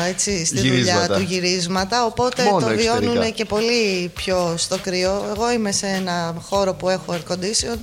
έτσι, 0.08 0.46
στη 0.46 0.56
δουλειά 0.58 0.74
Γυρίσματα. 0.74 1.16
του 1.16 1.22
γυρίσματα, 1.22 2.06
οπότε 2.06 2.44
Μόνο 2.44 2.60
το 2.60 2.76
βιώνουν 2.76 3.02
εξωτερικά. 3.04 3.30
και 3.30 3.46
πολύ 3.46 4.12
πιο 4.16 4.54
στο 4.58 4.78
κρύο. 4.78 5.26
Εγώ 5.36 5.52
είμαι 5.52 5.72
σε 5.72 5.88
ένα 5.88 6.36
χώρο 6.42 6.74
που 6.74 6.90
έχω 6.90 7.04
air 7.10 7.32
condition. 7.34 7.78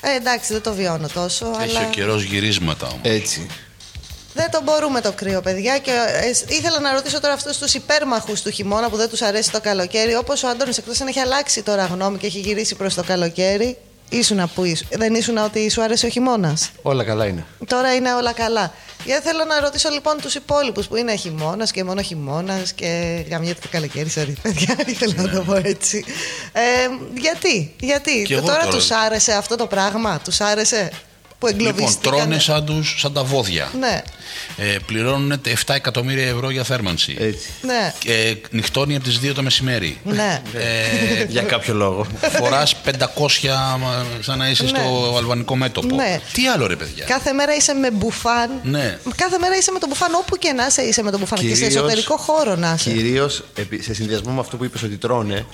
Ε, 0.00 0.16
εντάξει, 0.16 0.52
δεν 0.52 0.62
το 0.62 0.72
βιώνω 0.74 1.08
τόσο, 1.14 1.46
Έχει 1.62 1.76
αλλά 1.76 1.86
ο 1.86 1.90
καιρός 1.90 2.22
γυρίσματα 2.22 2.86
όμως. 2.86 3.00
Έτσι. 3.02 3.46
Δεν 4.40 4.50
το 4.50 4.60
μπορούμε 4.64 5.00
το 5.00 5.12
κρύο, 5.12 5.40
παιδιά. 5.40 5.78
Και 5.78 5.90
ε, 5.90 6.54
ήθελα 6.54 6.80
να 6.80 6.92
ρωτήσω 6.92 7.20
τώρα 7.20 7.34
αυτούς 7.34 7.58
τους 7.58 7.74
υπέρμαχους 7.74 8.42
του 8.42 8.50
χειμώνα 8.50 8.88
που 8.90 8.96
δεν 8.96 9.08
τους 9.08 9.22
αρέσει 9.22 9.50
το 9.50 9.60
καλοκαίρι. 9.60 10.14
Όπως 10.14 10.42
ο 10.42 10.48
Άντωνης, 10.48 10.78
εκτός 10.78 11.00
αν 11.00 11.06
έχει 11.06 11.18
αλλάξει 11.20 11.62
τώρα 11.62 11.84
γνώμη 11.84 12.18
και 12.18 12.26
έχει 12.26 12.38
γυρίσει 12.38 12.74
προς 12.74 12.94
το 12.94 13.02
καλοκαίρι. 13.04 13.76
Ήσουνα 14.08 14.46
που 14.46 14.64
ήσου. 14.64 14.84
Δεν 14.90 15.14
ήσουν 15.14 15.36
ότι 15.36 15.70
σου 15.70 15.82
άρεσε 15.82 16.06
ο 16.06 16.08
χειμώνας; 16.08 16.70
Όλα 16.82 17.04
καλά 17.04 17.26
είναι. 17.26 17.44
Τώρα 17.66 17.94
είναι 17.94 18.14
όλα 18.14 18.32
καλά. 18.32 18.72
Γιατί 19.04 19.22
θέλω 19.22 19.44
να 19.44 19.60
ρωτήσω 19.60 19.88
λοιπόν 19.88 20.16
τους 20.22 20.34
υπόλοιπους 20.34 20.86
που 20.86 20.96
είναι 20.96 21.14
χειμώνας 21.16 21.70
και 21.70 21.84
μόνο 21.84 22.02
χειμώνας 22.02 22.72
και 22.72 23.24
γαμιέται 23.30 23.60
το 23.62 23.68
καλοκαίρι. 23.70 24.10
Sorry, 24.14 24.32
παιδιά, 24.42 24.76
ήθελα 24.92 25.14
να 25.16 25.28
το 25.28 25.42
πω 25.42 25.54
έτσι. 25.54 26.04
Ε, 26.52 26.60
γιατί, 27.14 27.74
γιατί. 27.80 28.22
Και 28.22 28.34
εγώ 28.34 28.46
τώρα 28.46 28.58
τώρα. 28.62 28.76
τους 28.76 28.90
άρεσε 28.90 29.32
αυτό 29.32 29.56
το 29.56 29.66
πράγμα, 29.66 30.20
τους 30.24 30.40
άρεσε 30.40 30.90
που 31.38 31.46
Λοιπόν, 31.46 31.66
εγκλωβίστηκαν. 31.66 32.16
τρώνε 32.16 32.38
σαν, 32.38 32.64
τους, 32.64 32.94
σαν 33.00 33.12
τα 33.12 33.24
βόδια. 33.24 33.70
Ναι, 33.78 34.02
Ε, 34.56 34.76
πληρώνουν 34.86 35.40
7 35.66 35.74
εκατομμύρια 35.74 36.26
ευρώ 36.28 36.50
για 36.50 36.64
θέρμανση. 36.64 37.16
Έτσι. 37.18 37.48
ναι, 37.62 37.92
Ε, 38.06 38.34
νυχτώνει 38.50 38.94
από 38.94 39.04
τις 39.04 39.20
2 39.22 39.32
το 39.34 39.42
μεσημέρι. 39.42 39.98
ναι. 40.04 40.42
Ε, 40.54 41.24
Για 41.34 41.42
κάποιο 41.42 41.74
λόγο. 41.74 42.06
φοράς 42.38 42.74
500 42.84 42.88
μα, 43.80 44.06
σαν 44.20 44.38
να 44.38 44.48
είσαι 44.50 44.62
Ναι. 44.62 44.68
στο 44.68 45.14
αλβανικό 45.16 45.56
μέτωπο. 45.56 45.94
Ναι. 45.94 46.20
Τι 46.32 46.48
άλλο 46.48 46.66
ρε 46.66 46.76
παιδιά; 46.76 47.04
Κάθε 47.04 47.32
μέρα 47.32 47.54
είσαι 47.54 47.74
με 47.74 47.90
μπουφάν. 47.90 48.50
Ναι. 48.62 48.98
Κάθε 49.16 49.38
μέρα 49.40 49.56
είσαι 49.56 49.70
με 49.72 49.78
τον 49.78 49.88
μπουφάν. 49.88 50.14
Όπου 50.14 50.36
και 50.36 50.52
να 50.52 50.66
είσαι, 50.66 50.82
είσαι 50.82 51.02
με 51.02 51.10
τον 51.10 51.20
μπουφάν. 51.20 51.38
Και 51.38 51.48
σε 51.48 51.52
Κυρίως- 51.54 51.74
εσωτερικό 51.74 52.16
χώρο 52.16 52.56
να 52.56 52.74
είσαι. 52.78 52.90
Κυρίως 52.90 53.44
σε 53.80 53.94
συνδυασμό 53.94 54.32
με 54.32 54.40
αυτό 54.40 54.56
που 54.56 54.64
είπες 54.64 54.82
ότι 54.82 54.96
τρώνε, 54.96 55.46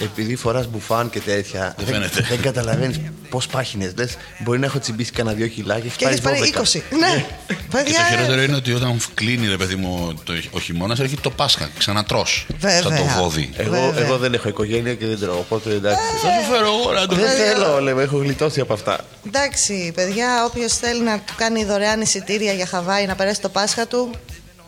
επειδή 0.00 0.36
φοράς 0.36 0.66
μπουφάν 0.66 1.10
και 1.10 1.20
τέτοια. 1.20 1.74
Δεν 1.78 1.86
φαίνεται. 1.86 2.26
δεν 2.28 2.40
καταλαβαίνεις 2.40 3.00
πώς 3.30 3.46
πάχινες. 3.46 3.92
Λες, 3.96 4.16
μπορεί 4.38 4.58
να 4.58 4.66
έχω 4.66 4.78
τσιμπήσει 4.78 5.10
κανένα 5.12 5.36
δυο 5.36 5.46
κιλά 5.46 5.80
και 5.80 5.88
Και 5.96 6.04
έχεις 6.06 6.20
πάρει 6.20 6.38
12. 6.38 6.60
20. 6.60 6.82
Ναι, 6.98 7.24
Και 7.46 7.54
παιδιά. 7.70 8.21
Το 8.26 8.32
χειρότερο 8.32 8.42
είναι 8.42 8.56
ότι 8.56 8.72
όταν 8.72 9.00
κλείνει 9.14 9.48
ρε 9.48 9.56
παιδί 9.56 9.74
μου 9.74 10.14
το, 10.24 10.32
ο 10.50 10.60
χειμώνα 10.60 10.96
έρχεται 11.00 11.20
το 11.20 11.30
Πάσχα. 11.30 11.70
Ξανατρως. 11.78 12.46
Βέβαια. 12.58 12.82
Σαν 12.82 12.96
το 12.96 13.04
βόδι. 13.20 13.50
Εγώ, 13.56 13.70
Βέβαια. 13.70 14.04
εγώ 14.04 14.16
δεν 14.16 14.34
έχω 14.34 14.48
οικογένεια 14.48 14.94
και 14.94 15.06
δεν 15.06 15.18
τρώω. 15.20 15.38
Οπότε 15.38 15.70
εντάξει. 15.70 16.02
Θα 16.22 16.28
σου 16.28 16.52
φέρω 16.52 16.66
εγώ 16.66 16.92
να 16.92 17.06
το 17.06 17.14
δεν 17.14 17.30
θέλω, 17.30 17.80
λέμε, 17.80 18.02
έχω 18.02 18.16
γλιτώσει 18.16 18.60
από 18.60 18.72
αυτά. 18.72 18.98
Εντάξει, 19.26 19.92
παιδιά, 19.94 20.44
όποιος 20.44 20.72
θέλει 20.72 21.02
να 21.02 21.18
του 21.18 21.34
κάνει 21.36 21.64
δωρεάν 21.64 22.00
εισιτήρια 22.00 22.52
για 22.52 22.66
Χαβάη 22.66 23.06
να 23.06 23.14
περάσει 23.14 23.40
το 23.40 23.48
Πάσχα 23.48 23.86
του, 23.86 24.10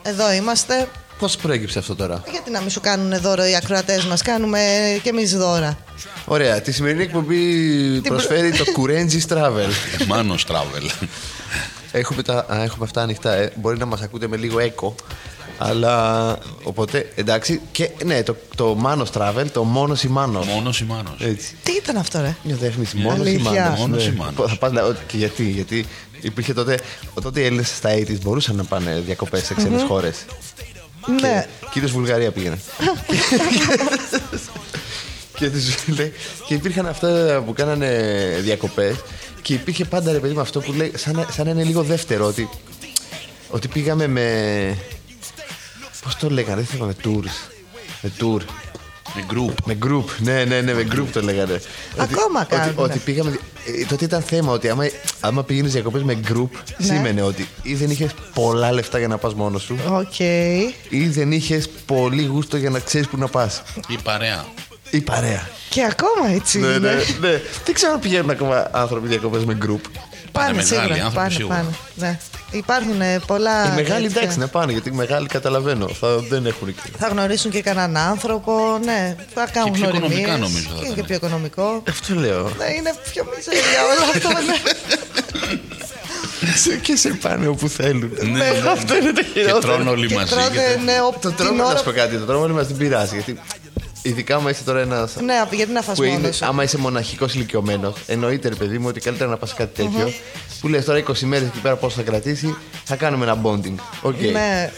εδώ 0.03 0.33
είμαστε. 0.33 0.89
Πώς 1.19 1.37
προέκυψε 1.37 1.79
αυτό 1.79 1.95
τώρα; 1.95 2.23
Γιατί 2.31 2.51
να 2.51 2.61
μην 2.61 2.71
σου 2.71 2.81
κάνουν 2.81 3.21
δώρο 3.21 3.47
οι 3.47 3.57
ακροατές 3.57 4.05
μας, 4.05 4.23
κάνουμε 4.23 4.61
κι 5.03 5.09
εμείς 5.09 5.37
δώρα. 5.37 5.79
Ωραία, 6.25 6.61
τη 6.61 6.73
σημερινή 6.73 7.03
εκπομπή 7.03 8.01
προσφέρει 8.01 8.51
το 8.51 8.65
Κουρέντζι 8.77 9.23
Travel. 9.29 9.71
Μάνος 10.07 10.47
travel. 10.49 11.07
Έχουμε, 11.97 12.23
τα, 12.23 12.47
α, 12.53 12.63
έχουμε 12.63 12.85
αυτά 12.85 13.03
ανοιχτά. 13.03 13.33
Ε. 13.33 13.53
Μπορεί 13.57 13.79
να 13.79 13.85
μας 13.87 14.01
ακούτε 14.03 14.27
με 14.29 14.37
λίγο 14.37 14.59
έκο. 14.59 14.95
Αλλά 15.59 16.39
οπότε 16.63 17.13
εντάξει. 17.15 17.61
Και 17.73 17.91
ναι, 18.05 18.23
το, 18.23 18.37
το 18.57 18.79
Manos 18.85 19.07
Travel, 19.21 19.45
το 19.53 19.65
μόνο 19.65 19.97
ή 20.05 20.09
Μάνο. 20.09 20.45
Μόνος 20.45 20.81
ή 20.81 20.85
μάνος. 20.85 21.17
Έτσι. 21.21 21.55
Τι 21.63 21.73
ήταν 21.73 21.97
αυτό, 21.97 22.21
ρε; 22.21 22.37
Μια 22.43 22.55
διαφήμιση 22.57 22.97
μόνο 22.97 23.17
ή 23.17 23.21
Αλήθεια. 23.29 23.63
Μάνο. 23.63 23.77
Μόνος 23.77 24.07
ή 24.07 24.11
Μάνος. 24.13 24.51
Θα 24.51 24.57
πας, 24.59 24.73
να- 24.73 24.83
ότι- 24.83 25.01
και 25.07 25.17
γιατί, 25.17 25.45
γιατί 25.45 25.87
υπήρχε 26.21 26.55
τότε. 26.55 26.79
Τότε 27.23 27.41
οι 27.41 27.45
Έλληνες 27.45 27.69
στα 27.69 27.91
80s 27.91 28.19
μπορούσαν 28.23 28.57
να 28.57 28.65
πάνε 28.65 29.03
διακοπές 29.07 29.45
σε 29.45 29.55
ξένες 29.55 29.83
χώρες. 29.83 30.25
Ναι. 31.21 31.47
Κυρίω 31.71 31.89
Βουλγαρία 31.89 32.31
πήγαινε. 32.31 32.59
και, 35.39 35.51
τους 35.51 35.89
λέει, 35.97 36.13
και 36.47 36.55
υπήρχαν 36.55 36.87
αυτά 36.87 37.43
που 37.47 37.53
κάνανε 37.53 37.89
διακοπές 38.41 38.95
και 39.45 39.55
υπήρχε 39.55 39.85
πάντα 39.85 40.13
ρε 40.13 40.19
παιδί 40.19 40.35
με 40.35 40.41
αυτό 40.41 40.61
που 40.61 40.73
λέει 40.73 40.93
σαν, 40.97 41.15
να- 41.17 41.27
σαν 41.31 41.45
να 41.45 41.51
είναι 41.51 41.65
λίγο 41.65 41.83
δεύτερο 41.83 42.27
ότι, 42.27 42.49
ότι 43.51 43.69
πήγαμε 43.69 44.07
με. 44.07 44.79
Πώς 46.05 46.17
το 46.17 46.31
λέγανε, 46.31 46.57
δεν 46.57 46.67
θυμάμαι, 46.67 46.95
tours. 47.05 47.51
Με 48.03 48.13
tour. 48.21 48.41
Με 49.17 49.25
group. 49.31 49.55
Με 49.65 49.79
group, 49.85 50.05
ναι, 50.19 50.45
ναι, 50.45 50.61
ναι, 50.61 50.75
με 50.75 50.87
group 50.95 51.07
το 51.13 51.23
λέγανε. 51.23 51.61
Ακόμα 51.97 52.41
ότι, 52.41 52.49
κάνουνε. 52.49 52.73
ότι, 52.77 52.91
ότι 52.91 52.99
πήγαμε. 52.99 53.39
ε, 53.81 53.85
τότε 53.85 54.05
ήταν 54.05 54.23
θέμα 54.23 54.53
ότι 54.53 54.69
άμα, 54.69 54.85
άμα 55.21 55.43
πήγαινες 55.45 55.73
διακοπές 55.73 56.03
με 56.03 56.19
group, 56.29 56.49
Ναι. 56.79 56.87
σήμαινε 56.87 57.23
ότι 57.23 57.49
ή 57.63 57.75
δεν 57.75 57.91
είχες 57.91 58.11
πολλά 58.35 58.73
λεφτά 58.73 58.99
για 58.99 59.09
να 59.09 59.19
πας 59.19 59.35
μόνος 59.35 59.63
σου, 59.63 59.77
Οκ. 59.91 60.19
ή 60.89 61.09
δεν 61.09 61.33
είχες 61.33 61.69
πολύ 61.87 62.25
γούστο 62.25 62.57
για 62.57 62.71
να 62.71 62.79
ξέρεις 62.79 63.09
που 63.09 63.17
να 63.17 63.27
πας. 63.29 63.63
Ή 63.89 63.99
παρέα. 64.03 64.45
Ή 64.97 65.01
παρέα. 65.01 65.49
Και 65.69 65.83
ακόμα 65.85 66.29
έτσι 66.35 66.59
ναι, 66.59 66.67
είναι. 66.67 66.79
ναι, 66.79 66.95
ναι. 67.29 67.41
Δεν 67.65 67.75
ξέρω 67.75 67.93
αν 67.93 68.01
πηγαίνουν 68.01 68.31
ακόμα 68.31 68.69
άνθρωποι 68.73 69.09
διακοπές 69.09 69.45
με 69.45 69.59
group. 69.67 69.81
Πάνε, 70.33 70.47
μεγάλοι 70.53 70.67
σίγουρα. 70.67 70.85
άνθρωποι, 70.95 71.15
Πάνε, 71.17 71.31
σίγουρα. 71.31 71.55
πάνε. 71.57 71.69
Ναι. 71.95 72.19
Υπάρχουν 72.51 73.01
ε, 73.01 73.21
πολλά. 73.27 73.67
Οι 73.73 73.75
μεγάλοι 73.75 74.03
τέτοια. 74.07 74.21
εντάξει 74.21 74.39
να 74.39 74.47
πάνε, 74.49 74.73
γιατί 74.73 74.89
οι 74.89 74.93
μεγάλοι 74.93 75.27
καταλαβαίνω. 75.27 75.89
Θα, 75.89 76.09
δεν 76.29 76.47
έχουν 76.47 76.69
εκεί. 76.69 76.81
Θα 76.99 77.09
γνωρίσουν 77.09 77.51
και 77.51 77.63
κανέναν 77.63 77.97
άνθρωπο, 77.97 78.79
ναι. 78.85 79.17
Θα 79.35 79.47
κάνουν 79.53 79.73
πιο 79.73 79.89
γνωριμίες. 79.89 80.19
οικονομικά 80.19 80.37
νομίζω 80.37 80.69
θα 80.69 80.75
Και 80.75 80.75
είναι 80.79 80.85
ήταν. 80.85 80.95
και 80.95 81.03
πιο 81.03 81.15
οικονομικό. 81.15 81.83
Αυτό 81.89 82.15
λέω. 82.15 82.43
Ναι, 82.43 82.69
είναι 82.79 82.93
πιο 83.13 83.25
μιζέρια 83.37 83.81
όλο 83.91 84.05
αυτό, 84.15 84.29
ναι. 84.29 84.55
Σε- 86.57 86.77
και 86.77 86.97
σε 86.97 87.09
πάνε 87.09 87.47
όπου 87.47 87.69
θέλουν. 87.69 88.11
Ναι, 88.21 88.29
ναι. 88.31 88.45
Αυτό 88.73 88.97
είναι 88.97 89.13
το 89.13 89.23
Και 89.23 89.41
χειρότερο. 89.41 89.73
τρώνε 89.75 89.91
όλοι 89.91 90.07
Και 90.07 90.15
μαζί. 90.15 90.35
τρώνε, 90.35 90.49
και- 90.49 90.79
ναι, 90.85 90.93
ο- 91.09 91.19
Το 91.21 91.29
την 91.29 91.37
τρώμε, 91.37 91.57
να 91.63 91.67
ώρα 91.67 91.77
σου 91.79 91.85
πω 91.85 91.91
κάτι, 91.91 92.17
το 92.17 92.25
τρώμε 92.25 92.45
όλοι 92.45 92.53
μας 92.53 92.67
δεν 92.67 92.77
πειράζει. 92.77 93.15
Γιατί 93.15 93.41
ειδικά 94.05 94.37
άμα 94.37 94.51
είσαι 94.51 94.65
τώρα 94.65 94.81
ένας. 94.81 95.17
Ναι, 95.17 95.35
γιατί 95.51 95.73
να 95.73 95.83
φας 95.83 95.97
που 95.97 96.03
είναι, 96.03 96.17
μόνος 96.17 96.37
σου. 96.37 96.47
άμα 96.47 96.63
είσαι 96.63 96.79
μοναχικός 96.79 97.35
ηλικιωμένο, 97.35 97.93
εννοείται 98.07 98.49
ρε 98.49 98.55
παιδί 98.55 98.79
μου 98.79 98.87
ότι 98.89 99.01
καλύτερα 99.01 99.31
να 99.31 99.37
πας 99.37 99.55
κάτι 99.55 99.83
τέτοιο. 99.83 100.13
Που 100.61 100.69
λες 100.69 100.85
τώρα 100.85 100.99
20 100.99 101.19
μέρες 101.19 101.49
εκεί 101.49 101.59
πέρα 101.59 101.77
πόσο 101.77 101.97
θα 101.97 102.03
κρατήσει, 102.03 102.57
θα 102.85 102.97
κάνουμε 102.97 103.25
ένα 103.25 103.41
bonding. 103.45 103.75
OK. 104.03 104.21
Ναι, 104.21 104.73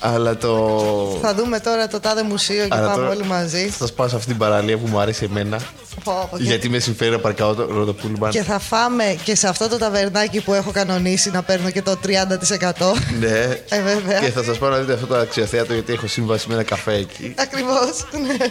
Αλλά 0.00 0.36
το. 0.36 1.18
θα 1.22 1.34
δούμε 1.34 1.60
τώρα 1.60 1.86
το 1.88 2.00
τάδε 2.00 2.22
μουσείο 2.22 2.62
και 2.62 2.68
αλλά 2.70 2.82
πάμε 2.86 2.94
τώρα 2.94 3.08
όλοι 3.08 3.24
μαζί. 3.24 3.68
Θα 3.68 3.86
σπάσω 3.86 4.16
αυτή 4.16 4.28
την 4.28 4.36
παραλία 4.38 4.78
που 4.78 4.86
μου 4.86 4.98
αρέσει 4.98 5.24
εμένα. 5.24 5.60
Πω, 6.04 6.28
πω, 6.30 6.36
και- 6.36 6.42
Γιατί 6.42 6.68
με 6.68 6.78
συμφέρει 6.78 7.10
να 7.10 7.18
παρκάω 7.18 7.54
το 7.54 7.64
ροδοπούλμαν. 7.70 8.30
Και 8.30 8.42
θα 8.42 8.58
φάμε 8.58 9.16
και 9.24 9.34
σε 9.34 9.48
αυτό 9.48 9.68
το 9.68 9.78
ταβερνάκι 9.78 10.40
που 10.40 10.52
έχω 10.54 10.70
κανονίσει 10.70 11.30
να 11.30 11.42
παίρνω 11.42 11.70
και 11.70 11.82
το 11.82 11.96
30%. 11.96 12.94
Ναι. 13.20 13.28
Ε, 13.68 13.82
βέβαια. 13.82 14.18
Και 14.20 14.30
θα 14.30 14.42
σας 14.42 14.58
πάω 14.58 14.70
να 14.70 14.76
δείτε 14.78 14.92
αυτό 14.92 15.06
το 15.06 15.16
αξιοθέατο 15.16 15.72
γιατί 15.72 15.92
έχω 15.92 16.06
σύμβαση 16.06 16.48
με 16.48 16.54
ένα 16.54 16.62
καφέ 16.62 16.92
εκεί. 16.94 17.34
Ακριβώς. 17.38 18.06
Ναι. 18.26 18.46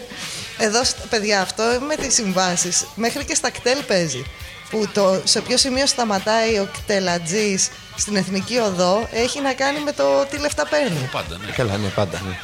Εδώ, 0.66 0.84
σ- 0.84 0.98
παιδιά, 1.10 1.42
αυτό 1.42 1.64
με 1.88 1.96
τις 1.96 2.14
συμβάσεις 2.14 2.86
μέχρι 2.96 3.26
και 3.26 3.36
στα 3.36 3.50
κτέλ 3.52 3.78
παίζει. 3.88 4.24
Που 4.70 4.88
το 4.94 5.22
σε 5.24 5.42
ποιο 5.42 5.58
σημείο 5.58 5.86
σταματάει 5.88 6.58
ο 6.60 6.70
κτελατζής 6.74 7.70
στην 7.98 8.16
εθνική 8.16 8.58
οδό 8.58 9.08
έχει 9.12 9.42
να 9.42 9.54
κάνει 9.54 9.80
με 9.80 9.92
το 9.92 10.04
τι 10.30 10.38
λεφτά 10.40 10.66
παίρνει. 10.68 11.10
Πάντα, 11.12 11.38
ναι. 11.46 11.52
Καλά, 11.52 11.78
ναι, 11.78 11.88
πάντα. 11.88 12.22
Ναι. 12.28 12.38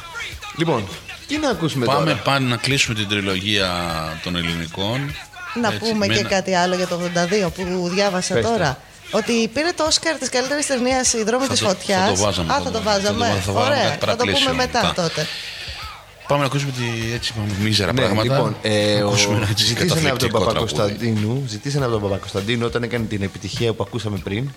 Λοιπόν, 0.56 0.88
τι 1.28 1.38
να 1.38 1.48
ακούσουμε 1.50 1.86
Πάμε 1.86 2.10
τώρα; 2.10 2.22
πάλι 2.22 2.44
να 2.46 2.56
κλείσουμε 2.56 2.94
την 2.94 3.08
τριλογία 3.08 3.68
των 4.22 4.36
ελληνικών. 4.36 5.14
Να 5.60 5.68
Έτσι, 5.68 5.78
πούμε 5.78 6.06
με 6.06 6.14
και 6.14 6.18
ένα- 6.20 6.28
κάτι 6.28 6.54
άλλο 6.54 6.74
για 6.74 6.86
το 6.86 6.94
82 6.94 7.50
που 7.50 7.88
διάβασα 7.88 8.34
Πες 8.34 8.42
το. 8.44 8.50
τώρα. 8.50 8.78
Ότι 9.10 9.48
πήρε 9.54 9.70
το 9.76 9.84
Όσκαρ 9.84 10.16
της 10.18 10.28
καλύτερης 10.28 10.66
ταινίας 10.66 11.12
Η 11.12 11.22
δρόμη 11.22 11.44
Θα 11.46 11.50
της 11.52 11.60
το- 11.60 11.66
Φωτιάς. 11.68 12.00
θα 12.08 12.14
το 12.14 12.22
βάζαμε, 12.22 12.52
Α, 12.52 12.56
θα 12.56 12.62
θα 12.62 12.70
το- 12.70 12.78
το 12.78 12.78
θα 12.78 12.84
το 12.84 12.90
βάζαμε. 12.90 13.18
βάζαμε, 13.18 13.40
θα 13.40 13.52
βάλουμε 13.52 13.74
Ωραία, 13.74 13.88
κάτι 13.90 14.04
θα 14.04 14.06
το 14.06 14.16
πούμε 14.16 14.32
παρακλήσιο 14.32 14.54
μετά 14.54 14.82
μετά. 14.86 15.02
τότε. 15.02 15.26
Πάμε 16.28 16.40
να 16.40 16.46
ακούσουμε 16.46 16.72
τη, 16.72 17.12
έτσι, 17.12 17.32
πάμε, 17.32 17.48
μίζερα 17.62 17.92
Ναι, 17.92 18.00
πράγματα. 18.00 18.22
λοιπόν, 18.22 18.56
ε, 18.62 18.98
Να 18.98 19.04
ο, 19.04 19.08
ακούσουμε 19.08 19.36
ένα 19.36 19.48
έτσι 19.50 19.64
ζητήσανε 19.64 20.08
από 20.10 20.18
τον 20.18 20.30
καταθλιπτικό 20.30 20.38
τραγούδι. 20.50 20.74
Παπακοσταντίνου, 20.74 21.44
ζητήσανε 21.46 21.84
από 21.84 21.92
τον 21.92 22.02
Παπακοσταντίνου 22.02 22.66
όταν 22.66 22.82
έκανε 22.82 23.04
την 23.04 23.22
επιτυχία 23.22 23.72
που 23.72 23.82
ακούσαμε 23.86 24.18
πριν 24.24 24.48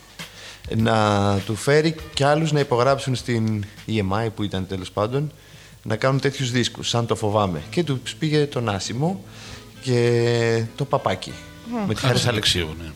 να 0.76 1.40
του 1.46 1.56
φέρει 1.56 1.96
κι 2.14 2.24
άλλους 2.24 2.52
να 2.52 2.60
υπογράψουν 2.60 3.16
στην 3.16 3.66
EMI 3.88 4.28
που 4.36 4.44
ήταν 4.44 4.68
τέλος 4.68 4.92
πάντων 4.92 5.32
να 5.84 5.96
κάνουν 5.96 6.20
τέτοιους 6.20 6.52
δίσκους, 6.52 6.90
σαν 6.90 7.06
το 7.06 7.16
φοβάμαι. 7.16 7.62
Και 7.70 7.84
τους 7.84 8.16
πήγε 8.16 8.46
τον 8.46 8.70
Άσιμο 8.70 9.24
και 9.82 10.64
το 10.76 10.86
παπάκι. 10.86 11.34
Με 11.88 11.94
τη 11.94 12.00
Χάρη 12.00 12.14
Χάρης 12.14 12.28
Αλεξίου. 12.28 12.62
Αλεξίου, 12.66 12.84
ναι. 12.86 12.92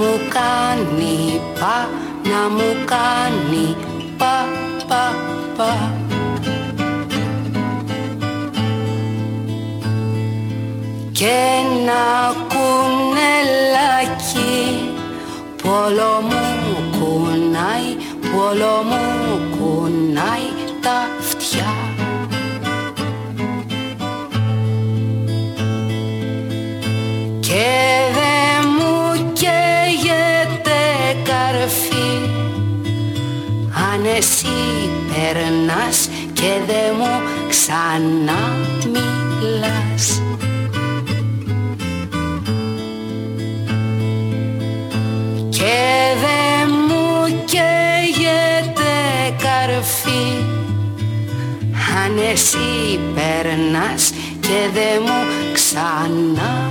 Μου 0.00 0.20
κάνει 0.28 1.40
πα, 1.60 1.88
να 2.30 2.48
μου 2.48 2.70
κάνει 2.84 3.76
πα, 4.18 4.48
πα, 4.88 5.14
πα. 5.56 5.72
Και 11.12 11.26
ένα 11.60 12.34
κουνελάκι 12.48 13.80
Πόλο 15.62 16.20
μου 16.28 16.44
κουνάει, 16.98 17.90
πόλο 18.32 18.82
μου 18.88 19.19
και 36.40 36.60
δε 36.66 36.92
μου 36.98 37.20
ξανά 37.48 38.56
μιλάς 38.92 40.22
και 45.48 46.14
δε 46.20 46.66
μου 46.66 47.26
καίγεται 47.44 48.94
καρφί. 49.42 50.44
Αν 52.04 52.18
εσύ 52.32 52.98
περνάς 53.14 54.12
και 54.40 54.68
δε 54.72 55.00
μου 55.00 55.24
ξανά 55.52 56.69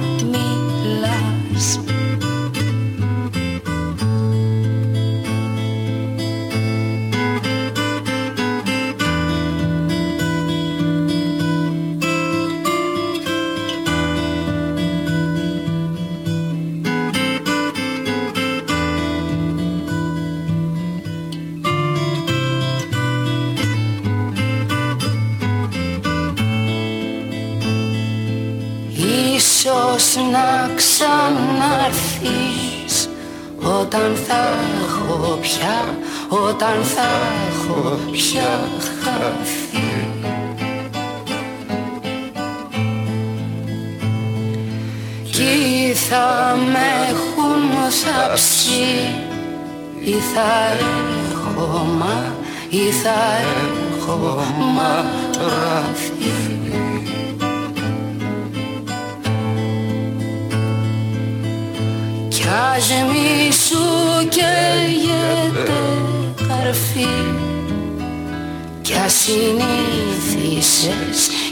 ξαναρθείς 31.00 32.96
όταν 33.80 34.16
θα 34.28 34.50
έχω 34.84 35.38
πια, 35.42 35.98
όταν 36.30 36.84
θα 36.84 37.10
έχω 37.50 38.00
πια 38.12 38.60
χαθεί. 39.04 40.08
Κι 45.32 45.94
θα 45.94 46.58
με 46.72 46.90
έχουν 47.10 47.64
θαψεί 47.90 48.90
ή 50.04 50.14
θα 50.34 50.52
έχω 51.32 51.86
μα, 51.98 52.34
ή 52.70 52.92
θα 52.92 53.20
έχω 53.64 54.44
μαραθεί. 54.76 56.10
Κι 56.20 56.59
ας 62.50 62.88
μη 62.90 63.52
σου 63.52 63.84
καίγεται 64.30 65.82
καρφί 66.48 67.16
Κι 68.82 68.94
ας 69.06 69.14
συνήθισες, 69.14 69.70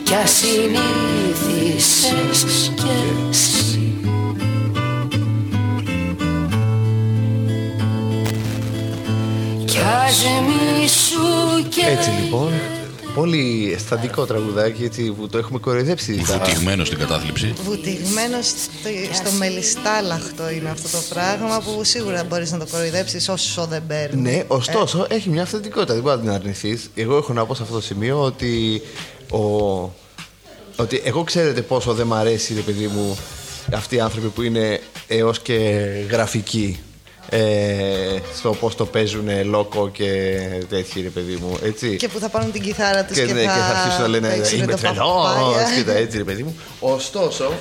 κι 0.03 0.13
ας 0.13 0.31
συνήθισες 0.31 1.11
κι 2.75 2.91
εσύ 3.29 4.01
Κι 9.65 9.79
ας 10.05 10.23
μη 10.23 10.87
σου 10.87 11.21
Έτσι 11.57 11.69
καίγεται 11.69 12.11
λοιπόν. 12.23 12.76
Πολύ 13.15 13.71
αισθαντικό 13.75 14.25
τραγουδάκι 14.25 14.83
έτσι, 14.83 15.11
που 15.11 15.27
το 15.27 15.37
έχουμε 15.37 15.59
κοροϊδέψει. 15.59 16.15
τα- 16.27 16.37
Βουτυγμένος 16.37 16.87
στην 16.87 16.99
κατάθλιψη. 16.99 17.53
Βουτυγμένος 17.63 18.45
στο, 18.47 18.89
στο 19.13 19.31
μελιστάλαχτο 19.37 20.49
είναι 20.49 20.69
αυτό 20.69 20.97
το 20.97 21.03
πράγμα 21.09 21.61
που 21.61 21.83
σίγουρα 21.83 22.23
μπορείς 22.23 22.51
να 22.51 22.57
το 22.57 22.65
κοροϊδέψεις 22.71 23.29
όσο 23.29 23.65
δεν 23.65 23.83
παίρνεις. 23.87 24.21
Ναι, 24.21 24.43
ωστόσο 24.47 25.05
έχει 25.09 25.29
μια 25.29 25.41
αυθεντικότητα. 25.41 25.93
Δεν 25.93 26.03
μπορεί 26.03 26.15
να 26.15 26.21
την 26.21 26.31
αρνηθείς. 26.31 26.89
Εγώ 26.95 27.17
έχω 27.17 27.33
να 27.33 27.45
πω 27.45 27.55
σε 27.55 27.61
αυτό 27.63 27.75
το 27.75 27.81
σημείο 27.81 28.21
ότι. 28.21 28.81
Ο... 29.31 29.39
Ότι 30.79 31.01
εγώ 31.03 31.23
ξέρετε 31.23 31.61
πόσο 31.61 31.93
δεν 31.93 32.07
μ' 32.07 32.13
αρέσει, 32.13 32.53
ρε 32.53 32.61
παιδί 32.61 32.87
μου, 32.87 33.17
αυτοί 33.73 33.95
οι 33.95 33.99
άνθρωποι 33.99 34.27
που 34.27 34.41
είναι 34.41 34.79
έως 35.07 35.39
και 35.39 35.53
γραφικοί 36.09 36.79
ε, 37.29 38.17
στο 38.37 38.49
πώς 38.49 38.75
το 38.75 38.85
παίζουν 38.85 39.45
λόκο 39.45 39.89
και 39.89 40.39
τέτοιοι, 40.69 41.01
ρε 41.01 41.09
παιδί 41.09 41.35
μου. 41.35 41.57
Έτσι. 41.63 41.95
Και 41.95 42.07
που 42.07 42.19
θα 42.19 42.29
πάρουν 42.29 42.51
την 42.51 42.61
κιθάρα 42.61 43.05
τους 43.05 43.17
και, 43.17 43.25
και, 43.25 43.33
ναι, 43.33 43.41
και 43.41 43.47
θα 43.47 43.77
αρχίσουν 43.79 44.01
να 44.01 44.07
λένε 44.07 44.27
παίξουν 44.29 44.57
Είμαι 44.57 44.71
τα 44.71 44.77
τρελός 44.77 44.97
παπάγια. 44.97 45.75
και 45.77 45.83
τα 45.83 45.93
έτσι, 45.93 46.17
ρε 46.17 46.23
παιδί 46.23 46.43
μου. 46.43 46.55
Ωστόσο, 46.79 47.51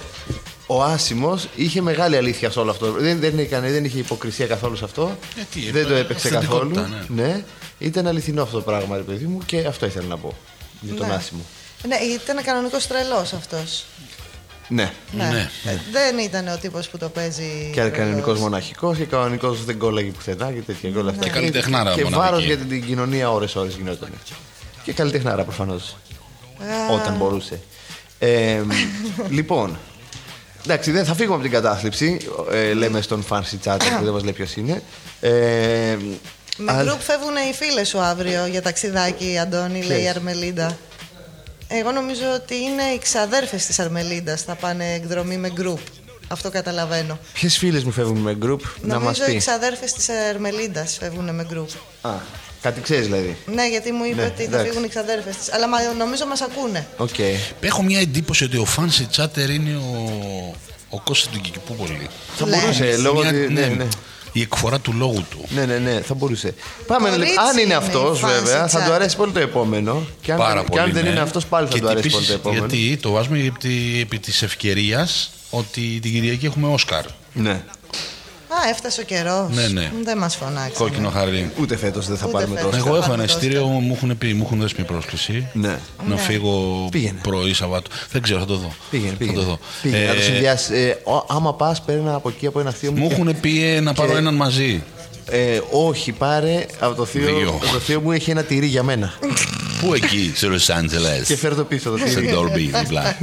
ο 0.66 0.82
Άσιμος 0.82 1.48
είχε 1.56 1.80
μεγάλη 1.82 2.16
αλήθεια 2.16 2.50
σε 2.50 2.58
όλο 2.58 2.70
αυτό. 2.70 2.92
Δεν, 2.92 3.20
δεν, 3.20 3.38
έκανε, 3.38 3.70
δεν 3.70 3.84
είχε 3.84 3.98
υποκρισία 3.98 4.46
καθόλου 4.46 4.76
σε 4.76 4.84
αυτό. 4.84 5.16
Γιατί, 5.34 5.70
δεν 5.70 5.86
το 5.86 5.94
ε, 5.94 5.98
έπαιξε 6.00 6.28
καθόλου. 6.28 6.78
αυθεντικότητα, 6.78 7.22
Ναι. 7.22 7.44
Ήταν 7.78 8.06
αληθινό 8.06 8.42
αυτό 8.42 8.56
το 8.56 8.62
πράγμα, 8.62 8.96
ρε 8.96 9.02
παιδί 9.02 9.24
μου, 9.24 9.38
και 9.46 9.64
αυτό 9.66 9.86
ήθελα 9.86 10.06
να 10.06 10.16
πω 10.16 10.32
για 10.80 10.94
τον 10.94 11.06
Ναι. 11.06 11.14
Άσιμο. 11.14 11.40
Ναι, 11.88 11.96
ήταν 11.96 12.42
κανονικός 12.44 12.86
τρελός 12.86 13.32
αυτός. 13.32 13.84
Ναι. 14.68 14.92
Ναι. 15.12 15.48
Ε, 15.64 15.78
Δεν 15.92 16.18
ήταν 16.18 16.48
ο 16.48 16.56
τύπος 16.60 16.88
που 16.88 16.98
το 16.98 17.08
παίζει. 17.08 17.70
Και 17.72 17.80
κανονικός 17.80 18.22
τρελός. 18.22 18.40
μοναχικός 18.40 18.96
και 18.96 19.04
κανονικός 19.04 19.64
δεν 19.64 19.78
κόλλαγε 19.78 20.10
πουθενά 20.10 20.52
και 20.52 20.60
τέτοια 20.60 20.90
και 20.90 20.98
όλα 20.98 21.10
αυτά. 21.10 21.24
Και 21.24 21.30
καλλιτεχνάρα 21.30 21.94
Και 21.94 22.04
μοναδική. 22.04 22.28
βάρος 22.30 22.44
για 22.44 22.56
την 22.56 22.84
κοινωνία 22.86 23.30
ώρε-ώρε 23.30 23.68
γινόταν. 23.68 24.10
Και 24.84 24.92
καλλιτεχνάρα 24.92 25.42
προφανώς. 25.42 25.96
Α. 26.90 26.94
Όταν 26.94 27.16
μπορούσε. 27.16 27.60
Ε, 28.18 28.60
λοιπόν, 29.28 29.78
εντάξει, 30.64 30.90
δεν 30.90 31.04
θα 31.04 31.14
φύγουμε 31.14 31.34
από 31.34 31.42
την 31.42 31.52
κατάθλιψη. 31.52 32.18
Ε, 32.52 32.72
λέμε 32.72 33.00
στον 33.00 33.24
fancy 33.30 33.56
chat 33.64 33.78
που 33.98 34.04
δεν 34.04 34.12
μας 34.12 34.22
λέει 34.22 34.32
ποιος 34.32 34.54
είναι. 34.56 34.82
Ε, 35.20 35.30
Με 36.58 36.72
αλλά- 36.72 36.82
γκρουπ 36.82 37.00
φεύγουν 37.00 37.34
οι 37.50 37.54
φίλες 37.54 37.88
σου 37.88 37.98
αύριο 38.00 38.46
για 38.46 38.62
ταξιδάκι, 38.62 39.38
Αντώνη, 39.38 39.82
λέει 39.82 39.98
η 39.98 40.00
Ποιες; 40.00 40.14
Αρμελίντα. 40.16 40.78
Εγώ 41.68 41.90
νομίζω 41.90 42.24
ότι 42.34 42.54
είναι 42.54 42.82
οι 42.82 42.98
ξαδέρφες 42.98 43.66
της 43.66 43.78
Αρμελίντας 43.78 44.42
θα 44.42 44.54
πάνε 44.54 44.92
εκδρομή 44.94 45.36
με 45.36 45.50
γκρουπ. 45.50 45.78
Αυτό 46.28 46.50
καταλαβαίνω. 46.50 47.18
Ποιες 47.32 47.58
φίλες 47.58 47.84
μου 47.84 47.90
φεύγουν 47.90 48.16
με 48.18 48.38
group 48.42 48.58
να 48.82 48.94
μας 48.94 49.02
νομίζω 49.02 49.24
οι 49.30 49.34
πεις; 49.34 49.44
ξαδέρφες 49.44 49.92
της 49.92 50.08
Αρμελίντας 50.08 50.96
φεύγουν 51.00 51.34
με 51.34 51.44
γκρουπ. 51.48 51.68
Α, 52.00 52.10
κάτι 52.62 52.80
ξέρεις 52.80 53.04
δηλαδή; 53.06 53.36
Ναι, 53.46 53.68
γιατί 53.68 53.92
μου 53.92 54.04
είπε 54.04 54.20
Ναι, 54.20 54.26
ότι 54.26 54.36
θα 54.36 54.42
εντάξει. 54.42 54.68
φύγουν 54.68 54.84
οι 54.84 54.88
ξαδέρφες 54.88 55.36
της. 55.36 55.52
Αλλά 55.52 55.68
μα- 55.68 55.92
νομίζω 55.98 56.26
μας 56.26 56.40
ακούνε. 56.40 56.86
Οκ. 56.96 57.18
Έχω 57.60 57.82
μια 57.82 58.00
εντύπωση 58.00 58.44
ότι 58.44 58.56
ο 58.56 58.66
fancy 58.76 59.16
chatter 59.16 59.48
είναι 59.50 59.76
ο, 59.76 60.54
ο 60.88 61.00
Κώστας 61.00 61.32
του 61.32 61.40
Κικυπούπολη. 61.40 62.08
Θα 62.36 62.46
μπορούσε, 62.46 62.96
λόγω 62.96 63.20
Μια- 63.20 63.28
ότι- 63.28 63.52
ναι, 63.52 63.66
ναι. 63.66 63.86
Η 64.36 64.40
εκφορά 64.40 64.78
του 64.80 64.92
λόγου 64.92 65.24
του. 65.30 65.44
Ναι, 65.48 65.64
ναι, 65.64 65.78
ναι, 65.78 66.00
θα 66.00 66.14
μπορούσε. 66.14 66.54
Πάμε, 66.86 67.08
Κορίτσι 67.08 67.30
λοιπόν, 67.30 67.44
αν 67.44 67.52
είναι 67.52 67.60
είναι 67.62 67.74
αυτός, 67.74 68.20
η 68.20 68.22
fancy 68.24 68.28
βέβαια, 68.28 68.68
θα 68.68 68.82
chat. 68.82 68.86
του 68.86 68.92
αρέσει 68.92 69.16
πολύ 69.16 69.32
το 69.32 69.38
επόμενο. 69.40 70.06
Και 70.20 70.32
αν, 70.32 70.38
Πάρα 70.38 70.54
δεν, 70.54 70.64
πολύ. 70.64 70.72
και 70.72 70.80
αν 70.80 70.92
δεν 70.92 71.04
ναι. 71.04 71.10
είναι 71.10 71.20
αυτός, 71.20 71.46
πάλι 71.46 71.66
θα 71.66 71.72
Και 71.72 71.80
του 71.80 71.88
αρέσει 71.88 72.06
επίσης, 72.08 72.26
πολύ 72.26 72.40
το 72.42 72.48
επόμενο. 72.48 72.66
Γιατί 72.66 72.96
το 72.96 73.10
βάζουμε 73.10 73.38
επί, 73.38 73.98
επί 74.00 74.18
της 74.18 74.42
ευκαιρίας 74.42 75.30
ότι 75.50 75.98
την 76.02 76.12
Κυριακή 76.12 76.46
έχουμε 76.46 76.72
Όσκαρ. 76.72 77.04
Ναι. 77.32 77.64
Α, 78.48 78.68
έφτασε 78.70 79.00
ο 79.00 79.04
καιρός. 79.04 79.48
Ναι, 79.54 79.68
ναι. 79.68 79.92
Δεν 80.04 80.18
μας 80.18 80.36
φωνάξει. 80.36 80.72
Κόκκινο 80.78 81.08
χαρί. 81.10 81.50
Ούτε 81.60 81.76
φέτος 81.76 82.06
δεν 82.06 82.16
θα 82.16 82.26
Ούτε 82.26 82.36
πάρουμε 82.38 82.56
φέτος. 82.56 82.70
τόσο. 82.72 82.86
Εγώ 82.86 82.96
έχω 82.96 83.06
πάμε 83.08 83.14
ένα 83.22 83.26
το 83.26 83.32
ειστήριο, 83.38 83.66
μου 83.66 83.92
έχουν 83.96 84.18
πει, 84.18 84.32
μου 84.34 84.42
έχουν 84.44 84.60
δώσει 84.60 84.74
μια 84.76 84.84
πρόσκληση. 84.86 85.48
Ναι. 85.52 85.68
Να 86.08 86.14
Ναι. 86.14 86.16
φύγω 86.20 86.88
Πήγαινε. 86.90 87.18
πρωί 87.22 87.54
Σαββάτου. 87.54 87.90
Δεν 88.12 88.22
ξέρω, 88.22 88.38
θα 88.40 88.46
το 88.46 88.56
δω. 88.56 88.72
Πήγαινε, 88.90 89.10
Θα 89.10 89.16
πήγαινε. 89.16 89.38
το 89.38 89.44
δω. 89.44 89.58
πήγαινε 89.82 90.04
να 90.06 90.12
το 90.14 90.18
Ε, 90.20 90.22
συνδυάσεις. 90.22 90.68
Ε, 90.70 90.98
ο- 91.04 91.24
άμα 91.28 91.54
πας, 91.54 91.82
παίρνει 91.82 92.08
από 92.08 92.28
εκεί 92.28 92.46
από 92.46 92.60
ένα 92.60 92.70
θείο 92.70 92.92
μου. 92.92 92.98
Μου 92.98 93.08
και- 93.08 93.14
έχουν 93.14 93.40
πει 93.40 93.64
ε, 93.64 93.80
να 93.80 93.92
πάρω 93.92 94.12
και- 94.12 94.18
έναν 94.18 94.34
μαζί. 94.34 94.82
Ε, 95.30 95.60
όχι, 95.70 96.12
πάρε 96.12 96.66
από 96.78 96.94
το 96.94 97.04
θείο. 97.04 97.36
Δύο. 97.36 97.58
Το 97.72 97.78
θείο 97.78 98.00
μου 98.00 98.12
έχει 98.12 98.30
ένα 98.30 98.42
τυρί 98.42 98.66
για 98.66 98.82
μένα. 98.82 99.12
Πού 99.80 99.94
εκεί, 99.94 100.32
σε 100.34 100.46
Λος 100.46 100.70
Άντζελες. 100.70 101.26
και 101.26 101.36
φέρε 101.36 101.54
το 101.54 101.64
πίσω 101.64 101.90
το 101.90 101.96
Σε 101.98 102.04
τυρί. 102.04 102.28
Ντόρμπι, 102.28 102.70
διπλά. 102.80 103.16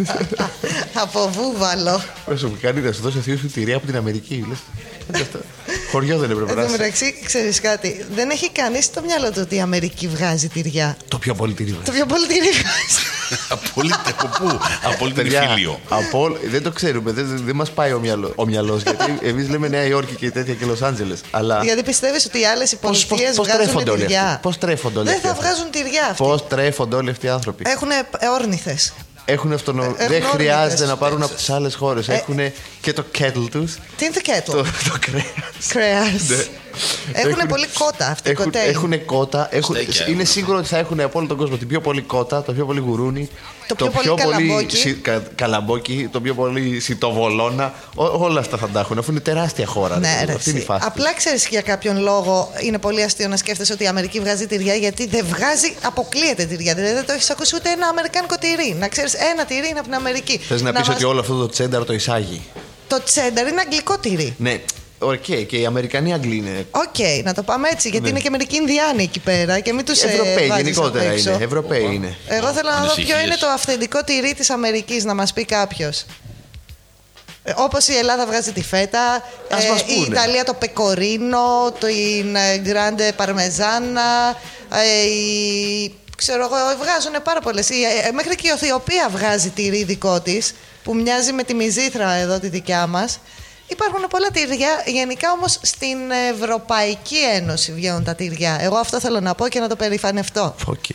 Από 0.94 1.30
βούβαλο. 1.34 2.04
Πόσο 2.26 2.48
μου 2.48 2.58
κάνει 2.62 2.82
να 2.82 2.92
σου 2.92 3.02
δώσει 3.02 3.18
ο 3.18 3.22
θείο 3.22 3.38
σου 3.38 3.48
τυρί 3.48 3.74
από 3.74 3.86
την 3.86 3.96
Αμερική. 3.98 4.46
Λες. 4.50 4.58
Άντε 5.10 5.22
αυτό. 5.22 5.40
Χωριό 5.92 6.18
δεν 6.18 6.32
έπρεπε 6.32 6.52
Εν 6.52 6.58
να 6.58 6.62
τω 6.64 6.68
είσαι. 6.70 6.78
μεταξύ, 6.78 7.16
ξέρεις 7.26 7.62
κάτι. 7.62 8.06
Δεν 8.16 8.30
έχει 8.30 8.50
κανείς 8.52 8.86
στο 8.86 9.02
μυαλό 9.02 9.28
του 9.32 9.40
ότι 9.42 9.56
η 9.56 9.60
Αμερική 9.62 10.08
βγάζει 10.08 10.48
τυριά. 10.48 10.98
Το 11.08 11.18
πιο 11.18 11.34
πολύ 11.36 11.54
τυρί. 11.54 11.78
Το 11.86 11.92
πιο 11.92 12.06
πολύ 12.06 12.28
τυρί 12.28 12.50
βγάζει. 12.50 13.02
Απόλυτα 13.50 14.04
από 14.20 14.28
πού, 14.28 14.60
απόλυτα 14.84 15.22
Παιδιά, 15.22 15.42
φίλιο. 15.42 15.80
από 15.90 16.20
όλ- 16.22 16.38
δεν 16.50 16.64
το 16.64 16.72
ξέρουμε, 16.72 17.12
δεν, 17.12 17.42
δεν 17.46 17.56
μας 17.56 17.72
πάει 17.72 17.94
ο, 17.94 18.00
μυαλό, 18.00 18.34
ο 18.36 18.46
μυαλός, 18.46 18.82
γιατί 18.84 19.18
εμείς 19.28 19.50
λέμε 19.50 19.68
Νέα 19.68 19.84
Υόρκη 19.86 20.16
και 20.16 20.32
τέτοια 20.32 20.54
και 20.54 20.66
Λος 20.66 20.82
Άντζελες 20.82 21.22
Αλλά 21.32 21.60
Γιατί 21.64 21.84
πιστεύεις 21.84 22.26
ότι 22.26 22.40
οι 22.40 22.46
άλλες 22.46 22.70
πώς, 22.70 22.80
πώς, 22.82 23.06
πολιτείε 23.06 23.34
πώς 23.34 23.48
βγάζουν 23.48 23.64
τρέφονται 23.64 23.92
όλοι 23.92 24.02
αυτοί; 24.04 24.14
τυριά. 24.14 24.40
Πώς 24.42 24.58
τρέφονται 24.58 25.00
όλοι 25.00 25.08
Δεν 25.08 25.18
αυτοί. 25.18 25.28
θα 25.28 25.34
βγάζουν 25.34 25.70
τυριά 25.72 26.04
αυτοί. 26.10 26.24
Πώς 26.24 26.48
τρέφονται 26.48 26.96
όλοι 26.96 27.10
αυτοί 27.10 27.26
οι 27.26 27.30
άνθρωποι; 27.30 27.64
Έχουν 27.68 27.90
όρνηθε. 28.40 28.78
Έχουν 29.26 29.54
αυτονο... 29.54 29.84
έχουν 29.84 29.96
δεν 29.98 30.06
όρνηθες. 30.08 30.30
χρειάζεται 30.32 30.86
να 30.86 30.96
πάρουν 30.98 31.24
από 31.24 31.34
τις 31.36 31.50
άλλες 31.50 31.76
χώρες. 31.76 32.08
Ε, 32.10 32.14
Έχουν 32.14 32.40
και 32.82 32.94
το 32.94 33.06
kettle 33.20 33.48
τους. 33.52 33.74
Τι 33.98 34.06
είναι 34.06 34.14
το 34.14 34.22
Το, 34.26 34.32
κέτο. 34.32 34.52
το 34.54 34.98
κρέας. 35.00 35.68
Κρέας. 35.68 36.30
Ναι. 36.30 37.20
Έχουν 37.20 37.48
πολύ 37.48 37.68
κότα 37.80 38.08
αυτοί 38.08 38.30
οι 38.30 38.32
Έχουν, 38.32 38.46
κοτέοι. 38.46 38.68
έχουν 38.68 39.06
κότα. 39.06 39.48
Έχουν, 39.52 39.76
Στέκια 39.76 40.06
είναι 40.08 40.22
έχουν. 40.22 40.34
σίγουρο 40.34 40.58
ότι 40.58 40.68
θα 40.68 40.78
έχουν 40.78 41.00
από 41.00 41.20
όλο 41.20 41.28
τον 41.28 41.38
κόσμο 41.38 41.58
την 41.58 41.68
πιο 41.68 41.82
πολύ 41.82 42.02
κότα, 42.02 42.44
το 42.44 42.54
πιο 42.54 42.66
πολύ 42.66 42.80
γουρούνι, 42.80 43.30
Το 43.68 43.76
πιο 43.76 43.90
πολύ 43.90 44.14
καλαμπόκι. 44.16 44.76
σι- 44.78 45.02
κα- 45.02 45.24
καλαμπόκι, 45.36 46.10
το 46.12 46.22
πιο 46.22 46.34
πολύ 46.34 46.80
σιτοβολώνα. 46.80 47.74
Ό, 47.96 48.04
όλα 48.06 48.40
αυτά 48.40 48.58
θα 48.58 48.68
τα 48.70 48.80
έχουν, 48.80 48.98
αφού 48.98 49.12
είναι 49.12 49.20
τεράστια 49.20 49.66
χώρα. 49.66 50.00
Ναι, 50.00 50.16
ρε, 50.20 50.26
ρε, 50.26 50.34
αυτή 50.34 50.50
είναι 50.50 50.58
η 50.60 50.62
εσύ. 50.62 50.70
φάση. 50.72 50.84
Απλά 50.88 51.14
ξέρεις 51.14 51.48
για 51.48 51.62
κάποιον 51.62 51.98
λόγο 52.02 52.52
είναι 52.62 52.78
πολύ 52.78 53.04
αστείο 53.04 53.28
να 53.28 53.38
σκέφτεσαι 53.38 53.74
ότι 53.74 53.84
η 53.84 53.88
Αμερική 53.88 54.20
βγάζει 54.20 54.48
τυριά 54.48 54.76
γιατί 54.76 55.08
δεν 55.08 55.26
βγάζει, 55.26 55.76
αποκλείεται 55.82 56.46
τυριά. 56.46 56.74
Δηλαδή 56.74 56.94
δεν 56.94 57.06
το 57.06 57.14
έχεις 57.14 57.30
ακούσει 57.30 57.56
ούτε 57.56 57.70
ένα 57.70 57.88
αμερικάνικο 57.88 58.36
τυρί. 58.38 58.76
Να 58.80 58.88
ξέρεις, 58.88 59.13
ένα 59.14 59.46
τυρί 59.46 59.68
είναι 59.68 59.80
από 59.80 59.88
την 59.88 59.94
Αμερική. 59.96 60.38
Θες 60.38 60.62
να, 60.62 60.72
πεις 60.72 60.88
βάζ- 60.88 60.96
ότι 60.96 61.06
όλο 61.06 61.20
αυτό 61.20 61.38
το 61.38 61.48
τσένταρ 61.50 61.86
το 61.86 61.94
εισάγει. 61.94 62.42
Το 62.88 63.04
τσένταρ 63.04 63.48
είναι 63.48 63.62
αγγλικό 63.62 63.98
τυρί. 63.98 64.36
Ναι, 64.38 64.60
οκ, 65.00 65.24
και 65.48 65.58
οι 65.58 65.66
Αμερικανοί 65.66 66.14
Αγγλοί 66.14 66.36
είναι. 66.36 66.66
Οκ, 66.72 67.24
να 67.24 67.34
το 67.34 67.44
πάμε 67.44 67.70
έτσι, 67.72 67.90
γιατί 67.90 68.04
Ναι. 68.04 68.10
είναι 68.10 68.20
και 68.20 68.30
μερικοί 68.30 68.56
Ινδιάνοι 68.56 69.04
εκεί 69.04 69.20
πέρα 69.20 69.60
και 69.60 69.74
μην 69.74 69.86
τους 69.86 70.02
Ευρωπαίοι 70.04 70.52
γενικότερα 70.56 71.14
είναι. 71.14 71.38
Ευρωπαίοι 71.42 71.90
είναι. 71.94 72.18
Εγώ 72.28 72.48
θέλω 72.52 72.70
να 72.70 72.76
δω 72.76 72.82
ποιο 72.86 72.94
Ανησυχίες. 72.94 73.24
είναι 73.24 73.36
το 73.36 73.48
αυθεντικό 73.48 74.04
τυρί 74.04 74.34
της 74.34 74.50
Αμερικής, 74.50 75.04
να 75.04 75.14
μας 75.14 75.34
πει 75.34 75.46
κάποιος. 75.46 76.06
Όπως 77.56 77.88
η 77.88 77.96
Ελλάδα 77.98 78.26
βγάζει 78.26 78.52
τη 78.52 78.64
φέτα, 78.64 79.24
Ας 79.52 79.66
μας 79.68 79.82
η 79.82 79.84
πούνε. 79.86 80.06
Ιταλία 80.08 80.44
το 80.44 80.54
πεκορίνο, 80.54 81.72
την 81.80 82.60
γκράντε 82.62 83.12
παρμεζάνα, 83.16 84.36
ε, 84.74 85.08
η, 85.08 85.96
ξέρω 86.26 86.44
εγώ, 86.44 86.56
βγάζουν 86.82 87.16
πάρα 87.24 87.40
πολλές. 87.40 87.70
Μέχρι 88.14 88.36
και 88.36 88.48
η 88.48 88.50
Αιθιοπία 88.50 89.10
βγάζει 89.10 89.50
τυρί 89.50 89.84
δικό 89.84 90.22
της, 90.22 90.54
που 90.84 90.96
μοιάζει 90.96 91.32
με 91.34 91.44
τη 91.44 91.54
μυζήθρα 91.54 92.12
εδώ 92.12 92.40
τη 92.40 92.48
δικιά 92.48 92.88
μας. 92.88 93.20
Υπάρχουν 93.68 94.08
πολλά 94.10 94.30
τυριά. 94.32 94.84
Γενικά 94.86 95.32
όμως 95.32 95.60
στην 95.62 95.98
Ευρωπαϊκή 96.34 97.18
Ένωση 97.34 97.72
βγαίνουν 97.72 98.04
τα 98.04 98.16
τυριά. 98.16 98.58
Εγώ 98.62 98.78
αυτό 98.78 99.00
θέλω 99.00 99.20
να 99.20 99.36
πω 99.36 99.48
και 99.48 99.60
να 99.60 99.68
το 99.68 99.76
περηφανευτώ. 99.76 100.56
Οκ. 100.66 100.90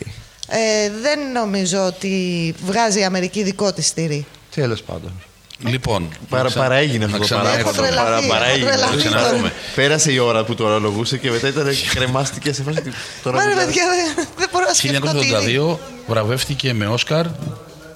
Ε, 0.47 0.89
δεν 1.01 1.31
νομίζω 1.31 1.85
ότι 1.85 2.55
βγάζει 2.65 2.99
η 2.99 3.03
Αμερική 3.03 3.43
δικό 3.43 3.73
της 3.73 3.93
τυρί. 3.93 4.25
Τέλος 4.55 4.83
πάντων. 4.83 5.23
Λοιπόν, 5.67 6.09
Παρα, 6.29 6.43
να 6.43 6.49
ξα- 6.49 6.59
παραέγινε 6.59 6.97
να 6.97 7.05
αυτό 7.05 7.17
το 7.17 7.23
ξαναέρθω. 7.23 7.59
Έχω 7.59 7.71
τρελαθεί, 7.71 7.97
Παρα, 8.03 8.17
έχω 8.17 8.27
παραέγινε. 8.27 8.69
τρελαθεί. 8.69 8.95
Να 8.95 9.01
ξαναρθούμε. 9.03 9.53
Πέρασε 9.75 10.11
η 10.11 10.17
ώρα 10.17 10.43
που 10.43 10.55
το 10.55 10.63
ορολογούσε 10.65 11.17
και 11.17 11.29
μετά 11.31 11.47
ήταν 11.47 11.67
κρεμάστηκε 11.93 12.53
σε 12.53 12.63
φάση. 12.63 12.81
Τώρα 13.23 13.37
Μα 13.37 13.43
ρε 13.43 13.49
μιλάς. 13.49 13.65
παιδιά, 13.65 13.83
δεν, 14.15 14.25
δεν 14.37 14.49
μπορώ 14.51 14.65
να 14.65 14.73
σκεφτώ 14.73 15.19
τυρί. 15.19 15.57
1982 15.73 15.77
βραβεύτηκε 16.07 16.73
με 16.73 16.87
Όσκαρ 16.87 17.25
ο 17.25 17.31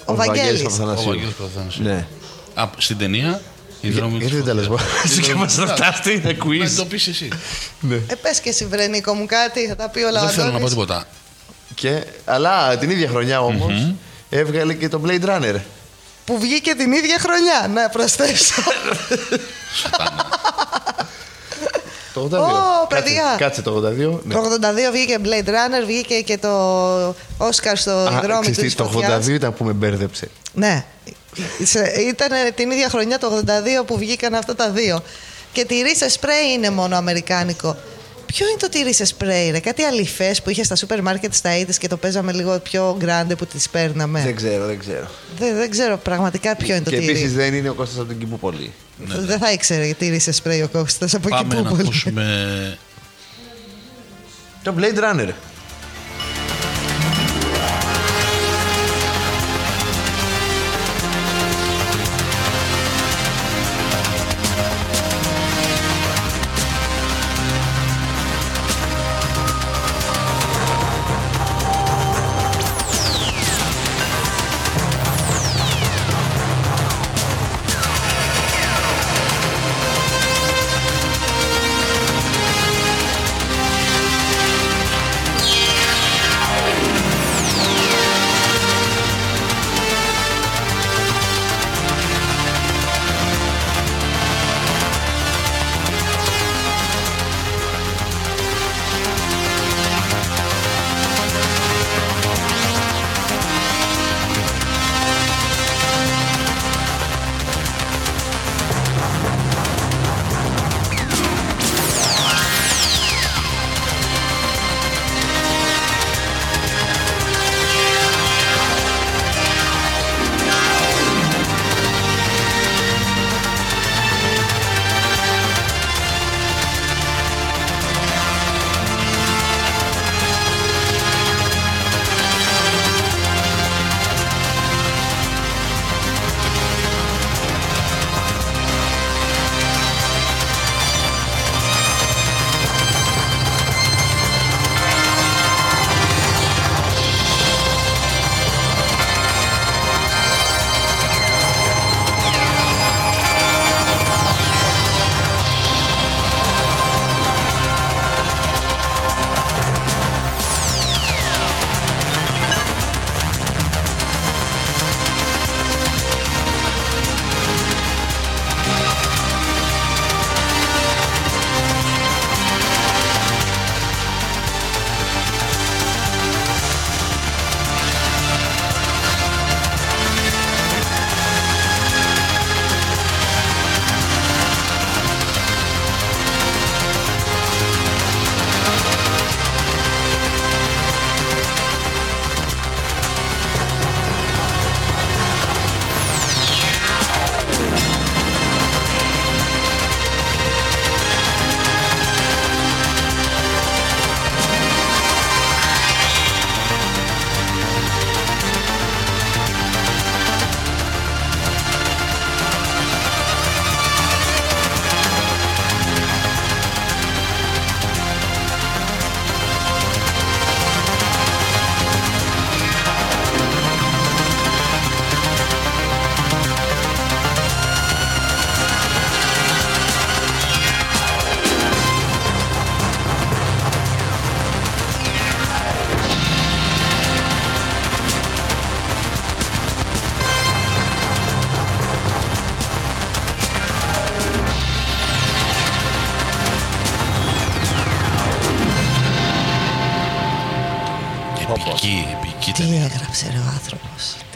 Ο 0.05 0.15
Βαγγέλης. 0.15 0.61
Παπαθανασίου. 0.61 1.07
Βαγγέλης 1.07 1.33
Παπαθανασίου. 1.33 1.83
Ναι. 1.83 2.05
Α, 2.53 2.69
στην 2.77 2.97
ταινία 2.97 3.41
«Οι 3.81 3.89
δρόμοι 3.89 4.17
Γιατί 4.17 4.25
της 4.35 4.43
δεν 4.43 4.45
τα 4.45 4.53
λες 4.53 4.65
φωτιάς». 4.67 4.87
μόνο. 4.89 5.01
Εσύ 5.03 5.21
και 5.21 5.33
μας 5.35 5.55
ρωτάς 5.55 6.01
τι 6.01 6.11
είναι 6.11 6.21
Να 6.39 6.45
quiz. 6.45 6.69
το 6.77 6.85
πεις 6.85 7.07
εσύ. 7.07 7.27
Ναι. 7.79 7.95
Ε, 7.95 8.15
πες 8.21 8.39
και 8.39 8.49
εσύ 8.49 8.65
βρε 8.65 8.87
Νίκο 8.87 9.13
μου 9.13 9.25
κάτι, 9.25 9.67
θα 9.67 9.75
τα 9.75 9.89
πει 9.89 9.99
όλα 10.01 10.21
ο 10.21 10.25
Δεν 10.25 10.33
θέλω 10.33 10.43
να 10.45 10.49
πω 10.51 10.55
Αντώνης. 10.55 10.69
τίποτα. 10.73 11.05
Και, 11.75 12.03
αλλά 12.25 12.77
την 12.77 12.89
ίδια 12.89 13.07
χρονιά 13.07 13.41
όμως 13.41 13.93
έβγαλε 14.29 14.73
και 14.73 14.89
το 14.89 15.01
Blade 15.05 15.25
Runner. 15.25 15.55
Που 16.25 16.39
βγήκε 16.39 16.73
την 16.75 16.91
ίδια 16.91 17.17
χρονιά, 17.19 17.67
να 17.73 17.89
προσθέσω. 17.89 18.61
Το 22.13 22.21
82. 22.31 22.37
Ω, 22.39 22.87
Κάτσε- 22.89 23.03
παιδιά. 23.03 23.35
Κάτσε 23.37 23.61
το 23.61 23.71
82. 23.75 24.19
Ναι. 24.23 24.33
Το 24.33 24.39
82 24.39 24.91
βγήκε 24.91 25.17
Blade 25.23 25.47
Runner, 25.49 25.85
βγήκε 25.85 26.21
και 26.21 26.37
το 26.37 27.15
Όσκαρ 27.37 27.77
στο 27.77 27.91
Α, 27.91 28.19
δρόμο 28.23 28.39
ξέρεις 28.41 28.57
του 28.57 28.65
τι, 28.65 28.75
Το 28.75 29.01
82 29.23 29.27
ήταν 29.27 29.53
που 29.53 29.63
με 29.63 29.71
μπέρδεψε. 29.71 30.29
Ναι. 30.53 30.85
Ήταν 32.07 32.29
την 32.55 32.71
ίδια 32.71 32.89
χρονιά 32.89 33.19
το 33.19 33.43
82 33.81 33.85
που 33.85 33.97
βγήκαν 33.97 34.33
αυτά 34.35 34.55
τα 34.55 34.69
δύο. 34.69 35.03
Και 35.51 35.65
τυρί 35.65 35.95
σε 35.95 36.09
σπρέι 36.09 36.51
είναι 36.55 36.69
μόνο 36.69 36.95
αμερικάνικο. 36.95 37.75
Ποιο 38.35 38.47
είναι 38.47 38.57
το 38.59 38.69
τυρί 38.69 38.93
σε 38.93 39.05
σπρέι, 39.05 39.49
ρε, 39.51 39.59
κάτι 39.59 39.83
αληφέ 39.83 40.35
που 40.43 40.49
είχε 40.49 40.63
στα 40.63 40.75
σούπερ 40.75 41.01
μάρκετ 41.01 41.33
στα 41.33 41.49
80's 41.61 41.75
και 41.79 41.87
το 41.87 41.97
παίζαμε 41.97 42.31
λίγο 42.31 42.59
πιο 42.59 42.95
γκράντε 42.99 43.35
που 43.35 43.45
τις 43.45 43.69
παίρναμε. 43.69 44.21
Δεν 44.21 44.35
ξέρω, 44.35 44.65
δεν 44.65 44.79
ξέρω. 44.79 45.07
Δεν, 45.37 45.55
δεν 45.55 45.69
ξέρω 45.69 45.97
πραγματικά 45.97 46.55
ποιο 46.55 46.75
είναι 46.75 46.83
το 46.83 46.89
Και 46.89 46.97
τυρί. 46.99 47.09
επίσης 47.11 47.33
δεν 47.33 47.53
είναι 47.53 47.69
ο 47.69 47.73
Κώστας 47.73 47.97
από 47.99 48.07
την 48.07 48.19
Κιπούπολη. 48.19 48.73
Δεν 48.97 49.39
θα 49.39 49.51
ήξερε 49.51 49.93
τυρί 49.97 50.19
σε 50.19 50.31
σπρέι 50.31 50.61
ο 50.61 50.67
Κώστας 50.71 51.13
από 51.13 51.27
εκεί 51.27 51.37
Πάμε 51.43 51.55
που 51.55 51.63
να 51.63 51.69
πολύ. 51.69 51.81
ακούσουμε 51.81 52.77
Το 54.63 54.73
Blade 54.79 54.99
Runner. 55.03 55.29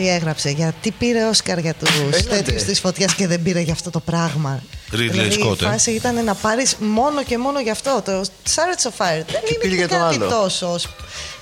Τι 0.08 0.14
έγραψε, 0.14 0.50
γιατί 0.50 0.92
πήρε 0.92 1.24
Όσκαρ 1.26 1.58
για 1.60 1.74
τους 1.74 1.90
Έλατε. 2.00 2.22
τέτοιους 2.24 2.64
της 2.64 2.80
φωτιάς 2.80 3.14
και 3.14 3.28
δεν 3.28 3.42
πήρε 3.44 3.60
για 3.60 3.74
αυτό 3.74 3.90
το 3.90 4.00
πράγμα. 4.00 4.62
Ridley 4.92 5.08
δηλαδή, 5.12 5.44
Scott, 5.44 5.62
η 5.62 5.66
ε. 5.66 5.70
φάση 5.70 5.92
ήταν 5.92 6.24
να 6.24 6.34
πάρεις 6.36 6.76
μόνο 6.80 7.24
και 7.24 7.38
μόνο 7.38 7.60
γι' 7.60 7.70
αυτό. 7.70 8.02
Το 8.06 8.22
Chariots 8.22 8.88
of 8.90 9.06
Fire 9.06 9.24
δεν 9.32 9.42
πήγε 9.44 9.66
είναι 9.66 9.76
για 9.76 9.86
και 9.86 9.94
τον 9.94 10.04
κάτι 10.04 10.16
άλλο. 10.16 10.30
τόσο. 10.30 10.78
σπ- 10.78 10.92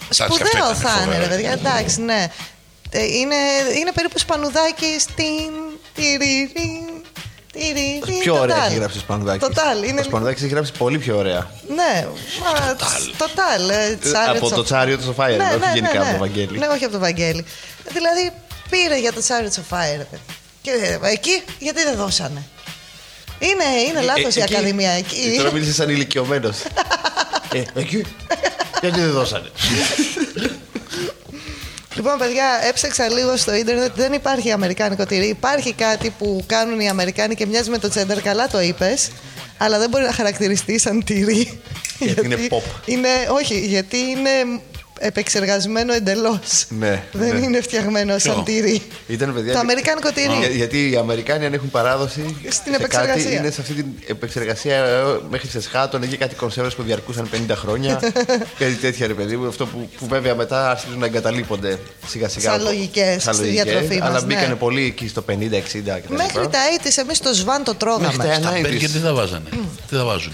και 0.10 0.24
αυτό 0.24 0.36
Σπουδαίο 0.36 0.66
ήταν 0.66 0.76
θα 0.76 0.90
είναι, 0.90 1.00
φοβερό. 1.14 1.24
ρε 1.24 1.28
παιδιά. 1.36 1.52
Εντάξει, 1.52 2.02
ναι. 2.02 2.28
Ε, 2.90 3.04
Είναι, 3.04 3.36
είναι 3.80 3.92
περίπου 3.94 4.20
σπανουδάκι 4.20 5.00
στην. 5.00 5.52
τυριριν, 5.96 6.84
τυριριν, 7.52 8.20
Πιο 8.20 8.40
ωραία 8.40 8.64
Total. 8.64 8.68
έχει 8.68 8.76
γράψει 8.76 8.98
ο 8.98 9.00
Σπανουδάκης. 9.00 9.48
Total, 9.48 9.88
είναι 9.88 10.00
Ο 10.00 10.04
Σπανουδάκης 10.04 10.44
έχει 10.44 10.52
γράψει 10.54 10.72
πολύ 10.78 10.98
πιο 10.98 11.18
ωραία. 11.18 11.50
Ναι, 11.68 12.08
μα, 12.42 12.76
total. 13.18 13.70
ε, 13.70 13.98
Chariots 14.04 14.36
από 14.36 14.50
το 14.50 14.62
of- 14.62 14.66
Τσάριο 14.66 14.98
του 14.98 15.16
Fire, 15.18 15.38
ναι, 15.38 15.44
όχι 15.50 15.60
ναι, 15.60 15.72
γενικά 15.74 15.94
ναι, 15.94 15.98
από 16.00 16.06
ναι. 16.06 16.12
το 16.12 16.18
Βαγγέλη. 16.20 16.58
Ναι, 16.58 16.68
όχι 16.68 16.84
από 16.84 16.94
το 16.94 17.00
Βαγγέλη. 17.00 17.46
Δηλαδή 17.94 18.32
πήρε 18.70 19.00
για 19.00 19.14
το 19.14 19.22
Chariots 19.28 19.56
of 19.60 19.76
Fire. 19.78 19.98
ρε 19.98 20.04
παιδί. 20.10 20.22
Και 20.62 20.72
ε, 20.72 21.00
εκεί 21.12 21.42
γιατί 21.60 21.84
δεν 21.84 21.96
δώσανε; 21.96 22.44
Είναι, 23.40 23.64
είναι 23.90 24.02
λάθος 24.02 24.36
η 24.36 24.40
Ε, 24.40 24.44
εκεί- 24.44 24.54
Ακαδημία 24.56 24.92
εκεί. 24.92 25.34
Τώρα 25.38 25.52
μίλησες 25.52 25.76
σαν 25.76 25.90
ηλικιωμένος. 25.90 26.58
ε, 27.54 27.62
εκεί. 27.80 28.06
Γιατί 28.82 29.00
δεν 29.00 29.12
δώσανε; 29.12 29.50
Λοιπόν, 31.96 32.18
παιδιά, 32.18 32.46
έψαξα 32.68 33.10
λίγο 33.10 33.38
στο 33.38 33.54
ίντερνετ. 33.56 33.92
Δεν 33.96 34.14
υπάρχει 34.14 34.52
αμερικάνικο 34.52 35.06
τυρί. 35.06 35.28
Υπάρχει 35.28 35.74
κάτι 35.74 36.10
που 36.10 36.44
κάνουν 36.48 36.80
οι 36.80 36.90
Αμερικάνοι 36.90 37.36
και 37.36 37.46
μοιάζει 37.46 37.70
με 37.70 37.78
το 37.78 37.90
τσέντερ. 37.90 38.22
Καλά 38.22 38.48
το 38.48 38.60
είπες. 38.62 39.08
Αλλά 39.58 39.80
δεν 39.80 39.90
μπορεί 39.90 40.04
να 40.04 40.14
χαρακτηριστεί 40.14 40.80
σαν 40.80 41.04
τυρί. 41.04 41.62
Γιατί 42.00 42.26
είναι 42.26 42.48
pop. 42.50 42.62
Είναι, 42.86 43.10
όχι, 43.30 43.60
γιατί 43.60 43.98
είναι 43.98 44.30
επεξεργασμένο 45.00 45.94
εντελώς. 45.94 46.66
Ναι, 46.70 47.04
Δεν 47.12 47.36
ναι. 47.38 47.46
είναι 47.46 47.62
φτιαγμένο 47.62 48.18
σαν 48.18 48.34
Ποιο; 48.34 48.44
τυρί. 48.44 48.82
Ήταν 49.08 49.34
παιδιά. 49.34 49.54
Το 49.54 49.60
αμερικάνικο 49.60 50.12
τυρί. 50.12 50.38
Για- 50.40 50.48
γιατί 50.50 50.90
οι 50.92 50.96
Αμερικάνοι 50.96 51.46
αν 51.46 51.54
έχουν 51.54 51.70
παράδοση. 51.70 52.36
Στην 52.50 52.72
σε 52.74 52.78
επεξεργασία. 52.80 53.24
Κάτι, 53.24 53.36
είναι 53.36 53.52
σε 53.52 53.62
αυτή 53.62 53.74
την 53.74 53.86
επεξεργασία 54.08 54.76
ε, 54.76 55.04
μέχρι 55.30 55.48
σε 55.48 55.62
σχάτων 55.62 56.04
ή 56.04 56.08
κάτι 56.08 56.36
κονσέρβες 56.36 56.74
που 56.76 56.84
διαρκούσαν 56.84 57.30
50 57.48 57.52
χρόνια. 57.56 58.00
κάτι 58.60 58.74
τέτοια 58.74 59.08
ρε 59.08 59.14
παιδί 59.14 59.38
μου. 59.38 59.48
Αυτό 59.48 59.66
που, 59.66 59.90
που 59.98 60.08
βέβαια 60.08 60.36
μετά 60.36 60.70
αρχίζουν 60.70 61.00
να 61.00 61.06
εγκαταλείπονται 61.06 61.80
σιγά 62.08 62.30
σιγά. 62.30 62.52
Σαν 62.52 62.62
λογικές 62.64 63.24
Σαν 63.24 63.34
στη 63.34 63.44
λογικές, 63.44 63.64
διατροφή 63.64 63.98
μας, 63.98 64.08
Αλλά 64.10 64.20
ναι. 64.20 64.26
μπήκανε 64.26 64.56
πολύ 64.56 64.86
εκεί 64.86 65.08
στο 65.08 65.24
50-60 65.30 65.32
κτλ. 66.04 66.14
Μέχρι 66.14 66.48
τα 66.50 66.60
80 66.84 66.98
εμείς 67.02 67.20
το 67.20 67.34
σβάν 67.34 67.64
το 67.64 67.76
τρώγαμε. 67.76 68.06
Μέχρι 68.16 68.28
τα 68.28 68.34
Στα 68.34 68.58
90s. 68.58 68.62
μπέργκερ 68.62 68.90
τι 68.92 68.98
θα 68.98 69.14
βάζανε; 69.14 69.50
Τι 69.90 69.96
θα 69.96 70.04
βάζουν. 70.04 70.34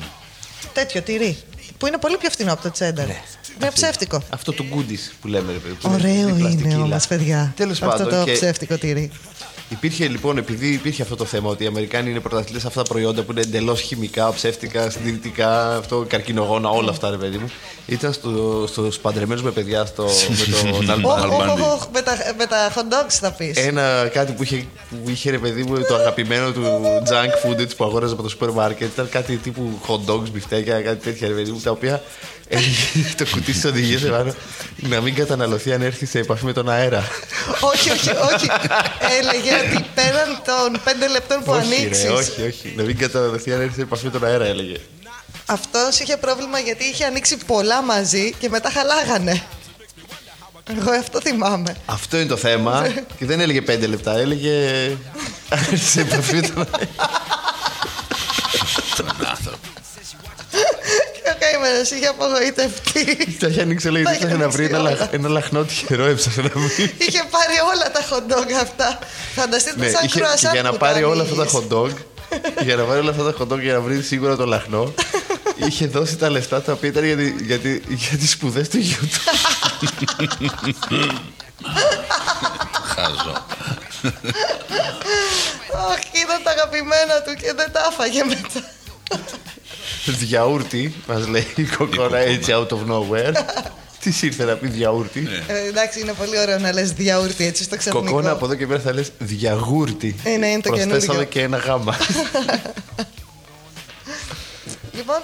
Τέτοιο 0.74 1.02
τυρί. 1.02 1.38
Που 1.82 1.88
είναι 1.88 1.98
πολύ 1.98 2.18
πιο 2.18 2.30
φθηνό 2.30 2.54
από 2.54 2.62
το 2.62 2.72
τσέντερ. 2.72 3.08
Είναι 3.08 3.72
ψεύτικο. 3.74 4.22
Αυτό 4.30 4.52
του 4.52 4.66
goodies 4.74 5.12
που 5.22 5.28
λέμε 5.28 5.52
ρε 5.52 5.58
παιδί. 5.58 5.74
που 5.74 5.90
Ωραίο 5.94 6.26
δίπλα 6.26 6.50
στην 6.50 6.60
είναι 6.60 6.70
κύλα. 6.70 6.84
όμω, 6.84 6.98
παιδιά. 7.08 7.54
Τέλος 7.56 7.82
Αυτό 7.82 8.04
πάντων, 8.04 8.20
το 8.20 8.26
και- 8.26 8.32
ψεύτικο 8.32 8.78
τυρί. 8.78 9.12
Υπήρχε 9.72 10.08
λοιπόν, 10.08 10.38
επειδή 10.38 10.68
υπήρχε 10.68 11.02
αυτό 11.02 11.16
το 11.16 11.26
θέμα 11.26 11.50
ότι 11.50 11.64
οι 11.64 11.68
Αμερικάνοι 11.68 12.10
είναι 12.10 12.20
πρωταθλητές 12.20 12.62
σε 12.62 12.68
αυτά 12.68 12.82
τα 12.82 12.90
προϊόντα 12.90 13.22
που 13.22 13.32
είναι 13.32 13.42
εντελώς 13.42 13.82
χημικά, 13.82 14.34
ψεύτικα, 14.34 14.90
συντηρητικά, 14.90 15.78
αυτό, 15.78 16.06
καρκινογόνα, 16.10 16.70
όλα 16.70 16.90
αυτά 16.90 17.10
ρε 17.10 17.16
παιδί 17.18 17.38
μου. 17.38 17.52
Ήταν 17.86 18.14
στο, 18.14 18.66
στους 18.68 18.98
παντρεμένους 18.98 19.44
με 19.44 19.52
παιδιά 19.52 19.86
στο, 19.86 20.04
με 20.04 20.86
τον 20.86 21.04
Όχ, 21.06 21.16
Αλμπάνι. 21.22 21.52
όχ, 21.52 21.60
όχ, 21.60 21.74
όχ, 21.74 21.86
Με 21.94 22.02
τα- 22.02 22.34
με 22.38 22.46
τα 22.46 22.72
hot 22.76 22.80
dogs 22.94 23.10
θα 23.22 23.32
πεις. 23.32 23.58
Ένα 23.58 24.10
κάτι 24.14 24.32
που 24.32 24.44
είχε, 24.44 24.66
που 24.90 25.10
είχε 25.10 25.30
ρε 25.32 25.38
παιδί 25.38 25.64
μου 25.64 25.78
το 25.88 25.96
αγαπημένο 25.96 26.52
του 26.52 26.62
junk 27.10 27.50
food 27.50 27.60
έτσι, 27.60 27.76
που 27.76 27.84
αγόραζε 27.84 28.14
από 28.14 28.24
το 28.24 28.30
σούπερ 28.30 28.50
μάρκετ. 28.52 28.88
Ήταν 28.94 29.10
κάτι 29.10 29.36
τύπου 29.36 29.80
hot 29.88 30.12
dogs, 30.12 30.30
μπιφτέκια, 30.32 30.82
κάτι 30.82 31.04
τέτοια 31.04 31.28
ρε 31.28 31.34
παιδί 31.34 31.52
μου, 31.52 31.60
τα 31.64 31.72
οποία 31.72 32.02
έλεγε 32.48 33.14
το 33.18 33.26
κουτί 33.32 33.52
τη 33.54 33.68
οδηγίες 33.68 34.04
επάνω 34.04 34.34
να 34.76 35.02
μην 35.02 35.16
καταναλωθεί 35.16 35.74
αν 35.74 35.82
έρθει 35.82 36.06
σε 36.06 36.20
επαφή 36.20 36.46
με 36.46 36.54
τον 36.54 36.70
αέρα. 36.70 37.04
όχι, 37.74 37.92
όχι, 37.92 38.10
όχι. 38.10 38.48
Έλεγε 39.20 39.52
ότι 39.66 39.86
πέραν 39.96 40.42
των 40.46 40.82
5 40.86 41.12
λεπτών 41.12 41.44
που 41.44 41.52
όχι, 41.52 41.62
ανοίξεις. 41.62 42.04
ρε, 42.04 42.12
όχι, 42.12 42.42
όχι. 42.42 42.74
Να 42.78 42.84
μην 42.84 42.98
καταναλωθεί 42.98 43.54
αν 43.54 43.62
έρθει 43.62 43.76
σε 43.76 43.82
επαφή 43.82 44.06
με 44.06 44.12
τον 44.12 44.26
αέρα, 44.26 44.46
έλεγε. 44.46 44.76
Αυτός 45.46 46.00
είχε 46.00 46.18
πρόβλημα 46.18 46.60
γιατί 46.60 46.84
είχε 46.84 47.06
ανοίξει 47.06 47.38
πολλά 47.46 47.82
μαζί 47.82 48.34
και 48.40 48.50
μετά 48.50 48.70
χαλάγανε. 48.70 49.44
Εγώ 50.78 50.92
αυτό 50.92 51.22
θυμάμαι. 51.22 51.76
Αυτό 51.86 52.18
είναι 52.18 52.28
το 52.28 52.38
θέμα. 52.38 52.88
και 53.18 53.26
δεν 53.26 53.40
έλεγε 53.40 53.62
πέντε 53.62 53.88
λεπτά, 53.88 54.18
έλεγε. 54.18 54.86
αν 55.54 55.60
έρθει 55.72 55.78
σε 55.78 56.02
επαφή 56.02 56.36
με 56.36 56.42
τον 56.42 56.68
αέρα. 56.68 56.92
Τον 61.62 61.70
άνθρωπο. 61.70 61.70
Και 61.70 61.70
ο 61.70 61.70
καημένο 61.70 61.82
είχε 61.96 62.08
απογοητευτεί. 62.08 63.38
Τα 63.40 63.48
είχε 63.48 63.62
ανοίξει, 63.62 63.90
λέει, 63.90 64.04
Τα 64.04 64.12
ήθελε 64.14 64.30
είχε 64.34 64.38
να 64.44 64.50
βρει 64.50 64.66
ένα, 64.66 64.78
ανοίξει 64.78 65.00
λαχ- 65.00 65.14
ένα 65.14 65.30
λαχνό 65.30 65.64
τυχερό, 65.64 66.06
έψαχνε 66.06 66.44
να 66.44 66.62
βρει. 66.62 66.96
είχε 66.98 67.22
πάρει 67.36 67.56
όλα 67.74 67.92
τα 67.92 68.02
hot 68.10 68.26
dog 68.34 68.52
αυτά. 68.62 69.00
Φανταστείτε 69.36 69.80
Ναι, 69.80 69.90
σαν 69.90 70.00
είχε, 70.06 70.14
και 70.14 70.20
κρουασάν 70.20 70.54
για 70.54 70.62
να 70.62 70.70
που 70.72 70.78
πάρει 70.78 71.02
τα 71.02 71.08
όλα 71.08 71.22
αυτά 71.22 71.36
τα 71.36 71.42
ανοίγεις. 71.42 71.60
hot 71.70 71.74
dog, 71.78 71.92
για 72.64 72.76
να 72.76 72.84
πάρει 72.84 73.00
όλα 73.00 73.10
αυτά 73.12 73.24
τα 73.24 73.34
hot 73.40 73.48
dog 73.54 73.60
για 73.60 73.74
να 73.74 73.80
βρει 73.82 74.02
σίγουρα 74.02 74.36
το 74.36 74.46
λαχνό, 74.46 74.94
είχε 75.56 75.88
δώσει 75.88 76.16
τα 76.18 76.30
λεφτά 76.30 76.62
τα 76.62 76.72
οποία 76.72 76.90
ήταν 76.90 77.04
για, 77.06 77.16
τη- 77.18 77.44
για, 77.44 77.58
τη- 77.60 77.82
για 77.88 78.18
τις 78.18 78.32
σπουδές 78.32 78.70
του 78.70 78.78
γιού 78.78 79.00
του. 79.12 79.20
Χάζω. 82.96 83.46
Αχ, 85.92 86.00
ήταν 86.24 86.40
τα 86.44 86.52
αγαπημένα 86.52 87.22
του 87.26 87.34
και 87.42 87.54
δεν 87.56 87.72
τα 87.72 87.82
άφαγε 87.90 88.24
μετά. 88.24 88.62
Διαούρτι, 90.20 90.96
μας 91.08 91.28
λέει 91.28 91.48
η 91.56 91.64
κοκόνα 91.64 92.18
έτσι 92.18 92.52
out 92.56 92.68
of 92.68 92.80
nowhere. 92.92 93.34
Τι 94.02 94.14
ήρθε 94.22 94.44
να 94.44 94.56
πει 94.56 94.68
διαούρτι. 94.68 95.28
Ε, 95.48 95.68
εντάξει, 95.68 96.00
είναι 96.00 96.14
πολύ 96.14 96.40
ωραίο 96.40 96.60
να 96.60 96.74
λες 96.74 96.92
διαούρτι 96.94 97.46
έτσι 97.46 97.64
στο 97.64 97.78
ξαφνικό. 97.78 98.06
Κοκόνα 98.06 98.32
από 98.32 98.46
εδώ 98.46 98.56
και 98.56 98.68
πέρα 98.68 98.80
θα 98.80 98.94
λες 98.94 99.12
διαγούρτι. 99.18 100.16
Ε, 100.24 100.38
ναι, 100.38 100.48
είναι 100.48 100.62
το 100.62 100.70
Προσθέσαμε 100.70 101.00
καινούργιο. 101.00 101.24
και 101.26 101.42
ένα 101.42 101.58
γάμα. 101.58 101.96
Λοιπόν, 104.96 105.22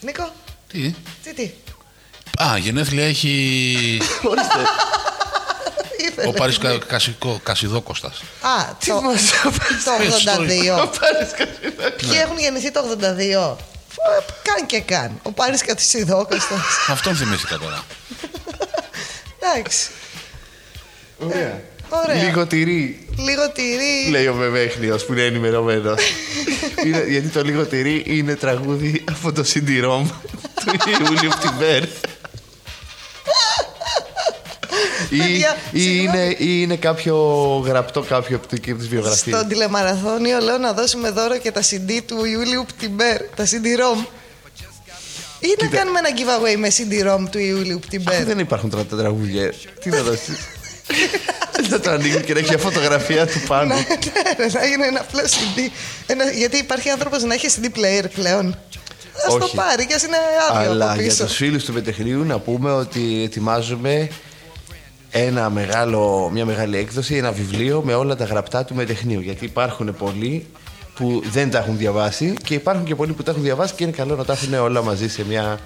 Νίκο, 0.00 0.32
Τι; 0.72 0.94
τι, 1.22 1.34
τι; 1.34 1.50
Α, 2.42 2.56
γενέθλια 2.58 3.04
έχει 3.04 3.28
Ήθελε. 4.00 4.64
Ο 6.26 6.32
Πάρης 6.32 6.58
Κα- 6.58 6.78
Κασικό- 6.86 7.40
Κασιδόκοστας. 7.42 8.22
Α, 8.40 8.74
το, 8.86 9.00
το 9.84 9.90
82. 10.00 10.88
Ποιοι 11.96 12.10
έχουν 12.22 12.38
γεννηθεί 12.38 12.70
το 12.70 12.80
82. 12.80 13.56
Ε, 13.96 14.22
Καν 14.42 14.66
και 14.66 14.80
καν. 14.80 15.20
Ο 15.22 15.32
Πάρης 15.32 15.62
Κατσιδόκοστας. 15.64 16.60
Αυτόν 16.88 17.16
θυμήθηκα 17.16 17.58
τώρα. 17.58 17.82
Εντάξει. 19.40 19.88
Ωραία. 21.18 21.60
Ωραία. 21.88 22.22
Λίγο 22.22 22.46
τυρί, 22.46 23.08
Λίγο 23.18 23.50
τυρί. 23.50 24.10
λέει 24.10 24.26
ο 24.26 24.34
Μεμέχνιος 24.34 25.04
που 25.04 25.12
είναι 25.12 25.22
ενημερωμένος. 25.22 26.00
γιατί 27.08 27.28
το 27.28 27.42
λίγο 27.42 27.64
τυρί 27.64 28.02
είναι 28.06 28.34
τραγούδι 28.36 29.04
από 29.10 29.32
το 29.32 29.44
CD-ROM 29.54 30.04
του 30.64 30.90
Ιούλιου 31.00 31.30
Πτυμπέρ. 31.40 31.82
Ή, 35.10 35.16
Παιδιά, 35.16 35.56
ή, 35.72 35.82
είναι, 36.02 36.24
ή 36.38 36.58
είναι 36.62 36.76
κάποιο 36.76 37.16
γραπτό 37.66 38.02
κάποιο 38.02 38.36
από 38.36 38.46
της 38.46 38.88
βιογραφίας. 38.88 39.36
Στον 39.38 39.48
τηλεμαραθώνιο 39.48 40.38
λέω 40.38 40.58
να 40.58 40.72
δώσουμε 40.72 41.10
δώρο 41.10 41.38
και 41.38 41.50
τα 41.50 41.60
CD 41.62 42.00
του 42.06 42.24
Ιούλιου 42.24 42.64
Πτυμπέρ. 42.76 43.22
Τα 43.22 43.44
CD-ROM. 43.44 44.04
Ή 45.40 45.56
να 45.62 45.66
κάνουμε 45.66 45.98
ένα 45.98 46.08
giveaway 46.18 46.56
με 46.58 46.68
CD-ROM 46.68 47.28
του 47.30 47.38
Ιούλιου 47.38 47.78
Πτυμπέρ. 47.78 48.14
Αφού 48.14 48.24
δεν 48.24 48.38
υπάρχουν 48.38 48.70
τώρα 48.70 48.84
τα 48.84 48.96
τραγούδια. 48.96 49.52
Τι 49.80 49.90
να 49.90 50.02
δώσεις; 50.02 50.36
Θα 51.70 51.80
το 51.80 51.90
ανοίγει 51.90 52.20
και 52.20 52.32
να 52.32 52.38
έχει 52.38 52.48
μια 52.48 52.58
φωτογραφία 52.58 53.26
του 53.26 53.40
πάνω. 53.46 53.74
Ναι, 53.74 53.84
ρε, 54.38 54.46
να 54.52 54.64
είναι 54.64 54.86
ένα 54.86 55.00
απλό 55.00 55.20
CD. 55.20 55.70
Ένα, 56.06 56.30
γιατί 56.30 56.56
υπάρχει 56.56 56.88
άνθρωπος 56.88 57.22
να 57.22 57.34
έχει 57.34 57.46
CD 57.56 57.64
player 57.78 58.04
πλέον. 58.14 58.46
Α 58.48 59.26
το 59.38 59.44
Όχι. 59.44 59.56
πάρει 59.56 59.86
και 59.86 59.94
ας 59.94 60.02
είναι 60.02 60.16
άδειο 60.50 60.70
Αλλά 60.70 60.90
από 60.90 61.00
για 61.00 61.10
πίσω. 61.10 61.24
τους 61.24 61.34
φίλους 61.36 61.64
του 61.64 61.72
Πετεχνείου 61.72 62.24
να 62.24 62.38
πούμε 62.38 62.72
ότι 62.72 63.22
ετοιμάζουμε 63.24 64.08
ένα 65.16 65.50
μεγάλο, 65.50 66.30
μια 66.32 66.44
μεγάλη 66.44 66.76
έκδοση, 66.76 67.16
ένα 67.16 67.32
βιβλίο 67.32 67.82
με 67.82 67.94
όλα 67.94 68.16
τα 68.16 68.24
γραπτά 68.24 68.64
του 68.64 68.74
Μετεχνείου. 68.74 69.20
Γιατί 69.20 69.44
υπάρχουν 69.44 69.96
πολλοί 69.98 70.46
που 70.94 71.22
δεν 71.30 71.50
τα 71.50 71.58
έχουν 71.58 71.76
διαβάσει 71.76 72.34
και 72.44 72.54
υπάρχουν 72.54 72.84
και 72.84 72.94
πολλοί 72.94 73.12
που 73.12 73.22
τα 73.22 73.30
έχουν 73.30 73.42
διαβάσει 73.42 73.74
και 73.74 73.82
είναι 73.82 73.92
καλό 73.92 74.16
να 74.16 74.24
τα 74.24 74.32
έχουν 74.32 74.54
όλα 74.54 74.82
μαζί 74.82 75.08
σε 75.08 75.24
μια 75.24 75.58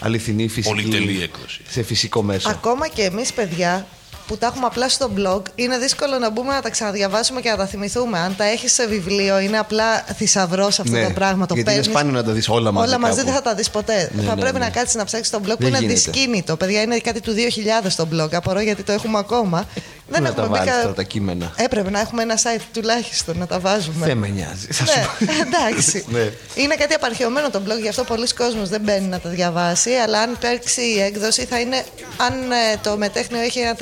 αληθινή 0.00 0.48
φυσική. 0.48 0.74
Πολυτελή 0.74 1.22
έκδοση. 1.22 1.60
Σε 1.68 1.82
φυσικό 1.82 2.22
μέσο. 2.22 2.50
Ακόμα 2.50 2.88
και 2.88 3.02
εμείς, 3.02 3.32
παιδιά, 3.32 3.86
που 4.26 4.36
τα 4.38 4.46
έχουμε 4.46 4.66
απλά 4.66 4.88
στο 4.88 5.10
blog, 5.16 5.42
είναι 5.54 5.78
δύσκολο 5.78 6.18
να 6.18 6.30
μπούμε 6.30 6.54
να 6.54 6.60
τα 6.62 6.70
ξαναδιαβάσουμε 6.70 7.40
και 7.40 7.50
να 7.50 7.56
τα 7.56 7.66
θυμηθούμε. 7.66 8.18
Αν 8.18 8.36
τα 8.36 8.44
έχεις 8.44 8.72
σε 8.72 8.86
βιβλίο, 8.86 9.38
είναι 9.38 9.58
απλά 9.58 9.96
θησαυρός 10.16 10.80
αυτό 10.80 10.92
Ναι, 10.92 11.04
το 11.04 11.10
πράγμα. 11.10 11.46
Το 11.46 11.54
γιατί 11.54 11.70
είναι 11.70 11.80
παίρνεις, 11.80 11.98
σπάνιο 11.98 12.12
να 12.20 12.24
τα 12.24 12.32
δεις 12.32 12.48
όλα 12.48 12.72
μαζί 12.72 12.88
Όλα 12.88 12.98
μαζί 12.98 13.14
κάπου. 13.16 13.26
δεν 13.26 13.34
θα 13.36 13.42
τα 13.42 13.54
δεις 13.54 13.70
ποτέ. 13.70 14.10
Ναι, 14.14 14.22
θα 14.22 14.34
ναι, 14.34 14.40
πρέπει 14.40 14.58
ναι. 14.58 14.64
να 14.64 14.70
κάτσεις 14.70 14.94
να 14.94 15.04
ψάξεις 15.04 15.30
το 15.30 15.38
blog 15.38 15.48
που 15.48 15.56
Δεν 15.58 15.68
είναι 15.68 15.78
γίνεται. 15.78 15.94
δυσκίνητο. 15.94 16.56
Παιδιά, 16.56 16.82
είναι 16.82 16.98
κάτι 16.98 17.20
του 17.20 17.32
2000 17.32 17.94
το 17.96 18.08
blog. 18.12 18.34
Απορώ 18.34 18.60
γιατί 18.60 18.82
το 18.82 18.92
έχουμε 18.92 19.18
ακόμα. 19.18 19.64
Δεν 20.08 20.22
να 20.22 20.28
έχουμε 20.28 20.42
τα 20.46 20.52
βάλεις 20.52 20.64
μπει 20.66 20.70
κα- 20.76 20.82
τώρα 20.82 20.94
τα 20.94 21.02
κείμενα; 21.02 21.52
Έπρεπε 21.56 21.90
να 21.90 22.00
έχουμε 22.00 22.22
ένα 22.22 22.36
site 22.36 22.60
τουλάχιστον 22.72 23.38
να 23.38 23.46
τα 23.46 23.58
βάζουμε. 23.60 24.06
Δεν 24.06 24.18
με 24.18 24.28
νοιάζει. 24.28 24.66
θα 24.72 24.84
σου 24.86 24.92
πω. 25.18 25.24
Ναι, 25.24 25.32
εντάξει. 25.46 26.04
Ναι. 26.08 26.30
Είναι 26.54 26.74
κάτι 26.74 26.94
απαρχαιωμένο 26.94 27.50
το 27.50 27.62
blog, 27.66 27.80
γι' 27.80 27.88
αυτό 27.88 28.04
πολλοί 28.04 28.28
κόσμος 28.34 28.68
δεν 28.68 28.80
μπαίνει 28.80 29.06
να 29.06 29.20
τα 29.20 29.28
διαβάσει. 29.28 29.90
Αλλά 29.90 30.20
αν 30.20 30.32
υπάρξει 30.32 30.80
η 30.80 31.00
έκδοση, 31.00 31.44
θα 31.44 31.60
είναι. 31.60 31.84
Αν 32.16 32.32
ε, 32.52 32.76
το 32.82 32.96
μετέχνιο 32.96 33.40
έχει 33.40 33.58
ένα 33.58 33.76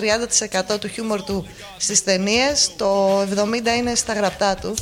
30% 0.75 0.79
του 0.81 0.89
χιούμορ 0.89 1.23
του 1.23 1.47
στις 1.77 2.05
ταινίες, 2.05 2.71
το 2.77 3.21
70% 3.21 3.25
είναι 3.79 3.95
στα 3.95 4.13
γραπτά 4.13 4.55
του. 4.55 4.75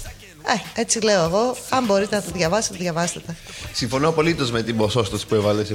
Ε, 0.75 0.81
έτσι 0.81 1.01
λέω 1.01 1.25
εγώ. 1.25 1.57
Αν 1.71 1.85
μπορείτε 1.85 2.17
να 2.17 2.23
τα 2.23 2.31
διαβάσετε, 2.33 2.77
διαβάστε 2.79 3.21
τα. 3.27 3.35
Συμφωνώ 3.73 4.09
απολύτως 4.09 4.51
με 4.51 4.63
την 4.63 4.77
ποσόστοση 4.77 5.27
που 5.27 5.35
έβαλες 5.35 5.69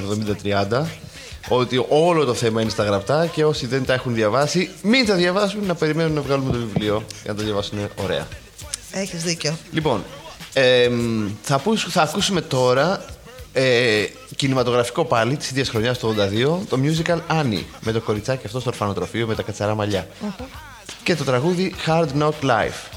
70-30. 0.44 0.86
Ότι 1.50 1.86
όλο 1.90 2.26
το 2.26 2.34
θέμα 2.34 2.62
είναι 2.62 2.70
στα 2.70 2.84
γραπτά 2.84 3.26
και 3.28 3.46
όσοι 3.46 3.66
δεν 3.68 3.86
τα 3.86 3.94
έχουν 3.94 4.14
διαβάσει, 4.14 4.70
μην 4.82 5.06
τα 5.06 5.16
διαβάσουν 5.16 5.66
να 5.66 5.76
περιμένουν 5.76 6.14
να 6.14 6.22
βγάλουμε 6.22 6.52
το 6.52 6.58
βιβλίο 6.58 7.04
για 7.24 7.32
να 7.32 7.38
τα 7.38 7.44
διαβάσουν 7.44 7.78
ωραία. 8.04 8.28
Έχεις 8.92 9.24
δίκιο. 9.24 9.58
Λοιπόν, 9.72 10.04
εμ, 10.54 11.28
θα, 11.42 11.56
ακούσ- 11.56 11.88
θα 11.90 12.02
ακούσουμε 12.02 12.42
τώρα 12.42 13.06
ε, 13.54 14.04
κινηματογραφικό 14.36 15.06
πάλι 15.06 15.38
της 15.38 15.50
ίδιας 15.52 15.70
χρονιάς 15.70 16.00
το 16.00 16.16
82, 16.18 16.58
το 16.70 16.80
musical 16.84 17.18
Annie 17.42 17.64
με 17.82 17.92
το 17.92 18.02
κοριτσάκι 18.02 18.46
αυτό 18.46 18.60
στο 18.60 18.70
ορφανοτροφείο 18.70 19.28
με 19.28 19.36
τα 19.36 19.42
κατσαρά 19.42 19.76
μαλλιά. 19.76 20.08
Και 21.04 21.16
το 21.16 21.24
τραγούδι 21.24 21.76
Hard 21.86 22.08
Knock 22.20 22.30
Life. 22.44 22.97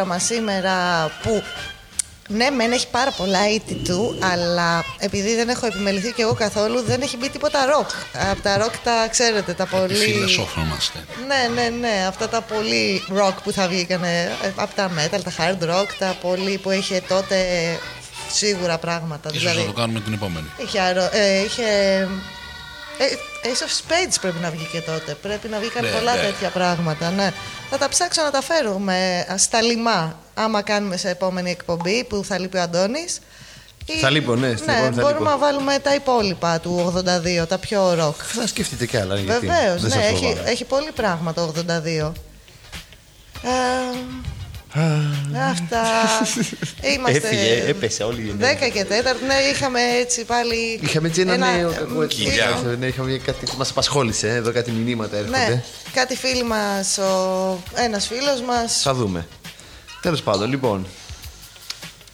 Ένα 0.00 0.16
πρόγραμμα 0.16 0.18
σήμερα 0.18 1.10
που 1.22 1.42
ναι, 2.28 2.50
μεν 2.50 2.72
έχει 2.72 2.88
πάρα 2.90 3.10
πολλά 3.10 3.50
ήτη 3.50 3.74
του, 3.74 4.18
αλλά 4.32 4.84
επειδή 4.98 5.34
δεν 5.34 5.48
έχω 5.48 5.66
επιμεληθεί 5.66 6.12
και 6.12 6.22
εγώ 6.22 6.34
καθόλου, 6.34 6.82
δεν 6.82 7.00
έχει 7.02 7.16
μπει 7.16 7.28
τίποτα 7.28 7.66
ροκ. 7.66 7.88
Από 8.30 8.40
τα 8.42 8.58
ροκ 8.58 8.76
τα 8.84 9.08
ξέρετε, 9.10 9.52
τα 9.52 9.66
πολύ. 9.66 9.94
Φιλοσόφωνομαστε. 9.94 11.04
Ναι, 11.26 11.62
ναι, 11.62 11.68
ναι. 11.68 12.04
Αυτά 12.08 12.28
τα 12.28 12.40
πολύ 12.40 13.02
rock 13.18 13.34
που 13.44 13.52
θα 13.52 13.68
βγήκανε 13.68 14.30
από 14.56 14.74
τα 14.74 14.90
metal, 14.90 15.20
τα 15.24 15.32
hard 15.38 15.62
rock, 15.70 15.86
τα 15.98 16.16
πολύ 16.20 16.58
που 16.58 16.70
είχε 16.70 17.02
τότε 17.08 17.36
σίγουρα 18.32 18.78
πράγματα. 18.78 19.30
Ίσως 19.32 19.44
να 19.44 19.50
δηλαδή, 19.50 19.66
το 19.68 19.80
κάνουμε 19.80 20.00
την 20.00 20.12
επόμενη. 20.12 20.46
είχε, 20.56 20.80
αερο- 20.80 21.10
ε, 21.14 21.38
είχε 21.44 21.62
ε, 21.62 22.08
Ace 23.42 23.62
of 23.66 23.70
Spades 23.80 24.14
πρέπει 24.20 24.38
να 24.42 24.50
βγει 24.50 24.68
και 24.72 24.80
τότε. 24.80 25.14
Πρέπει 25.14 25.48
να 25.48 25.58
βγήκαν 25.58 25.84
Ναι, 25.84 25.90
πολλά 25.90 26.14
ναι. 26.14 26.20
τέτοια 26.20 26.48
πράγματα. 26.48 27.10
Ναι. 27.10 27.32
Θα 27.70 27.78
τα 27.78 27.88
ψάξω 27.88 28.22
να 28.22 28.30
τα 28.30 28.42
φέρουμε 28.42 29.26
α, 29.32 29.38
στα 29.38 29.62
λιμά. 29.62 30.18
Άμα 30.34 30.62
κάνουμε 30.62 30.96
σε 30.96 31.08
επόμενη 31.10 31.50
εκπομπή 31.50 32.04
που 32.04 32.24
θα 32.24 32.38
λείπει 32.38 32.56
ο 32.56 32.62
Αντώνης. 32.62 33.18
Ή- 33.86 33.92
Θα 33.98 34.10
λείπω, 34.10 34.34
ναι, 34.36 34.52
στην 34.56 34.64
ναι, 34.66 34.72
επόμενη 34.72 34.94
θα 34.94 35.00
μπορούμε 35.02 35.18
λείπω. 35.18 35.30
να 35.30 35.38
βάλουμε 35.38 35.78
τα 35.78 35.94
υπόλοιπα 35.94 36.60
του 36.60 36.92
82, 37.42 37.46
τα 37.46 37.58
πιο 37.58 37.92
rock. 38.00 38.14
Θα 38.16 38.46
σκεφτείτε 38.46 38.86
κι 38.86 38.96
άλλα. 38.96 39.16
γιατί 39.18 39.46
Βεβαίως, 39.46 39.80
δεν 39.82 39.90
ναι, 39.90 39.96
σας 39.96 40.04
έχει, 40.12 40.24
φοβάμαι. 40.24 40.50
έχει 40.50 40.64
πολύ 40.64 40.90
πράγμα 40.94 41.32
το 41.32 41.42
82. 41.42 42.12
Ε, 43.42 43.96
αυτά. 45.50 45.82
Είμαστε. 46.94 47.16
Έφυγε, 47.28 47.62
έπεσε 47.68 48.02
όλη 48.02 48.22
η 48.22 48.28
ενέργεια. 48.30 48.68
10 48.68 48.72
και 48.72 48.84
4, 48.88 48.90
ναι, 49.26 49.34
είχαμε 49.52 49.80
έτσι 50.00 50.24
πάλι. 50.24 50.80
Είχαμε 50.82 51.08
έτσι 51.08 51.20
ένα, 51.20 51.32
ένα- 51.32 51.52
νέο 51.56 51.72
κακό 51.72 52.02
έτσι. 52.02 52.16
Κοιλιά. 52.16 52.76
Ναι, 52.78 52.86
είχαμε 52.86 53.16
κάτι 53.24 53.46
που 53.46 53.54
μας 53.58 53.70
απασχόλησε. 53.70 54.28
ε, 54.28 54.34
Εδώ 54.34 54.52
κάτι 54.52 54.70
μηνύματα 54.70 55.16
έρχονται. 55.16 55.38
Ναι, 55.48 55.62
κάτι 55.94 56.16
φίλοι 56.16 56.42
μας, 56.44 56.98
ο... 56.98 57.62
ένας 57.74 58.06
φίλος 58.06 58.40
μας 58.46 58.80
Θα 58.82 58.94
δούμε. 58.94 59.26
Τέλος 60.00 60.22
πάντων, 60.22 60.50
λοιπόν. 60.50 60.86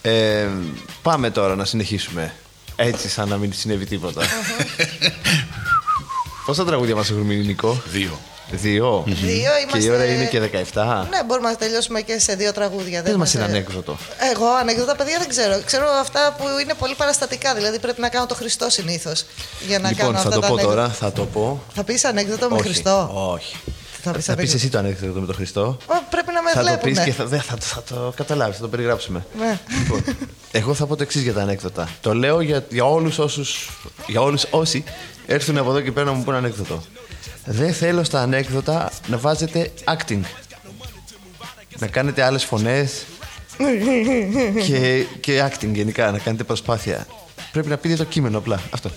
Ε, 0.03 0.47
πάμε 1.03 1.31
τώρα 1.31 1.55
να 1.57 1.65
συνεχίσουμε. 1.65 2.35
Έτσι, 2.77 3.09
σαν 3.09 3.29
να 3.29 3.37
μην 3.37 3.53
συνέβη 3.53 3.87
τίποτα. 3.87 4.23
Πόσα 6.47 6.65
τραγούδια 6.65 6.95
μας 6.95 7.11
έχουν 7.11 7.23
μείνει, 7.23 7.45
Νικό; 7.45 7.83
Δύο. 7.87 8.19
Δύο. 8.51 9.03
Δύο 9.07 9.15
Και 9.15 9.25
η 9.25 9.67
είμαστε- 9.69 9.91
ώρα 9.91 10.05
είναι 10.05 10.25
και 10.25 10.41
17. 10.41 11.07
Ναι, 11.11 11.25
μπορούμε 11.27 11.49
να 11.49 11.57
τελειώσουμε 11.57 12.01
και 12.01 12.19
σε 12.19 12.35
δύο 12.35 12.53
τραγούδια. 12.53 13.03
Δεν 13.03 13.11
μας 13.11 13.19
μας- 13.19 13.35
είναι 13.35 13.45
ανέκδοτο. 13.45 13.97
Εγώ 14.33 14.47
ανέκδοτα, 14.61 14.97
παιδιά, 14.97 15.19
δεν 15.19 15.29
ξέρω. 15.29 15.61
Ξέρω 15.65 15.87
αυτά 16.01 16.35
που 16.39 16.45
είναι 16.63 16.75
πολύ 16.79 16.95
παραστατικά. 16.95 17.55
Δηλαδή 17.55 17.79
πρέπει 17.79 18.01
να 18.01 18.09
κάνω 18.09 18.27
το 18.27 18.35
Χριστό 18.35 18.71
συνήθως. 18.71 19.25
Για 19.67 19.79
να 19.79 19.89
Λοιπόν, 19.89 20.05
κάνω 20.07 20.19
θα 20.19 20.19
αυτά 20.19 20.31
το 20.35 20.41
τα 20.41 20.47
πω 20.47 20.53
ανέκδοτα. 20.53 20.75
τώρα, 20.77 20.89
θα 20.89 21.13
το 21.13 21.25
πω. 21.27 21.63
Θα 21.75 21.85
πεις 21.85 22.05
ανέκδοτο 22.05 22.49
με 22.49 22.55
Όχι, 22.55 22.63
Χριστό; 22.63 23.11
Όχι. 23.33 23.57
Θα 24.03 24.11
πεις 24.13 24.25
Θα 24.25 24.35
πεις 24.35 24.53
ανέκδοτο. 24.53 24.57
εσύ 24.57 24.69
το 24.69 24.79
ανέκδοτο 24.79 25.21
με 25.21 25.27
τον 25.27 25.35
Χριστό. 25.35 25.77
Ω, 25.87 25.95
Πρέπει 26.11 26.33
να 26.33 26.43
με 26.43 26.51
Θα 26.51 26.61
το 26.61 26.67
πεις 26.83 26.93
βλέπουν. 26.93 27.05
και 27.05 27.13
θα, 27.13 27.25
δεν, 27.27 27.41
θα, 27.41 27.57
θα 27.61 27.83
το 27.83 28.13
καταλάβεις, 28.17 28.57
θα 28.57 28.63
το 28.63 28.69
περιγράψουμε. 28.69 29.27
Ναι. 29.39 29.59
Λοιπόν, 29.79 30.05
εγώ 30.53 30.75
θα 30.75 30.87
πω 30.87 30.97
το 30.97 31.03
εξής 31.03 31.23
για 31.23 31.33
τα 31.33 31.41
ανέκδοτα. 31.43 31.89
Το 32.01 32.15
λέω 32.15 32.41
για, 32.41 32.65
για 32.69 32.85
όλους 32.85 33.19
όσου. 33.19 33.45
Για 34.07 34.21
όλους 34.21 34.45
όσοι 34.51 34.85
έρθουν 35.27 35.59
από 35.59 35.71
εδώ 35.71 35.81
και 35.81 35.93
πέρα 35.93 36.07
να 36.07 36.13
μου 36.13 36.25
πούνε 36.25 36.37
ανέκδοτο. 36.37 36.83
Δεν 37.49 37.73
θέλω 37.73 38.05
στα 38.05 38.21
ανέκδοτα 38.21 38.91
να 39.07 39.17
βάζετε 39.19 39.73
acting. 39.85 40.21
Να 41.79 41.87
κάνετε 41.87 42.23
άλλες 42.23 42.45
φωνές 42.45 43.05
και, 44.67 45.05
και 45.21 45.51
acting 45.51 45.71
γενικά, 45.73 46.11
να 46.11 46.19
κάνετε 46.19 46.45
προσπάθεια. 46.45 47.07
Πρέπει 47.53 47.69
να 47.69 47.77
πείτε 47.77 47.95
το 47.97 48.05
κείμενο 48.05 48.39
απλά. 48.39 48.61
Αυτό. 48.71 48.91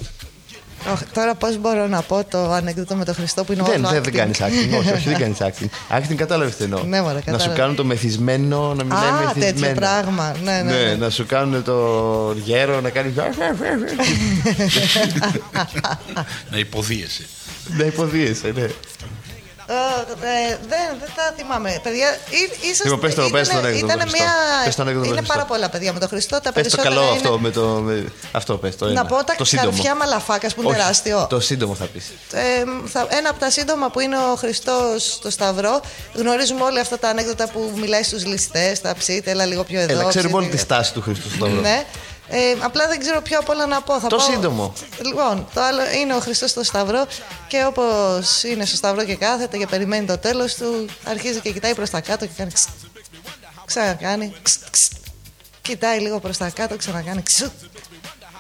Οχ, 0.92 1.00
Τώρα 1.14 1.36
πώς 1.36 1.58
μπορώ 1.58 1.88
να 1.88 2.02
πω 2.02 2.24
το 2.30 2.52
ανέκδοτο 2.52 2.96
με 2.96 3.06
τον 3.06 3.16
Χριστό 3.16 3.44
που 3.44 3.52
είναι 3.54 3.64
δεν, 3.64 3.86
όλο 3.86 3.90
δεν, 3.90 4.04
δεν 4.04 4.14
acting; 4.14 4.18
κάνεις 4.18 4.40
acting. 4.42 4.78
όχι, 4.78 4.92
όχι, 4.92 5.10
δεν 5.10 5.18
κάνεις 5.24 5.38
acting. 5.40 5.98
Acting 5.98 6.16
κατάλαβες 6.16 6.56
τι 6.56 6.64
εννοώ. 6.64 6.84
Ναι, 6.84 7.02
μωρέ, 7.02 7.14
να 7.14 7.20
σου 7.20 7.26
κατάλαβα. 7.26 7.56
κάνουν 7.56 7.76
το 7.76 7.84
μεθυσμένο, 7.84 8.74
να 8.74 8.84
μιλάει 8.84 9.10
Α, 9.10 9.12
μεθυσμένο. 9.12 9.54
τέτοιο 9.54 9.74
πράγμα. 9.74 10.36
Ναι, 10.44 10.62
ναι. 10.62 10.72
ναι. 10.72 10.96
να 10.96 11.10
σου 11.10 11.26
κάνουν 11.26 11.64
το 11.64 11.76
γέρο 12.44 12.82
να 12.82 12.90
κάνει. 12.90 13.14
Να 16.52 16.58
υποδίεσαι. 16.58 17.26
Να 17.78 17.86
υποδίεσαι, 17.86 18.52
ναι. 18.56 18.68
Ε, 19.72 19.74
ε, 19.74 20.58
δεν, 20.70 20.86
δεν 21.00 21.10
τα 21.16 21.34
θυμάμαι. 21.38 21.80
Παιδιά, 21.84 22.08
ή- 22.30 22.68
ίσως 22.72 22.84
Λοιπόν, 22.86 23.00
πες 23.00 23.14
το, 23.16 23.30
πες 23.30 23.48
το 23.48 23.54
ήτανε- 23.58 23.66
ανέκδοτο 23.68 23.86
με 23.86 23.94
ήτανε 23.94 24.02
τον 24.04 24.10
Χριστό. 24.10 24.24
μια... 24.24 24.64
Πες 24.66 24.76
το 24.76 24.82
ανέκδοτο 24.82 25.06
με 25.08 25.12
είναι 25.12 25.22
τον 25.22 25.28
πάρα 25.28 25.40
Χριστό. 25.40 25.54
πολλά 25.56 25.70
παιδιά 25.70 25.94
με 25.94 26.00
τον 26.00 26.10
Χριστό. 26.10 26.36
Τα 26.42 26.52
Πες 26.52 26.52
το 26.52 26.54
περισσότερα 26.78 26.90
καλό 26.90 27.02
είναι... 27.08 27.16
αυτό 27.18 27.40
με 27.40 27.50
το. 27.50 27.66
Με... 27.68 28.06
Αυτό 28.32 28.58
πες 28.58 28.76
το. 28.76 28.86
Να 28.86 28.92
ένα. 28.92 29.06
πω 29.06 29.16
τα 29.24 29.36
το 29.38 29.46
σύντομο. 29.46 29.70
καρφιά 29.72 29.96
μαλαφάκας 29.96 30.54
που 30.54 30.62
είναι 30.62 30.70
Όχι, 30.70 30.80
τεράστιο. 30.80 31.28
Το 31.30 31.40
σύντομο 31.40 31.76
θα 31.76 31.86
πεις. 31.86 32.06
Ε, 32.34 32.64
θα, 32.94 33.08
ένα 33.10 33.30
από 33.30 33.40
τα 33.40 33.50
σύντομα 33.50 33.90
που 33.90 34.00
είναι 34.00 34.18
ο 34.18 34.36
Χριστός 34.36 35.04
στο 35.14 35.30
Σταυρό. 35.30 35.82
Γνωρίζουμε 36.14 36.64
όλοι 36.64 36.80
αυτά 36.80 36.98
τα 37.00 37.10
ανέκδοτα 37.10 37.48
που 37.50 37.72
μιλάει 37.76 38.04
στους 38.04 38.26
ληστές, 38.26 38.82
τα 38.82 38.96
ψείτε, 38.98 39.32
έλα 39.32 39.46
λίγο 39.46 39.64
πιο 39.64 39.80
εδώ. 39.80 39.92
Έλα, 39.92 40.04
ξέρουμε 40.10 40.30
ψήτε. 40.32 40.44
όλη 40.44 40.48
τη 40.56 40.58
στάση 40.58 40.94
του 40.94 41.02
Χριστού 41.02 41.30
στο 41.30 41.36
Σταυρό. 41.38 41.62
Ναι. 42.30 42.38
Ε, 42.38 42.56
απλά 42.62 42.88
δεν 42.88 43.00
ξέρω 43.00 43.22
ποιο 43.22 43.40
απ' 43.40 43.50
όλα 43.50 43.66
να 43.66 43.82
πω. 43.82 44.00
Θα 44.00 44.08
Το 44.08 44.16
πω... 44.16 44.22
σύντομο. 44.24 44.74
Λοιπόν, 45.06 45.48
το 45.54 45.62
άλλο 45.62 45.82
είναι 46.02 46.16
ο 46.16 46.20
Χριστός 46.20 46.50
στο 46.50 46.64
Σταυρό 46.64 47.08
και 47.48 47.66
όπως 47.66 48.44
είναι 48.44 48.66
στο 48.66 48.76
Σταυρό 48.76 49.04
και 49.04 49.16
κάθεται 49.16 49.58
και 49.58 49.68
περιμένει 49.68 50.06
το 50.06 50.18
τέλος 50.18 50.56
του, 50.56 50.86
αρχίζει 51.04 51.40
και 51.40 51.52
κοιτάει 51.52 51.76
προς 51.76 51.90
τα 51.90 52.02
κάτω 52.02 52.26
και 52.26 52.32
κάνει. 52.38 52.52
ξτ. 52.52 52.70
Ξανακάνει. 53.66 54.36
ξτ, 54.42 54.64
ξτ. 54.70 54.92
Κοιτάει 55.62 56.00
λίγο 56.00 56.20
προς 56.20 56.38
τα 56.38 56.50
κάτω, 56.50 56.76
ξανακάνει. 56.78 57.24
ξτ. 57.24 57.52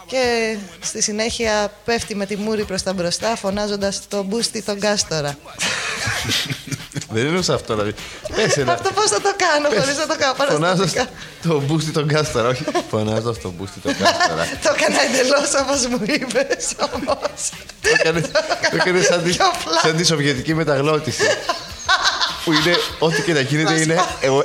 Και 0.05 0.57
στη 0.81 1.01
συνέχεια 1.01 1.71
πέφτει 1.85 2.15
με 2.15 2.25
τη 2.25 2.35
μούρη 2.35 2.65
προς 2.65 2.83
τα 2.83 2.93
μπροστά 2.93 3.35
φωνάζοντας 3.35 4.01
το 4.07 4.23
μπούστι 4.23 4.61
τον 4.61 4.79
κάστορα. 4.79 5.37
Δεν 7.11 7.25
εννοούσα 7.25 7.53
αυτό 7.53 7.73
δηλαδή. 7.73 7.93
Πες 8.35 8.57
ένα. 8.57 8.73
Αυτό 8.73 8.91
πώς 8.91 9.09
θα 9.09 9.21
το 9.21 9.31
κάνω 9.37 9.67
χωρίς 9.81 9.97
να 9.97 10.07
το 10.07 10.15
κάνω 10.19 10.33
Φωνάζω 10.33 10.75
παραστατικά. 10.75 11.07
το 11.47 11.61
μπούστι 11.61 11.91
τον 11.91 12.07
κάστορα. 12.07 12.47
Όχι, 12.47 12.63
φωνάζω 12.89 13.33
στο 13.33 13.53
μπούστι 13.57 13.79
τον 13.79 13.95
κάστορα. 13.97 14.43
Το 14.63 14.73
έκανα 14.77 15.01
εντελώς 15.01 15.49
όπως 15.61 15.85
μου 15.87 15.99
είπες 16.03 16.73
όμως. 16.93 17.49
Το 17.81 17.89
έκανε- 17.99 18.27
Το 18.71 18.75
έκανε 18.75 19.01
σαν 19.01 19.23
τη- 19.23 19.29
Πιο 19.29 19.45
πλάκα. 19.63 19.79
σαν 19.87 19.95
τη 19.95 20.05
σοβιετική 20.05 20.53
μεταγλώτηση. 20.53 21.23
Που 22.45 22.51
είναι, 22.53 22.75
ό,τι 22.99 23.21
και 23.21 23.33
να 23.33 23.39
γίνεται, 23.39 23.81
είναι 23.81 23.99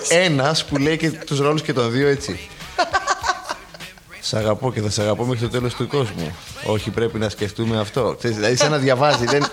ένας 0.08 0.64
που 0.64 0.76
λέει 0.76 0.96
και 0.96 1.10
τους 1.10 1.38
ρόλους 1.38 1.62
και 1.62 1.72
των 1.72 1.90
δύο 1.90 2.08
έτσι. 2.08 2.48
Σ' 4.20 4.34
αγαπώ 4.34 4.72
και 4.72 4.80
θα 4.80 4.90
σε 4.90 5.02
αγαπώ 5.02 5.24
μέχρι 5.24 5.44
το 5.44 5.50
τέλος 5.50 5.74
του 5.74 5.86
κόσμου. 5.88 6.36
Όχι, 6.66 6.90
πρέπει 6.90 7.18
να 7.18 7.28
σκεφτούμε 7.28 7.80
αυτό. 7.80 8.14
Ξέρεις, 8.18 8.36
δηλαδή, 8.36 8.56
σαν 8.56 8.70
να 8.70 8.76
διαβάζει. 8.76 9.24
Δεν, 9.24 9.46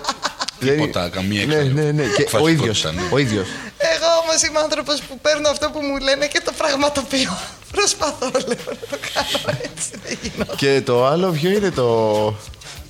Τίποτα, 0.70 1.08
καμία 1.08 1.46
Ναι, 1.46 1.54
ναι, 1.56 1.82
ναι. 1.90 2.02
Και 2.02 2.08
ο 2.08 2.22
εκφραστικότητα, 2.22 2.50
ίδιος. 2.50 2.84
ναι. 2.84 3.02
Ο 3.10 3.18
ίδιος. 3.18 3.46
Εγώ 3.78 4.06
όμως 4.24 4.42
είμαι 4.42 4.58
άνθρωπος 4.58 5.00
που 5.08 5.18
παίρνω 5.22 5.48
αυτό 5.48 5.70
που 5.70 5.80
μου 5.80 5.98
λένε 5.98 6.26
και 6.26 6.40
το 6.44 6.52
πραγματοποιώ. 6.56 7.38
Προσπαθώ 7.72 8.30
λέω 8.32 8.40
να 8.66 8.86
το 8.90 8.98
κάνω 9.14 9.58
έτσι. 9.62 9.90
Δεν 10.04 10.18
γινόταν. 10.22 10.56
Και 10.56 10.80
το 10.84 11.06
άλλο 11.06 11.30
ποιο 11.30 11.50
είναι 11.50 11.70
το. 11.70 11.88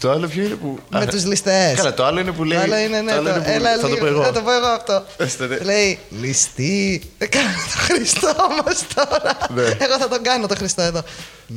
Το 0.00 0.10
άλλο 0.10 0.26
ποιο 0.28 0.42
είναι 0.42 0.54
που. 0.54 0.78
Με 0.88 0.98
Α, 0.98 1.06
τους 1.06 1.24
ληστές. 1.24 1.74
Καλά, 1.76 1.94
το 1.94 2.04
άλλο 2.04 2.20
είναι 2.20 2.32
που 2.32 2.44
λέει. 2.44 2.58
Το 2.58 2.64
άλλο 2.64 2.76
είναι, 2.76 3.00
ναι, 3.00 3.10
το 3.12 3.16
άλλο 3.18 3.28
το- 3.28 3.34
είναι 3.34 3.44
που- 3.44 3.50
έλα 3.50 3.70
θα 3.74 3.80
το 3.80 3.86
λίγο, 3.88 3.98
πω 3.98 4.06
εγώ. 4.06 4.22
θα 4.22 4.32
το 4.32 4.40
πω 4.40 4.52
εγώ 4.52 4.66
αυτό. 4.66 5.04
Έστε, 5.16 5.46
ναι. 5.46 5.56
Λέει, 5.56 5.98
ληστή. 6.20 7.02
Δεν 7.18 7.28
κάνω 7.30 7.48
το 7.48 7.78
Χριστό 7.94 8.28
όμω 8.28 8.62
τώρα. 8.94 9.36
Ναι. 9.54 9.62
Εγώ 9.62 9.98
θα 9.98 10.08
τον 10.08 10.22
κάνω 10.22 10.46
το 10.46 10.54
Χριστό 10.56 10.82
εδώ. 10.82 11.02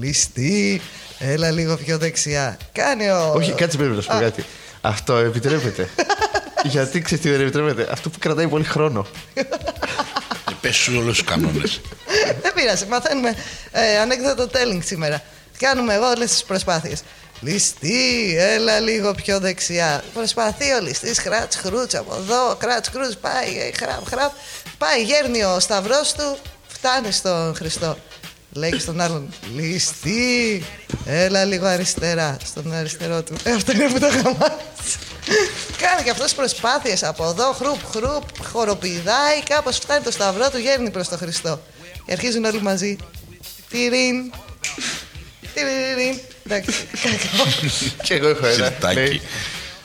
Ληστή. 0.01 0.81
Έλα 1.19 1.51
λίγο 1.51 1.75
πιο 1.75 1.97
δεξιά. 1.97 2.57
Κάνει 2.71 3.09
ο. 3.09 3.31
Όχι, 3.35 3.51
κάτσε 3.51 3.77
πρέπει 3.77 3.95
να 3.95 4.01
σου 4.01 4.07
πω 4.07 4.15
Α. 4.15 4.19
κάτι. 4.19 4.45
Αυτό 4.85 5.15
επιτρέπεται. 5.15 5.89
Γιατί 6.73 7.01
ξέρεις 7.01 7.23
τι 7.23 7.29
δεν 7.29 7.41
επιτρέπεται; 7.41 7.87
Αυτό 7.91 8.09
που 8.09 8.19
κρατάει 8.19 8.47
πολύ 8.47 8.63
χρόνο. 8.63 9.05
Πες 10.61 10.75
σου 10.75 10.93
όλους 10.97 11.17
τους 11.17 11.27
κανόνες. 11.27 11.81
Δεν 12.41 12.53
πειράζει, 12.53 12.85
μαθαίνουμε 12.85 13.35
ε, 13.71 13.97
ανέκδοτο 13.97 14.49
telling 14.53 14.83
σήμερα. 14.83 15.21
Κάνουμε 15.57 15.93
εγώ 15.93 16.09
όλες 16.09 16.29
τις 16.29 16.43
προσπάθειες. 16.43 17.03
Ληστή, 17.41 18.35
έλα 18.39 18.79
λίγο 18.79 19.13
πιο 19.13 19.39
δεξιά. 19.39 20.03
Προσπαθεί 20.13 20.71
ο 20.71 20.79
ληστής, 20.81 21.19
χράτ, 21.19 21.53
χρούτ 21.53 21.95
από 21.95 22.15
εδώ, 22.15 22.55
κράτς, 22.55 22.89
κρούτς, 22.89 23.17
πάει, 23.17 23.57
ε, 23.57 23.71
χραπ, 23.77 24.07
χραπ. 24.07 24.31
Πάει, 24.77 25.03
γέρνει 25.03 25.43
ο 25.43 25.59
σταυρός 25.59 26.13
του, 26.13 26.37
φτάνει 26.67 27.11
στον 27.11 27.55
Χριστό. 27.55 27.97
Λέει 28.57 28.79
στον 28.79 29.01
άλλον, 29.01 29.29
ληστή, 29.55 30.63
έλα 31.05 31.45
λίγο 31.45 31.65
αριστερά, 31.65 32.37
στον 32.45 32.73
αριστερό 32.73 33.23
του. 33.23 33.33
Ε, 33.43 33.51
αυτό 33.51 33.71
είναι 33.71 33.87
που 33.87 33.99
το 33.99 34.09
χαμάτισε. 34.09 34.97
Κάνει 35.77 36.03
και 36.03 36.09
αυτός 36.09 36.33
προσπάθειες 36.33 37.03
από 37.03 37.25
εδώ, 37.29 37.51
χρουπ, 37.51 37.85
χρουπ, 37.91 38.23
χοροπηδάει, 38.51 39.43
κάπως 39.49 39.77
φτάνει 39.77 40.03
το 40.03 40.11
σταυρό 40.11 40.49
του, 40.49 40.57
γέρνει 40.57 40.89
προς 40.89 41.07
τον 41.07 41.17
Χριστό. 41.17 41.61
Και 42.05 42.11
αρχίζουν 42.11 42.45
όλοι 42.45 42.61
μαζί. 42.61 42.97
Τυρίν, 43.69 44.31
τυρίν. 45.53 46.19
Εντάξει, 46.45 46.87
κακό. 47.01 47.49
Και 48.03 48.13
εγώ 48.13 48.27
έχω 48.27 48.45
ένα. 48.45 48.53
Σιρτάκι. 48.53 48.95
Λέει, 48.95 49.21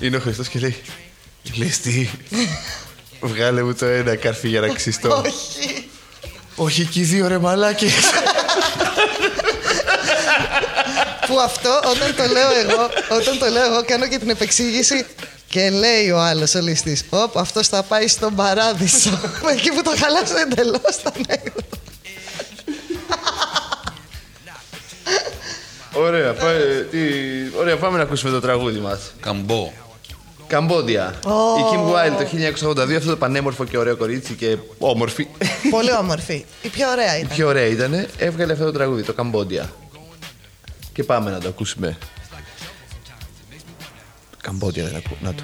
είναι 0.00 0.16
ο 0.16 0.20
Χριστός 0.20 0.48
και 0.48 0.58
λέει. 0.58 0.76
Ληστή. 1.54 2.10
Βγάλε 3.20 3.62
μου 3.62 3.74
το 3.74 3.86
ένα 3.86 4.16
καρφί 4.16 4.48
για 4.48 4.60
να 4.60 4.68
ξυστώ. 4.68 5.22
Όχι. 5.26 5.89
Όχι 6.54 6.84
και 6.84 7.00
οι 7.00 7.02
δύο 7.02 7.28
ρε 7.28 7.38
μαλάκες. 7.38 7.92
Που 11.26 11.40
αυτό 11.40 11.80
όταν 11.84 12.14
το 12.16 12.32
λέω 12.32 12.50
εγώ, 12.50 12.82
όταν 13.18 13.38
το 13.38 13.46
λέω 13.46 13.64
εγώ 13.64 13.84
κάνω 13.84 14.06
και 14.06 14.18
την 14.18 14.30
επεξήγηση 14.30 15.06
και 15.48 15.70
λέει 15.70 16.10
ο 16.10 16.18
άλλος 16.18 16.54
ο 16.54 16.60
ληστή. 16.60 16.98
Όπ, 17.10 17.38
αυτός 17.38 17.68
θα 17.68 17.82
πάει 17.82 18.08
στον 18.08 18.34
παράδεισο. 18.34 19.20
Εκεί 19.52 19.70
που 19.70 19.82
το 19.82 19.90
χαλάσω 20.00 20.38
εντελώς 20.38 21.02
τα 21.02 21.12
ανέκδοτα. 21.14 21.76
Ωραία, 25.94 26.32
πάμε, 26.32 26.86
τι... 26.90 26.98
Ωραία, 27.58 27.76
πάμε 27.76 27.96
να 27.96 28.02
ακούσουμε 28.02 28.30
το 28.30 28.40
τραγούδι 28.40 28.78
μας. 28.78 29.00
Καμπό. 29.20 29.72
Καμπόντια. 30.50 31.14
Ω. 31.24 31.30
Η 31.30 31.62
Kim 31.72 31.78
Wilde 31.78 32.16
το 32.18 32.26
1982, 32.90 32.94
αυτό 32.96 33.10
το 33.10 33.16
πανέμορφο 33.16 33.64
και 33.64 33.78
ωραίο 33.78 33.96
κορίτσι 33.96 34.34
και 34.34 34.56
όμορφη. 34.78 35.26
Πολύ 35.70 35.92
όμορφη. 35.92 36.44
Η 36.62 36.68
πιο 36.68 36.88
ωραία 36.90 37.16
Η 37.16 37.20
ήταν. 37.20 37.36
πιο 37.36 37.46
ωραία 37.48 37.66
ήταν, 37.66 38.06
έβγαλε 38.18 38.52
αυτό 38.52 38.64
το 38.64 38.72
τραγούδι, 38.72 39.02
το 39.02 39.12
Καμπόντια. 39.12 39.70
Και 40.92 41.04
πάμε 41.04 41.30
να 41.30 41.38
το 41.40 41.48
ακούσουμε. 41.48 41.98
Καμπόντια 44.42 44.84
δεν 44.84 44.96
ακούω. 44.96 45.16
Να 45.20 45.34
το. 45.34 45.42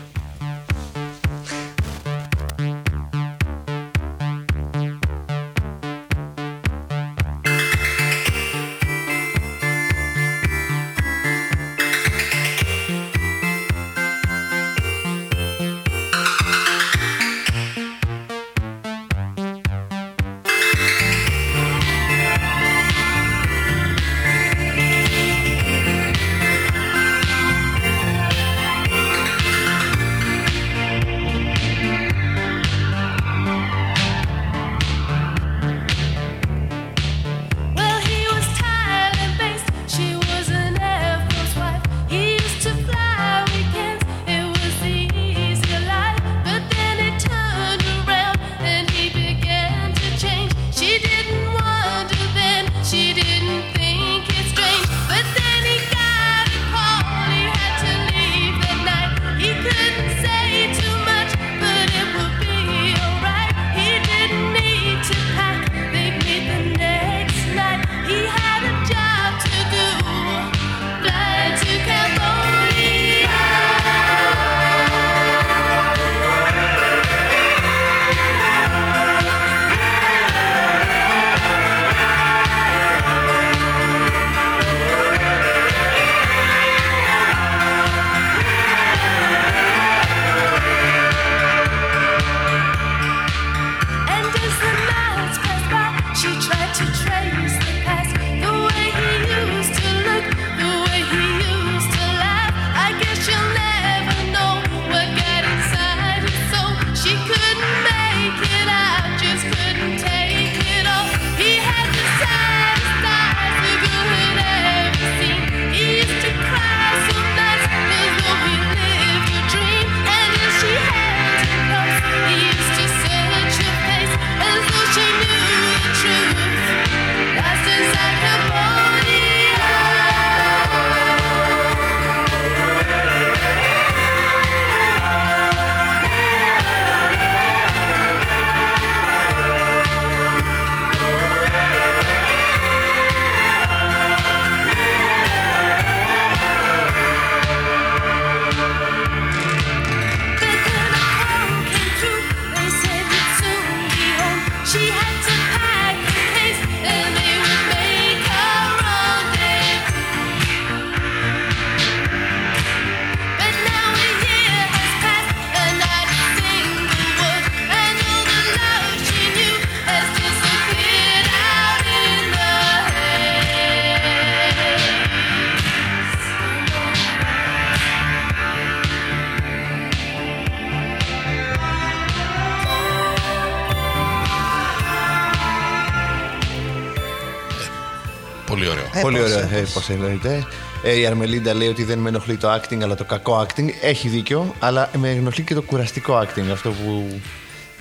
Ε, 189.57 189.61
Ε, 189.61 189.67
πώς 189.75 189.89
εννοείται. 189.89 190.47
Ε, 190.83 190.99
η 190.99 191.07
Αρμελίντα 191.07 191.55
λέει 191.55 191.69
ότι 191.69 191.85
δεν 191.85 191.99
με 191.99 192.09
ενοχλεί 192.09 192.37
το 192.37 192.55
acting 192.55 192.83
αλλά 192.83 192.95
το 192.95 193.05
κακό 193.05 193.47
acting. 193.47 193.69
Έχει 193.83 194.09
δίκιο, 194.09 194.55
αλλά 194.59 194.91
με 194.99 195.11
ενοχλεί 195.11 195.45
και 195.45 195.55
το 195.55 195.63
κουραστικό 195.63 196.19
acting. 196.21 196.51
Αυτό 196.53 196.71
που, 196.71 197.21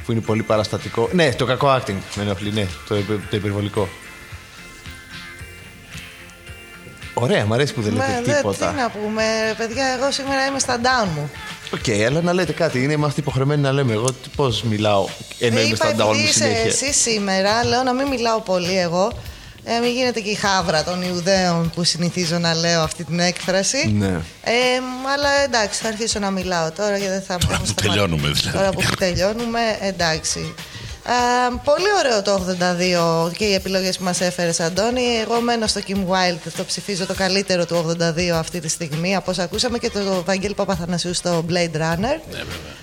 που 0.05 0.11
είναι 0.11 0.21
πολύ 0.21 0.43
παραστατικό. 0.43 1.09
Ναι, 1.11 1.33
το 1.33 1.45
κακό 1.45 1.75
acting 1.75 1.95
με 2.15 2.23
ενοχλεί, 2.23 2.51
ναι, 2.51 2.65
το, 2.87 2.95
υπε- 2.95 3.29
το 3.29 3.35
υπερβολικό. 3.37 3.89
Ωραία, 7.17 7.45
μου 7.45 7.53
αρέσει 7.53 7.73
που 7.73 7.81
δεν 7.81 7.93
λέτε 7.93 8.05
Μα, 8.05 8.21
δε, 8.21 8.33
τίποτα. 8.33 8.67
τι 8.67 8.75
να 8.75 8.89
πούμε, 8.89 9.23
παιδιά, 9.57 9.85
εγώ 9.99 10.11
σήμερα 10.11 10.45
είμαι 10.45 10.59
στα 10.59 10.77
down 10.81 11.07
μου. 11.15 11.31
Οκ, 11.73 12.05
αλλά 12.07 12.21
να 12.21 12.33
λέτε 12.33 12.51
κάτι. 12.51 12.83
Είναι, 12.83 12.93
είμαστε 12.93 13.19
υποχρεωμένοι 13.21 13.61
να 13.61 13.71
λέμε. 13.71 13.93
Εγώ 13.93 14.07
πώς 14.35 14.63
μιλάω 14.63 15.05
ενώ 15.39 15.59
είμαι 15.59 15.67
είπα 15.67 15.75
στα 15.75 15.87
down 15.87 15.91
επειδή 15.93 16.07
μου 16.07 16.13
είσαι 16.23 16.31
συνέχεια. 16.33 16.61
εσύ 16.65 16.93
σήμερα, 16.93 17.65
λέω 17.65 17.83
να 17.83 17.93
μην 17.93 18.07
μιλάω 18.07 18.39
πολύ 18.41 18.77
εγώ. 18.79 19.11
Ε, 19.67 19.79
μην 19.79 19.91
γίνεται 19.91 20.19
και 20.19 20.29
η 20.29 20.35
χάβρα 20.35 20.83
των 20.83 21.01
Ιουδαίων 21.01 21.71
που 21.75 21.83
συνηθίζω 21.83 22.37
να 22.37 22.53
λέω 22.53 22.81
αυτή 22.81 23.03
την 23.03 23.19
έκφραση. 23.19 23.91
Ναι. 23.97 24.21
Ε, 24.43 24.53
αλλά 25.13 25.29
εντάξει, 25.43 25.81
θα 25.81 25.87
αρχίσω 25.87 26.19
να 26.19 26.31
μιλάω 26.31 26.71
τώρα 26.71 26.97
γιατί 26.97 27.11
δεν 27.11 27.21
θα 27.21 27.37
Τώρα 27.37 27.59
που 27.65 27.73
τελειώνουμε 27.73 28.29
δηλαδή. 28.29 28.57
Τώρα 28.57 28.69
που 28.69 28.81
τελειώνουμε, 28.99 29.59
εντάξει. 29.81 30.53
Α, 31.03 31.57
πολύ 31.57 31.85
ωραίο 31.99 32.21
το 32.21 32.55
82 33.27 33.31
και 33.37 33.45
οι 33.45 33.53
επιλογές 33.53 33.97
που 33.97 34.03
μας 34.03 34.21
έφερες 34.21 34.59
Αντώνη. 34.59 35.01
Εγώ 35.21 35.41
μένω 35.41 35.67
στο 35.67 35.81
Kim 35.87 35.95
Wilde, 35.95 36.51
το 36.57 36.63
ψηφίζω 36.63 37.05
το 37.05 37.13
καλύτερο 37.13 37.65
του 37.65 37.95
82 37.99 38.29
αυτή 38.29 38.59
τη 38.59 38.67
στιγμή. 38.67 39.15
Από 39.15 39.31
όσο 39.31 39.41
ακούσαμε 39.41 39.77
και 39.77 39.89
το 39.89 40.23
Βαγγέλη 40.25 40.53
Παπαθανασίου 40.53 41.13
στο 41.13 41.45
Blade 41.49 41.77
Runner. 41.77 42.19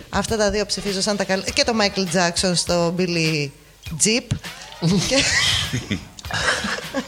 Αυτά 0.09 0.36
τα 0.36 0.50
δύο 0.50 0.66
ψηφίζω 0.66 1.00
σαν 1.00 1.16
τα 1.16 1.24
καλύτερα. 1.24 1.54
Και 1.54 1.64
το 1.64 1.72
Michael 1.80 2.16
Jackson 2.16 2.52
στο 2.54 2.94
Billy 2.98 3.48
Jeep. 4.04 4.26
και... 5.09 5.16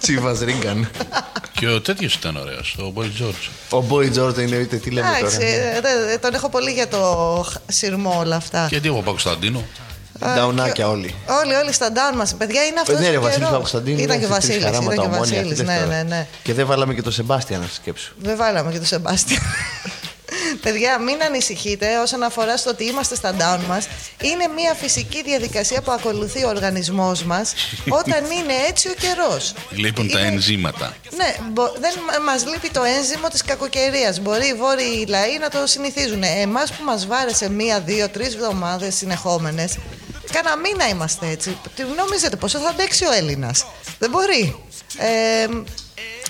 Τσίβας 0.00 0.38
Ρίγκαν. 0.40 0.90
Και 1.52 1.68
ο 1.68 1.80
τέτοιος 1.80 2.14
ήταν 2.14 2.36
ωραίος, 2.36 2.76
ο 2.78 2.90
Μπόι 2.90 3.08
Τζόρτζ. 3.08 3.46
Ο 3.70 3.84
Boy 3.90 4.18
George 4.18 4.38
εννοείται, 4.38 4.76
τι 4.76 4.90
λέμε 4.90 5.08
Εντάξει, 5.18 5.36
τώρα. 5.36 5.48
ε, 5.48 5.80
δε- 6.06 6.18
τον 6.18 6.34
έχω 6.34 6.48
πολύ 6.48 6.70
για 6.70 6.88
το 6.88 6.98
χ- 7.48 7.56
σειρμό 7.72 8.16
όλα 8.18 8.36
αυτά. 8.36 8.66
Και 8.70 8.80
τι 8.80 8.86
εγώ 8.86 8.96
Παπακοσταντίνο. 8.96 9.64
Νταουνάκια 10.34 10.88
όλοι. 10.88 11.14
Όλοι, 11.44 11.54
όλοι 11.54 11.72
στα 11.72 11.88
down 11.92 12.16
μας. 12.16 12.34
Παιδιά 12.34 12.64
είναι 12.64 12.80
αυτός. 12.80 12.98
Ναι, 13.00 13.10
ρε 13.10 13.18
Βασίλης 13.18 13.46
Παπακοσταντίνου. 13.46 13.98
Ήταν 13.98 14.18
και 14.18 14.24
ο 14.24 14.26
είμαστε 14.28 14.48
τρεις 14.52 14.62
Βασίλης. 14.64 14.78
Ήταν 14.78 14.94
χαράματα 14.94 15.02
και 15.02 15.08
ο 15.08 15.14
ομόνια, 15.14 15.42
τι 15.42 15.48
Βασίλη. 15.48 15.66
λες 15.66 15.76
Ναι, 15.76 15.84
τώρα. 15.84 15.96
ναι, 15.96 16.02
ναι. 16.02 16.26
Και 16.42 16.52
δεν 16.54 16.66
βάλαμε 16.66 16.94
και 16.94 17.02
το 17.02 17.10
Σεμπάστια 17.10 17.58
να 17.58 17.66
σκέψω. 17.74 18.12
Δεν 18.18 18.36
βάλαμε 18.36 18.72
και 18.72 18.78
το 18.78 18.84
Σεμπάστια. 18.86 19.38
Παιδιά, 20.64 20.98
μην 20.98 21.22
ανησυχείτε 21.22 21.98
όσον 21.98 22.22
αφορά 22.22 22.56
στο 22.56 22.70
ότι 22.70 22.84
είμαστε 22.84 23.14
στα 23.14 23.34
down 23.38 23.64
μας. 23.68 23.86
Είναι 24.22 24.46
μια 24.56 24.74
φυσική 24.74 25.22
διαδικασία 25.22 25.82
που 25.82 25.90
ακολουθεί 25.90 26.44
ο 26.44 26.48
οργανισμός 26.48 27.22
μας 27.24 27.54
όταν 28.00 28.24
είναι 28.24 28.52
έτσι 28.68 28.88
ο 28.88 28.94
καιρός. 28.98 29.54
Λείπουν 29.70 30.10
τα 30.10 30.18
ενζήματα. 30.18 30.96
Ναι, 31.16 31.34
μπο- 31.52 31.72
δεν 31.80 31.92
μα 32.26 32.50
λείπει 32.50 32.70
το 32.70 32.82
ένζυμο 32.82 33.28
της 33.28 33.42
κακοκαιρίας. 33.44 34.20
Μπορεί 34.20 34.46
οι 34.46 34.54
βόρειοι 34.54 35.04
λαοί 35.08 35.38
να 35.38 35.48
το 35.48 35.66
συνηθίζουν. 35.66 36.22
Εμάς 36.22 36.72
που 36.72 36.84
μας 36.84 37.06
βάρεσε 37.06 37.50
μία, 37.50 37.80
δύο, 37.80 38.08
τρεις 38.08 38.34
εβδομάδες 38.34 38.94
συνεχόμενες, 38.94 39.76
κάνα 40.32 40.56
μήνα 40.56 40.88
είμαστε 40.88 41.28
έτσι. 41.28 41.56
Τι 41.76 41.82
νομίζετε 41.96 42.36
πόσο 42.36 42.58
θα 42.58 42.68
αντέξει 42.68 43.04
ο 43.04 43.12
Έλληνας; 43.12 43.66
Δεν 43.98 44.10
μπορεί. 44.10 44.56
Ε, 44.98 45.46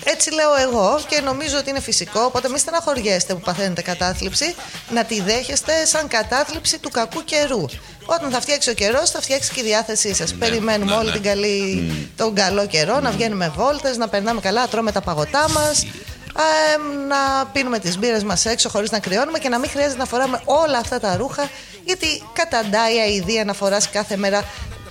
έτσι 0.05 0.33
λέω 0.33 0.55
εγώ 0.55 0.99
και 1.07 1.21
νομίζω 1.21 1.57
ότι 1.57 1.69
είναι 1.69 1.79
φυσικό. 1.79 2.21
Οπότε 2.21 2.49
μην 2.49 2.57
στεναχωριέστε 2.57 3.33
που 3.33 3.39
παθαίνετε 3.39 3.81
κατάθλιψη, 3.81 4.55
να 4.89 5.03
τη 5.03 5.21
δέχεστε 5.21 5.85
σαν 5.85 6.07
κατάθλιψη 6.07 6.79
του 6.79 6.89
κακού 6.89 7.23
καιρού. 7.23 7.65
Όταν 8.05 8.31
θα 8.31 8.41
φτιάξει 8.41 8.69
ο 8.69 8.73
καιρός, 8.73 9.09
θα 9.09 9.21
φτιάξει 9.21 9.51
και 9.53 9.59
η 9.59 9.63
διάθεσή 9.63 10.13
σας. 10.13 10.33
Περιμένουμε 10.33 10.93
όλη 10.95 11.11
την 11.11 11.21
καλή, 11.21 11.91
τον 12.15 12.35
καλό 12.35 12.67
καιρό, 12.67 12.99
να 12.99 13.11
βγαίνουμε 13.11 13.51
βόλτες, 13.55 13.97
να 13.97 14.07
περνάμε 14.07 14.41
καλά, 14.41 14.61
να 14.61 14.67
τρώμε 14.67 14.91
τα 14.91 15.01
παγωτά 15.01 15.49
μας. 15.49 15.85
να 17.07 17.45
πίνουμε 17.45 17.79
τις 17.79 17.97
μπύρες 17.97 18.23
μας 18.23 18.45
έξω 18.45 18.69
χωρίς 18.69 18.91
να 18.91 18.99
κρυώνουμε 18.99 19.39
και 19.39 19.49
να 19.49 19.59
μην 19.59 19.69
χρειάζεται 19.69 19.97
να 19.97 20.05
φοράμε 20.05 20.41
όλα 20.45 20.77
αυτά 20.77 20.99
τα 20.99 21.15
ρούχα 21.15 21.49
γιατί 21.85 22.07
καταντάει 22.33 22.99
αηδία 22.99 23.45
να 23.45 23.53
φοράς 23.53 23.89
κάθε 23.89 24.17
μέρα 24.17 24.43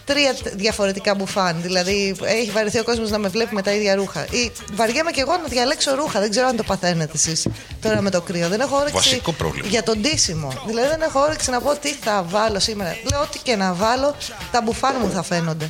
τρία 0.04 0.34
τ- 0.34 0.48
διαφορετικά 0.54 1.14
μπουφάν. 1.14 1.56
Δηλαδή, 1.62 2.16
έχει 2.24 2.50
βαρεθεί 2.50 2.78
ο 2.78 2.84
κόσμος 2.84 3.10
να 3.10 3.18
με 3.18 3.28
βλέπει 3.28 3.54
με 3.54 3.62
τα 3.62 3.72
ίδια 3.72 3.94
ρούχα. 3.94 4.26
Ή 4.30 4.52
βαριέμαι 4.72 5.10
και 5.10 5.20
εγώ 5.20 5.32
να 5.32 5.48
διαλέξω 5.48 5.94
ρούχα. 5.94 6.20
Δεν 6.20 6.30
ξέρω 6.30 6.46
αν 6.46 6.56
το 6.56 6.62
παθαίνετε 6.62 7.12
εσείς 7.14 7.46
τώρα 7.80 8.00
με 8.00 8.10
το 8.10 8.20
κρύο. 8.20 8.48
Δεν 8.48 8.60
έχω 8.60 8.76
όρεξη 8.76 8.94
Βασικό 8.94 9.32
πρόβλημα. 9.32 9.68
για 9.68 9.82
τον 9.82 10.02
τίσιμο. 10.02 10.52
Δηλαδή, 10.66 10.88
δεν 10.88 11.02
έχω 11.02 11.20
όρεξη 11.20 11.50
να 11.50 11.60
πω 11.60 11.74
τι 11.80 11.92
θα 11.92 12.22
βάλω 12.28 12.58
σήμερα. 12.58 12.96
Λέω 13.10 13.20
ό,τι 13.20 13.38
και 13.38 13.56
να 13.56 13.74
βάλω, 13.74 14.14
τα 14.52 14.60
μπουφάν 14.62 14.94
μου 15.00 15.10
θα 15.10 15.22
φαίνονται. 15.22 15.68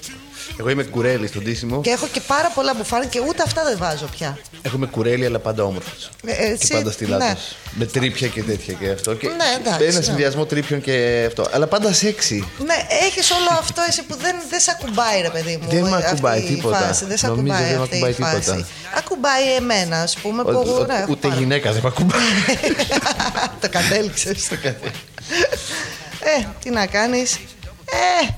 Εγώ 0.61 0.69
είμαι 0.69 0.83
κουρέλι 0.83 1.27
στον 1.27 1.45
τίσιμο. 1.45 1.81
Και 1.81 1.91
έχω 1.91 2.07
και 2.13 2.21
πάρα 2.27 2.51
πολλά 2.55 2.75
μπουφάν 2.75 3.09
και 3.09 3.21
ούτε 3.29 3.43
αυτά 3.43 3.65
δεν 3.65 3.79
βάζω 3.79 4.07
πια. 4.07 4.39
Έχω 4.63 4.77
είμαι 4.77 4.87
κουρέλι, 4.87 5.27
αλλά 5.27 5.39
πάντα 5.39 5.65
όμορφο. 5.65 5.91
Ε, 6.27 6.33
ε, 6.33 6.47
εσύ- 6.53 6.69
Και 6.69 6.75
πάντα 6.75 6.91
στυλάτο. 6.91 7.25
ναι. 7.25 7.35
Με 7.75 7.85
τρίπια 7.87 8.29
και 8.29 8.43
τέτοια 8.43 8.75
και 8.75 8.89
αυτό. 8.91 9.15
Και 9.15 9.27
Ναι, 9.29 9.35
εντάξει, 9.61 9.85
Ένα 9.85 9.93
ναι. 9.99 10.03
συνδυασμό 10.03 10.45
τρίπιων 10.47 10.81
και 10.81 11.25
αυτό. 11.27 11.47
Αλλά 11.53 11.67
πάντα 11.67 11.93
σεξι. 11.93 12.49
Ναι, 12.65 12.75
έχεις 13.07 13.31
όλο 13.31 13.49
αυτό 13.59 13.83
εσύ 13.89 14.03
που 14.03 14.17
δεν, 14.17 14.37
δεν 14.51 14.61
σε 14.61 14.71
ακουμπάει, 14.81 15.21
ρε 15.21 15.29
παιδί 15.31 15.59
μου. 15.63 15.69
Δεν 15.71 15.83
με 15.83 15.97
αυτή 15.97 16.07
ακουμπάει 16.11 16.41
η 16.41 16.55
τίποτα. 16.55 16.79
Φάση. 16.79 17.05
Δεν 17.05 17.17
σε 17.17 17.27
Νομίζω 17.27 17.53
ακουμπάει 17.53 17.69
δεν 17.69 17.77
με 17.77 17.83
αυτή 17.83 17.97
η 17.99 18.03
ακουμπάει 18.09 18.33
φάση. 18.33 18.51
τίποτα. 18.51 18.67
Ακουμπάει 18.99 19.55
εμένα, 19.55 20.01
ας 20.03 20.17
πούμε. 20.17 20.43
Που, 20.43 20.51
Ο- 20.67 20.81
ο- 20.81 20.85
ναι, 20.85 20.95
έχω 20.95 21.07
Ούτε 21.09 21.29
πάρα- 21.29 21.41
γυναίκα 21.41 21.73
δεν 21.73 21.81
με 21.83 21.89
ακουμπάει. 21.89 22.21
το 23.61 23.69
κατέληξες. 23.71 24.51
ε, 24.51 26.47
τι 26.63 26.71
να 26.71 26.87
κάνεις. 26.87 27.35
Ε, 27.35 28.29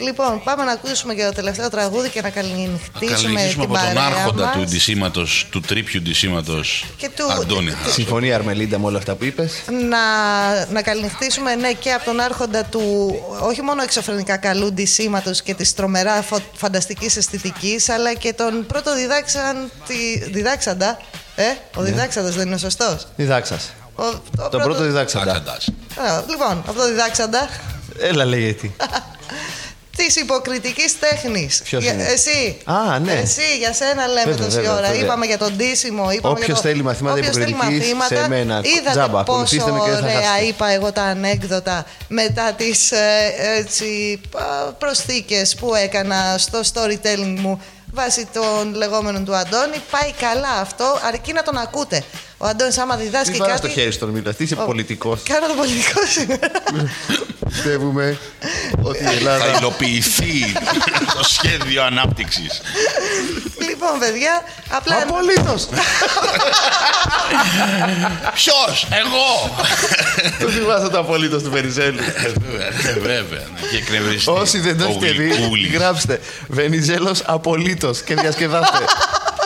λοιπόν, 0.00 0.40
πάμε 0.44 0.64
να 0.64 0.72
ακούσουμε 0.72 1.14
και 1.14 1.24
το 1.24 1.32
τελευταίο 1.32 1.70
τραγούδι 1.70 2.08
και 2.08 2.20
να 2.20 2.28
Να 2.28 2.34
καληνυχτήσουμε 2.34 3.12
καλλιεργήσουμε 3.12 3.66
την 3.66 3.74
από 3.76 3.84
τον 3.84 3.94
παρέα 3.94 4.04
άρχοντα 4.04 4.44
μας. 4.44 4.54
του 4.56 4.64
ντυσίματος, 4.64 5.46
του 5.50 5.60
τρίπιου 5.60 6.00
ντυσίματος, 6.02 6.84
Και 6.96 7.10
του- 7.16 7.32
Αντώνη 7.32 7.70
Χαρασό. 7.70 7.92
Συμφωνεί 7.92 8.26
η 8.26 8.32
Αρμελίντα 8.32 8.78
με 8.78 8.86
όλα 8.86 8.98
αυτά 8.98 9.14
που 9.14 9.24
είπες; 9.24 9.52
να, 9.88 9.98
να 10.72 10.82
καληνυχτήσουμε 10.82 11.54
ναι, 11.54 11.72
και 11.72 11.92
από 11.92 12.04
τον 12.04 12.20
άρχοντα 12.20 12.64
του 12.64 13.14
όχι 13.40 13.62
μόνο 13.62 13.82
εξωφρενικά 13.82 14.36
καλού 14.36 14.72
ντυσίματος 14.72 15.42
και 15.42 15.54
της 15.54 15.74
τρομερά 15.74 16.22
φω, 16.22 16.38
φανταστικής 16.54 17.16
αισθητικής 17.16 17.88
αλλά 17.88 18.14
και 18.14 18.32
τον 18.32 18.66
πρώτο 18.66 18.94
διδάξαν, 18.94 19.70
τη, 19.86 20.18
διδάξαντα 20.30 20.98
ε, 21.36 21.42
ο 21.74 21.82
διδάξαντας 21.82 22.34
δεν 22.34 22.46
είναι 22.46 22.58
σωστός 22.58 23.06
Διδάξας. 23.16 23.70
ο, 23.94 24.02
ο 24.38 24.48
Το 24.48 24.58
πρώτο 24.58 24.82
διδάξαντα. 24.82 25.30
Άκαντας. 25.30 25.68
Α, 25.96 26.22
λοιπόν, 26.30 26.62
από 26.66 26.72
το 26.72 26.86
διδάξαντα 26.88 27.48
Έλα, 27.98 28.24
λέει 28.24 28.40
γιατί. 28.42 28.74
της 30.06 30.16
υποκριτικής 30.16 30.98
τέχνης. 30.98 31.60
Ποιος 31.64 31.84
είναι; 31.84 32.04
Εσύ. 32.04 32.56
Α, 32.64 32.98
ναι. 32.98 33.12
Εσύ, 33.12 33.56
για 33.58 33.72
σένα 33.72 34.06
λέμε 34.06 34.30
Βέβαια, 34.30 34.44
τόση 34.44 34.56
βέβαια, 34.56 34.72
ώρα. 34.72 34.88
βέβαια. 34.88 35.02
Είπαμε 35.02 35.26
για 35.26 35.38
τον 35.38 35.52
ντύσιμο. 35.56 36.10
Είπαμε 36.10 36.32
Όποιος 36.34 36.46
για 36.46 36.54
το... 36.54 36.60
θέλει 36.60 36.82
μαθήματα 36.82 37.16
Όποιος 37.18 37.36
θέλει 37.36 37.50
υποκριτικής, 37.50 37.94
μαθήματα, 37.94 38.22
σε 38.22 38.28
μένα, 38.28 38.60
Είδατε 38.64 38.90
τζάμπα, 38.90 39.22
πόσο 39.22 39.32
ακολουθήστε 39.32 39.70
με 39.70 39.78
και 39.84 39.90
δεν 39.90 39.98
θα 39.98 40.04
ωραία 40.06 40.20
χάσετε. 40.28 40.46
είπα 40.46 40.68
εγώ 40.70 40.92
τα 40.92 41.02
ανέκδοτα 41.02 41.84
μετά 42.08 42.52
τις 42.52 42.92
ε, 42.92 43.32
έτσι, 43.58 44.20
α, 44.34 44.72
προσθήκες 44.72 45.54
που 45.54 45.74
έκανα 45.74 46.34
στο 46.38 46.60
storytelling 46.72 47.34
μου 47.38 47.62
βάσει 47.92 48.28
των 48.32 48.74
λεγόμενων 48.74 49.24
του 49.24 49.34
Αντώνη. 49.36 49.76
Πάει 49.90 50.12
καλά 50.20 50.52
αυτό, 50.60 50.98
αρκεί 51.08 51.32
να 51.32 51.42
τον 51.42 51.56
ακούτε. 51.56 52.02
Ο 52.42 52.46
Αντώνης 52.46 52.78
άμα 52.78 52.96
διδάσκει 52.96 53.30
Τι 53.32 53.38
βάζει 53.38 53.50
κάτι... 53.50 53.62
το 53.66 53.68
χέρι 53.68 53.92
στον 53.92 54.08
μήνα, 54.08 54.32
τι 54.34 54.44
είσαι 54.44 54.56
Ο- 54.60 54.64
πολιτικός. 54.64 55.22
Κάνω 55.22 55.46
το 55.46 55.54
πολιτικό 55.54 56.00
σήμερα. 56.06 56.50
Πιστεύουμε 57.48 58.18
ότι 58.82 59.02
η 59.02 59.06
Ελλάδα. 59.06 59.44
Θα 59.44 59.56
υλοποιηθεί 59.58 60.52
το 61.18 61.24
σχέδιο 61.24 61.82
ανάπτυξης. 61.82 62.60
λοιπόν, 63.68 63.98
παιδιά, 63.98 64.42
απλά... 64.70 64.96
Απολύτως! 65.02 65.68
Ποιος, 68.34 68.86
εγώ. 68.90 69.56
Το 70.40 70.48
θυμάστε 70.48 70.88
το 70.88 70.98
απολύτως 70.98 71.42
του 71.42 71.50
Βενιζέλου. 71.50 71.98
Ε, 71.98 72.32
Βέβαια, 72.50 72.66
ε, 72.66 72.92
βέβαια. 72.92 73.40
ναι. 73.54 73.68
Και 73.70 73.76
εκνευριστεί. 73.76 74.30
Όσοι 74.30 74.60
δεν 74.60 74.78
το 74.78 74.84
ο 74.84 74.88
έχετε 74.88 75.10
δει, 75.10 75.28
Γλυκούλης. 75.28 75.72
γράψτε 75.72 76.20
Βενιζέλος 76.48 77.22
απολύτως 77.26 78.02
και 78.02 78.14
διασκεδάστε 78.14 78.78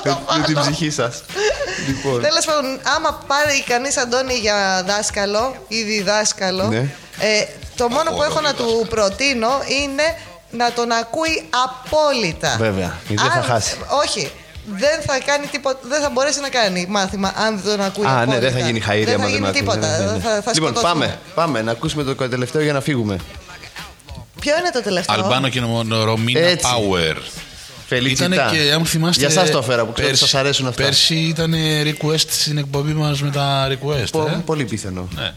με, 0.05 0.19
με 0.39 0.45
την 0.45 0.59
ψυχή 0.61 0.91
σας. 0.91 1.23
Λοιπόν, 1.89 2.21
Τέλος 2.23 2.45
πάντων, 2.45 2.79
άμα 2.97 3.21
πάρει 3.27 3.63
κανείς 3.63 3.97
Αντώνη 3.97 4.35
για 4.35 4.85
δάσκαλο 4.87 5.57
ή 5.69 5.83
διδάσκαλο, 5.83 6.67
Ναι. 6.69 6.77
ε, 7.19 7.45
το 7.77 7.89
μόνο 7.89 8.11
που 8.11 8.23
έχω 8.23 8.41
να 8.41 8.55
του 8.55 8.87
προτείνω 8.89 9.49
είναι 9.83 10.03
να 10.51 10.73
τον 10.73 10.93
ακούει 10.93 11.45
απόλυτα. 11.65 12.57
Βέβαια, 12.59 12.99
γιατί 13.09 13.23
δεν 13.23 13.33
θα 13.33 13.39
Αν- 13.39 13.45
χάσει. 13.45 13.77
Όχι. 14.05 14.31
Δεν 14.67 15.01
θα 15.07 15.19
κάνει 15.27 15.47
τίποτα, 15.47 15.79
δεν 15.83 16.01
θα 16.03 16.11
μπορέσει 16.11 16.41
να 16.41 16.49
κάνει 16.49 16.87
μάθημα 16.89 17.33
αν 17.37 17.61
δεν 17.65 17.77
τον 17.77 17.87
ακούει 17.87 18.07
Α, 18.07 18.11
απόλυτα. 18.13 18.35
ναι, 18.35 18.39
δεν 18.41 18.53
θα 18.53 18.59
γίνει 18.59 18.83
χαΐρι 18.89 19.05
Δεν 19.05 19.15
άμα 19.15 19.25
θα 19.25 19.31
δεν 19.31 19.35
γίνει 19.35 19.47
ακούσει. 19.47 19.61
τίποτα. 19.61 19.99
Ναι, 19.99 20.05
ναι, 20.05 20.13
ναι. 20.13 20.19
Θα, 20.19 20.43
θα 20.43 20.51
Λοιπόν, 20.55 20.71
σκοτώσουμε. 20.75 20.81
πάμε, 21.07 21.19
πάμε 21.35 21.63
να 21.63 21.71
ακούσουμε 21.71 22.03
το 22.03 22.15
τελευταίο 22.29 22.63
για 22.63 22.73
να 22.73 22.81
φύγουμε. 22.81 23.17
Ποιο 24.41 24.59
είναι 24.59 24.71
το 24.73 24.83
τελευταίο; 24.83 25.15
Αλμπάνο 25.15 25.49
και 25.49 25.61
Ρωμίνα 26.05 26.41
Έτσι. 26.41 26.67
Power. 26.71 27.17
Φελιτσιτά. 27.87 28.35
Ήτανε 28.35 28.51
και, 28.59 28.73
αν 28.73 28.87
θυμάστε. 28.87 29.21
Για 29.27 29.31
σας 29.31 29.51
το 29.51 29.59
έφερα 29.59 29.85
που 29.85 29.93
ξέρω 29.93 30.09
ότι 30.09 30.17
πέρσι- 30.17 30.19
σας 30.31 30.35
αρέσουν 30.35 30.67
αυτά. 30.67 30.83
Πέρσι 30.83 31.15
ήταν 31.15 31.55
request 31.85 32.25
στην 32.29 32.59
εκπομπή 32.59 32.93
μας 32.93 33.23
με 33.23 33.31
τα 33.31 33.69
request. 33.71 34.07
Πο- 34.11 34.27
ε. 34.27 34.43
Πολύ 34.47 34.65
πιθανό. 34.65 35.09
Ναι. 35.15 35.33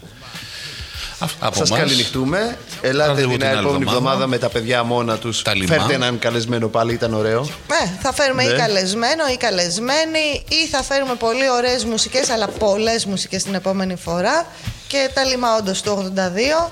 Από 1.39 1.57
Σας 1.57 1.69
εμάς. 1.69 1.81
καληνυχτούμε. 1.81 2.57
Ελάτε 2.81 3.09
Ραντεβού 3.09 3.29
την 3.29 3.39
την 3.39 3.47
άλλη 3.47 3.57
επόμενη 3.59 3.83
εβδομάδα. 3.83 3.97
εβδομάδα 3.97 4.27
με 4.27 4.37
τα 4.37 4.49
παιδιά 4.49 4.83
μόνα 4.83 5.17
τους. 5.17 5.41
λιμά. 5.53 5.73
Φέρτε 5.75 5.93
έναν 5.93 6.19
καλεσμένο 6.19 6.67
πάλι, 6.67 6.93
ήταν 6.93 7.13
ωραίο. 7.13 7.41
Ε, 7.83 7.89
θα 8.01 8.13
φέρουμε 8.13 8.43
Ναι. 8.43 8.49
ή 8.53 8.55
καλεσμένο 8.55 9.23
ή 9.33 9.37
καλεσμένη 9.37 10.43
ή 10.47 10.67
θα 10.71 10.83
φέρουμε 10.83 11.15
πολύ 11.15 11.49
ωραίες 11.49 11.85
μουσικές 11.85 12.29
αλλά 12.29 12.47
πολλές 12.47 13.05
μουσικές 13.05 13.43
την 13.43 13.53
επόμενη 13.53 13.95
φορά 13.95 14.45
και 14.87 15.09
τα 15.13 15.23
λιμά 15.23 15.47
όντως 15.59 15.81
του 15.81 15.91
82 15.91 16.71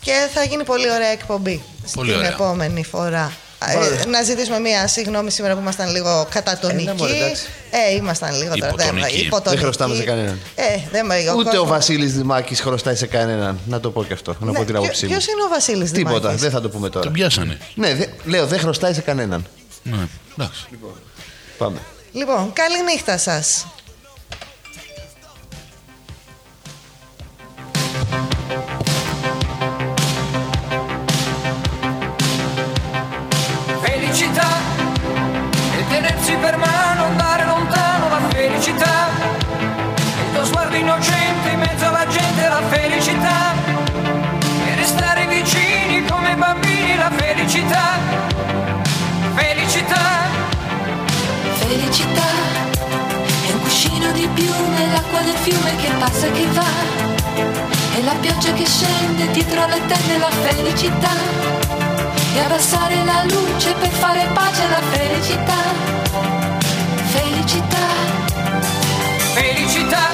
και 0.00 0.12
θα 0.34 0.42
γίνει 0.44 0.64
πολύ 0.64 0.90
ωραία 0.90 1.08
εκπομπή 1.08 1.62
Πολύ 1.94 2.08
την 2.10 2.18
ωραία. 2.18 2.30
επόμενη 2.32 2.84
φορά. 2.84 3.32
Ωραία. 3.76 4.00
Ε, 4.00 4.04
να 4.06 4.22
ζητήσουμε 4.22 4.58
μία 4.58 4.86
συγγνώμη 4.88 5.30
σήμερα 5.30 5.54
που 5.54 5.60
ήμασταν 5.60 5.90
λίγο 5.92 6.26
κατατονικοί. 6.30 6.82
Έλα, 6.82 6.94
μωρέ, 6.94 7.16
εντάξει. 7.16 7.42
ε, 7.90 7.94
ήμασταν 7.94 8.36
λίγο 8.38 8.54
τώρα. 8.54 8.66
Υποτονικοί. 8.68 9.16
υποτονικοί. 9.20 9.48
Δεν 9.54 9.58
χρωστάμε 9.58 9.94
σε 9.94 10.02
κανέναν. 10.04 10.40
Ε, 10.54 10.62
δεν 10.90 11.06
με 11.06 11.14
Ούτε 11.18 11.30
ο 11.30 11.34
κόσμος- 11.34 11.68
Βασίλης 11.68 12.12
Δημάκης 12.14 12.60
χρωστάει 12.60 12.94
σε 12.94 13.06
κανέναν. 13.06 13.58
Να 13.66 13.80
το 13.80 13.90
πω 13.90 14.04
και 14.04 14.12
αυτό. 14.12 14.36
Να 14.40 14.46
Ναι, 14.46 14.52
πω 14.52 14.64
την 14.64 14.66
ποιο- 14.74 14.78
άποψή 14.78 15.04
μου. 15.06 15.10
ποιος 15.10 15.26
είναι 15.26 15.42
ο 15.42 15.48
Βασίλης 15.48 15.90
Τίποτα, 15.90 16.18
Δημάκης; 16.18 16.40
δεν 16.40 16.50
θα 16.50 16.60
το 16.60 16.68
πούμε 16.68 16.88
τώρα. 16.88 17.04
Τον 17.04 17.12
πιάσανε. 17.12 17.58
Ναι, 17.74 17.94
δε- 17.94 18.06
λέω 18.24 18.46
δεν 18.46 18.58
χρωστάει 18.58 18.92
σε 18.94 19.00
κανέναν. 19.00 19.46
Ναι, 19.82 19.96
εντάξει. 20.38 20.66
Πάμε. 21.58 21.78
Λοιπόν, 22.12 22.52
καλή 22.52 22.82
νύχτα 22.92 23.18
σας. 23.18 23.66
Pioggia 58.20 58.52
che 58.52 58.66
scende 58.66 59.30
dietro 59.30 59.62
alle 59.62 59.80
tende 59.86 60.18
la 60.18 60.30
felicità. 60.30 61.10
E 62.34 62.40
abbassare 62.40 63.04
la 63.04 63.24
luce 63.24 63.72
per 63.74 63.90
fare 63.90 64.28
pace 64.32 64.62
alla 64.62 64.82
felicità. 64.90 65.60
Felicità. 67.14 67.86
Felicità 69.34 70.08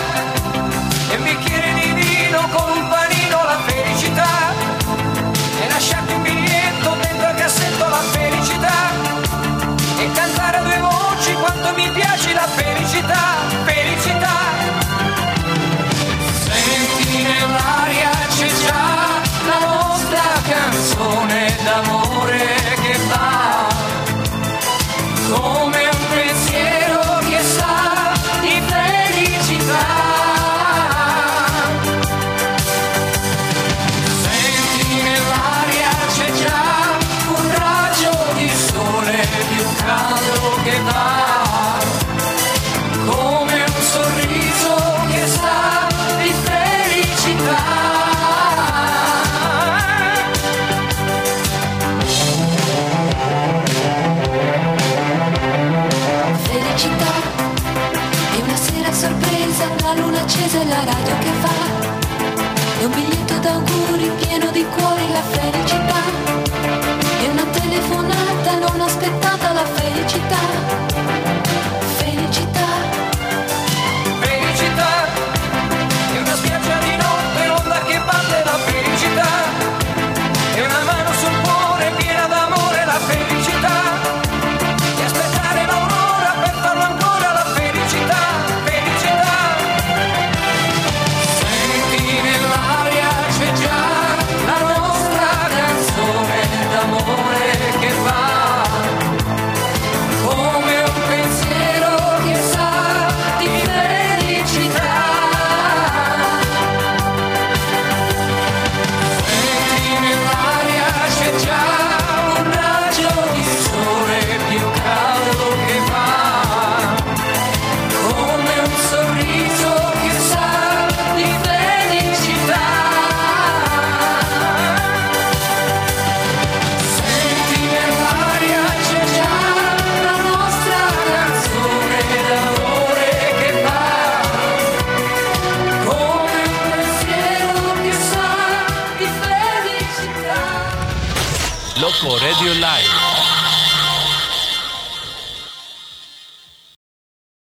e 1.11 1.16
un 1.16 1.23
bicchiere 1.24 1.74
di 1.74 1.93
vino 1.93 2.49
con 2.49 2.77
un 2.77 2.89
panino 2.89 3.37
la 3.45 3.59
felicità 3.66 4.55
e 5.61 5.69
lasciarti 5.69 6.12
un 6.12 6.23
biglietto 6.23 6.97
dentro 7.03 7.27
al 7.27 7.35
cassetto 7.35 7.89
la 7.89 8.03
felicità 8.11 8.91
e 9.99 10.11
cantare 10.12 10.57
a 10.57 10.62
due 10.62 10.79
voci 10.79 11.33
quanto 11.35 11.73
mi 11.77 11.89
piace 11.91 12.33
la 12.33 12.49
felicità 12.49 13.41